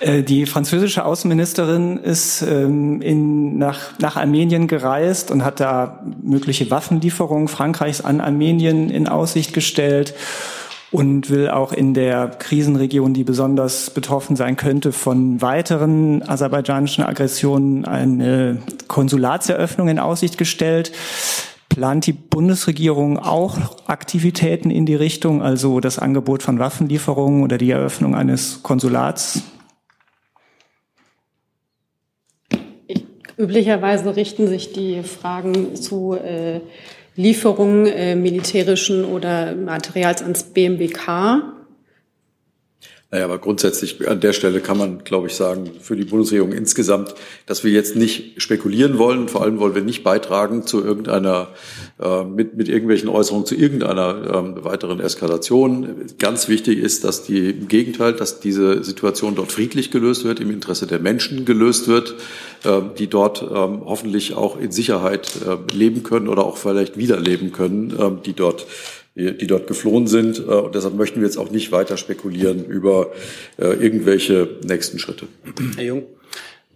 Äh, 0.00 0.22
die 0.22 0.46
französische 0.46 1.04
Außenministerin 1.04 1.98
ist 1.98 2.42
ähm, 2.42 3.00
in, 3.00 3.58
nach, 3.58 3.98
nach 3.98 4.16
Armenien 4.16 4.66
gereist 4.66 5.30
und 5.30 5.44
hat 5.44 5.60
da 5.60 6.02
mögliche 6.22 6.70
Waffenlieferungen 6.70 7.48
Frankreichs 7.48 8.00
an 8.00 8.20
Armenien 8.20 8.90
in 8.90 9.08
Aussicht 9.08 9.52
gestellt 9.52 10.14
und 10.90 11.28
will 11.28 11.48
auch 11.50 11.72
in 11.72 11.92
der 11.92 12.28
Krisenregion, 12.28 13.14
die 13.14 13.24
besonders 13.24 13.90
betroffen 13.90 14.36
sein 14.36 14.56
könnte 14.56 14.92
von 14.92 15.42
weiteren 15.42 16.22
aserbaidschanischen 16.22 17.02
Aggressionen, 17.02 17.84
eine 17.84 18.58
Konsulatseröffnung 18.86 19.88
in 19.88 19.98
Aussicht 19.98 20.38
gestellt. 20.38 20.92
Plant 21.68 22.06
die 22.06 22.12
Bundesregierung 22.12 23.18
auch 23.18 23.58
Aktivitäten 23.88 24.70
in 24.70 24.86
die 24.86 24.94
Richtung, 24.94 25.42
also 25.42 25.80
das 25.80 25.98
Angebot 25.98 26.44
von 26.44 26.60
Waffenlieferungen 26.60 27.42
oder 27.42 27.58
die 27.58 27.72
Eröffnung 27.72 28.14
eines 28.14 28.62
Konsulats? 28.62 29.42
Üblicherweise 33.36 34.16
richten 34.16 34.48
sich 34.48 34.72
die 34.72 35.02
Fragen 35.02 35.76
zu 35.76 36.14
äh, 36.14 36.60
Lieferungen 37.16 37.86
äh, 37.86 38.16
militärischen 38.16 39.04
oder 39.04 39.54
Materials 39.54 40.22
ans 40.22 40.44
BMWK. 40.44 41.53
Naja, 43.14 43.26
aber 43.26 43.38
grundsätzlich 43.38 44.08
an 44.08 44.18
der 44.18 44.32
Stelle 44.32 44.58
kann 44.58 44.76
man, 44.76 45.04
glaube 45.04 45.28
ich, 45.28 45.36
sagen, 45.36 45.70
für 45.80 45.94
die 45.94 46.02
Bundesregierung 46.02 46.50
insgesamt, 46.50 47.14
dass 47.46 47.62
wir 47.62 47.70
jetzt 47.70 47.94
nicht 47.94 48.42
spekulieren 48.42 48.98
wollen. 48.98 49.28
Vor 49.28 49.42
allem 49.42 49.60
wollen 49.60 49.76
wir 49.76 49.82
nicht 49.82 50.02
beitragen 50.02 50.66
zu 50.66 50.84
irgendeiner, 50.84 51.50
äh, 52.02 52.24
mit, 52.24 52.56
mit 52.56 52.68
irgendwelchen 52.68 53.08
Äußerungen 53.08 53.46
zu 53.46 53.54
irgendeiner 53.54 54.56
äh, 54.58 54.64
weiteren 54.64 54.98
Eskalation. 54.98 56.06
Ganz 56.18 56.48
wichtig 56.48 56.80
ist, 56.80 57.04
dass 57.04 57.22
die, 57.22 57.50
im 57.50 57.68
Gegenteil, 57.68 58.14
dass 58.14 58.40
diese 58.40 58.82
Situation 58.82 59.36
dort 59.36 59.52
friedlich 59.52 59.92
gelöst 59.92 60.24
wird, 60.24 60.40
im 60.40 60.50
Interesse 60.50 60.88
der 60.88 60.98
Menschen 60.98 61.44
gelöst 61.44 61.86
wird, 61.86 62.16
äh, 62.64 62.80
die 62.98 63.06
dort 63.06 63.42
äh, 63.42 63.46
hoffentlich 63.46 64.34
auch 64.34 64.58
in 64.58 64.72
Sicherheit 64.72 65.30
äh, 65.46 65.72
leben 65.72 66.02
können 66.02 66.26
oder 66.26 66.44
auch 66.44 66.56
vielleicht 66.56 66.98
wieder 66.98 67.20
leben 67.20 67.52
können, 67.52 67.92
äh, 67.96 68.10
die 68.26 68.32
dort 68.32 68.66
die 69.14 69.46
dort 69.46 69.66
geflohen 69.66 70.06
sind. 70.06 70.38
Äh, 70.38 70.42
und 70.42 70.74
deshalb 70.74 70.94
möchten 70.94 71.20
wir 71.20 71.26
jetzt 71.26 71.36
auch 71.36 71.50
nicht 71.50 71.72
weiter 71.72 71.96
spekulieren 71.96 72.64
über 72.64 73.12
äh, 73.58 73.66
irgendwelche 73.66 74.58
nächsten 74.64 74.98
Schritte. 74.98 75.28
Herr 75.76 75.84
Jung. 75.84 76.02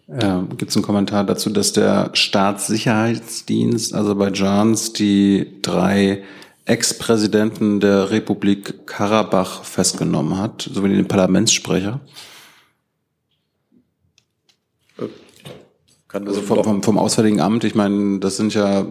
Äh, 0.08 0.40
Gibt 0.56 0.70
es 0.70 0.76
einen 0.76 0.84
Kommentar 0.84 1.24
dazu, 1.24 1.50
dass 1.50 1.72
der 1.72 2.10
Staatssicherheitsdienst 2.14 3.94
Aserbaidschans 3.94 4.92
die 4.94 5.60
drei 5.62 6.22
Ex-Präsidenten 6.64 7.80
der 7.80 8.10
Republik 8.10 8.86
Karabach 8.86 9.64
festgenommen 9.64 10.38
hat, 10.38 10.68
sowie 10.72 10.88
den 10.88 11.08
Parlamentssprecher? 11.08 12.00
also 16.10 16.40
vom, 16.40 16.64
vom, 16.64 16.82
vom 16.82 16.98
Auswärtigen 16.98 17.40
Amt, 17.40 17.64
ich 17.64 17.74
meine, 17.74 18.18
das 18.18 18.38
sind 18.38 18.54
ja 18.54 18.86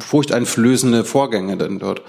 furchteinflößende 0.00 1.04
Vorgänge 1.04 1.56
denn 1.56 1.78
dort. 1.78 2.02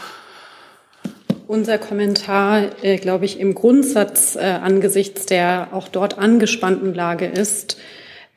Unser 1.48 1.78
Kommentar, 1.78 2.70
äh, 2.82 2.98
glaube 2.98 3.26
ich, 3.26 3.40
im 3.40 3.56
Grundsatz 3.56 4.38
äh, 4.38 4.40
angesichts 4.40 5.26
der 5.26 5.70
auch 5.74 5.90
dort 5.90 6.18
angespannten 6.18 6.94
Lage 6.94 7.26
ist, 7.26 7.78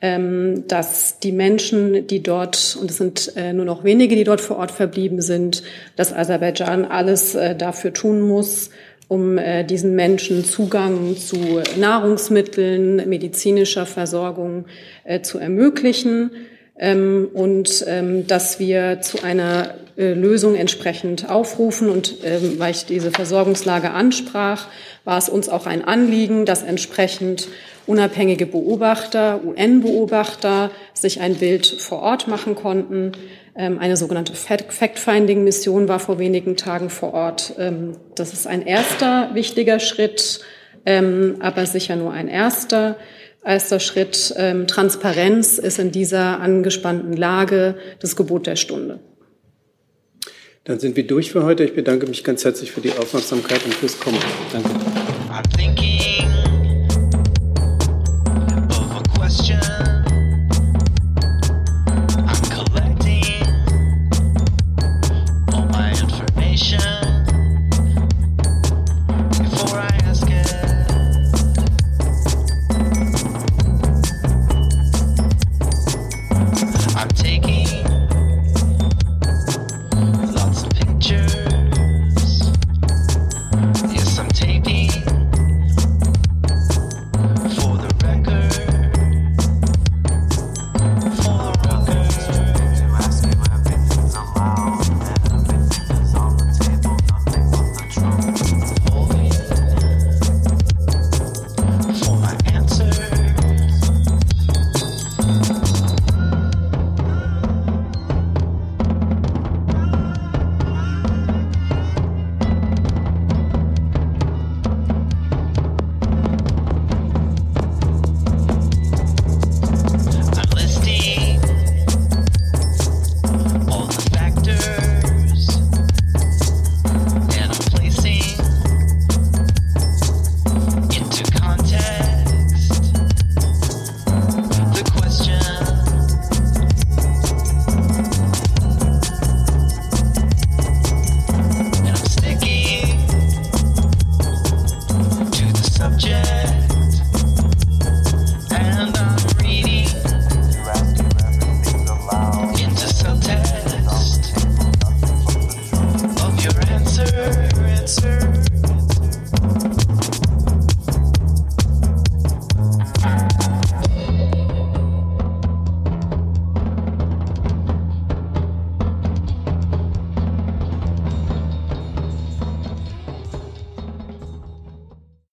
ähm, 0.01 0.67
dass 0.67 1.19
die 1.19 1.31
Menschen, 1.31 2.07
die 2.07 2.21
dort, 2.21 2.77
und 2.79 2.91
es 2.91 2.97
sind 2.97 3.31
äh, 3.37 3.53
nur 3.53 3.63
noch 3.63 3.85
wenige, 3.85 4.17
die 4.17 4.25
dort 4.25 4.41
vor 4.41 4.57
Ort 4.57 4.71
verblieben 4.71 5.21
sind, 5.21 5.63
dass 5.95 6.13
Aserbaidschan 6.13 6.83
alles 6.83 7.35
äh, 7.35 7.55
dafür 7.55 7.93
tun 7.93 8.19
muss, 8.19 8.69
um 9.07 9.37
äh, 9.37 9.63
diesen 9.63 9.95
Menschen 9.95 10.43
Zugang 10.43 11.15
zu 11.15 11.61
Nahrungsmitteln, 11.77 13.07
medizinischer 13.07 13.85
Versorgung 13.85 14.65
äh, 15.05 15.21
zu 15.21 15.39
ermöglichen 15.39 16.31
ähm, 16.77 17.29
und 17.33 17.85
ähm, 17.87 18.27
dass 18.27 18.59
wir 18.59 19.01
zu 19.01 19.23
einer 19.23 19.75
äh, 19.97 20.13
Lösung 20.13 20.55
entsprechend 20.55 21.29
aufrufen. 21.29 21.89
Und 21.89 22.15
ähm, 22.23 22.55
weil 22.57 22.71
ich 22.71 22.85
diese 22.85 23.11
Versorgungslage 23.11 23.91
ansprach, 23.91 24.67
war 25.05 25.17
es 25.17 25.29
uns 25.29 25.47
auch 25.47 25.67
ein 25.67 25.85
Anliegen, 25.85 26.45
dass 26.45 26.63
entsprechend 26.63 27.47
unabhängige 27.87 28.45
Beobachter, 28.45 29.41
UN-Beobachter 29.45 30.71
sich 30.93 31.21
ein 31.21 31.35
Bild 31.35 31.65
vor 31.65 32.01
Ort 32.01 32.27
machen 32.27 32.55
konnten. 32.55 33.13
Ähm, 33.55 33.79
eine 33.79 33.95
sogenannte 33.95 34.33
Fact-Finding-Mission 34.33 35.87
war 35.87 35.99
vor 35.99 36.19
wenigen 36.19 36.57
Tagen 36.57 36.89
vor 36.89 37.13
Ort. 37.13 37.53
Ähm, 37.57 37.93
das 38.15 38.33
ist 38.33 38.47
ein 38.47 38.65
erster 38.65 39.29
wichtiger 39.33 39.79
Schritt, 39.79 40.41
ähm, 40.85 41.37
aber 41.39 41.65
sicher 41.65 41.95
nur 41.95 42.11
ein 42.11 42.27
erster. 42.27 42.97
Erster 43.45 43.79
Schritt, 43.79 44.33
ähm, 44.37 44.65
Transparenz 44.65 45.59
ist 45.59 45.77
in 45.77 45.91
dieser 45.91 46.39
angespannten 46.39 47.13
Lage 47.15 47.75
das 47.99 48.15
Gebot 48.15 48.47
der 48.47 48.55
Stunde. 48.55 48.99
Dann 50.63 50.79
sind 50.79 50.95
wir 50.95 51.05
durch 51.05 51.31
für 51.31 51.43
heute. 51.43 51.63
Ich 51.63 51.75
bedanke 51.75 52.07
mich 52.07 52.23
ganz 52.23 52.43
herzlich 52.43 52.71
für 52.71 52.81
die 52.81 52.91
Aufmerksamkeit 52.91 53.63
und 53.65 53.73
fürs 53.75 53.99
Kommen. 53.99 54.17
Danke. 54.51 55.84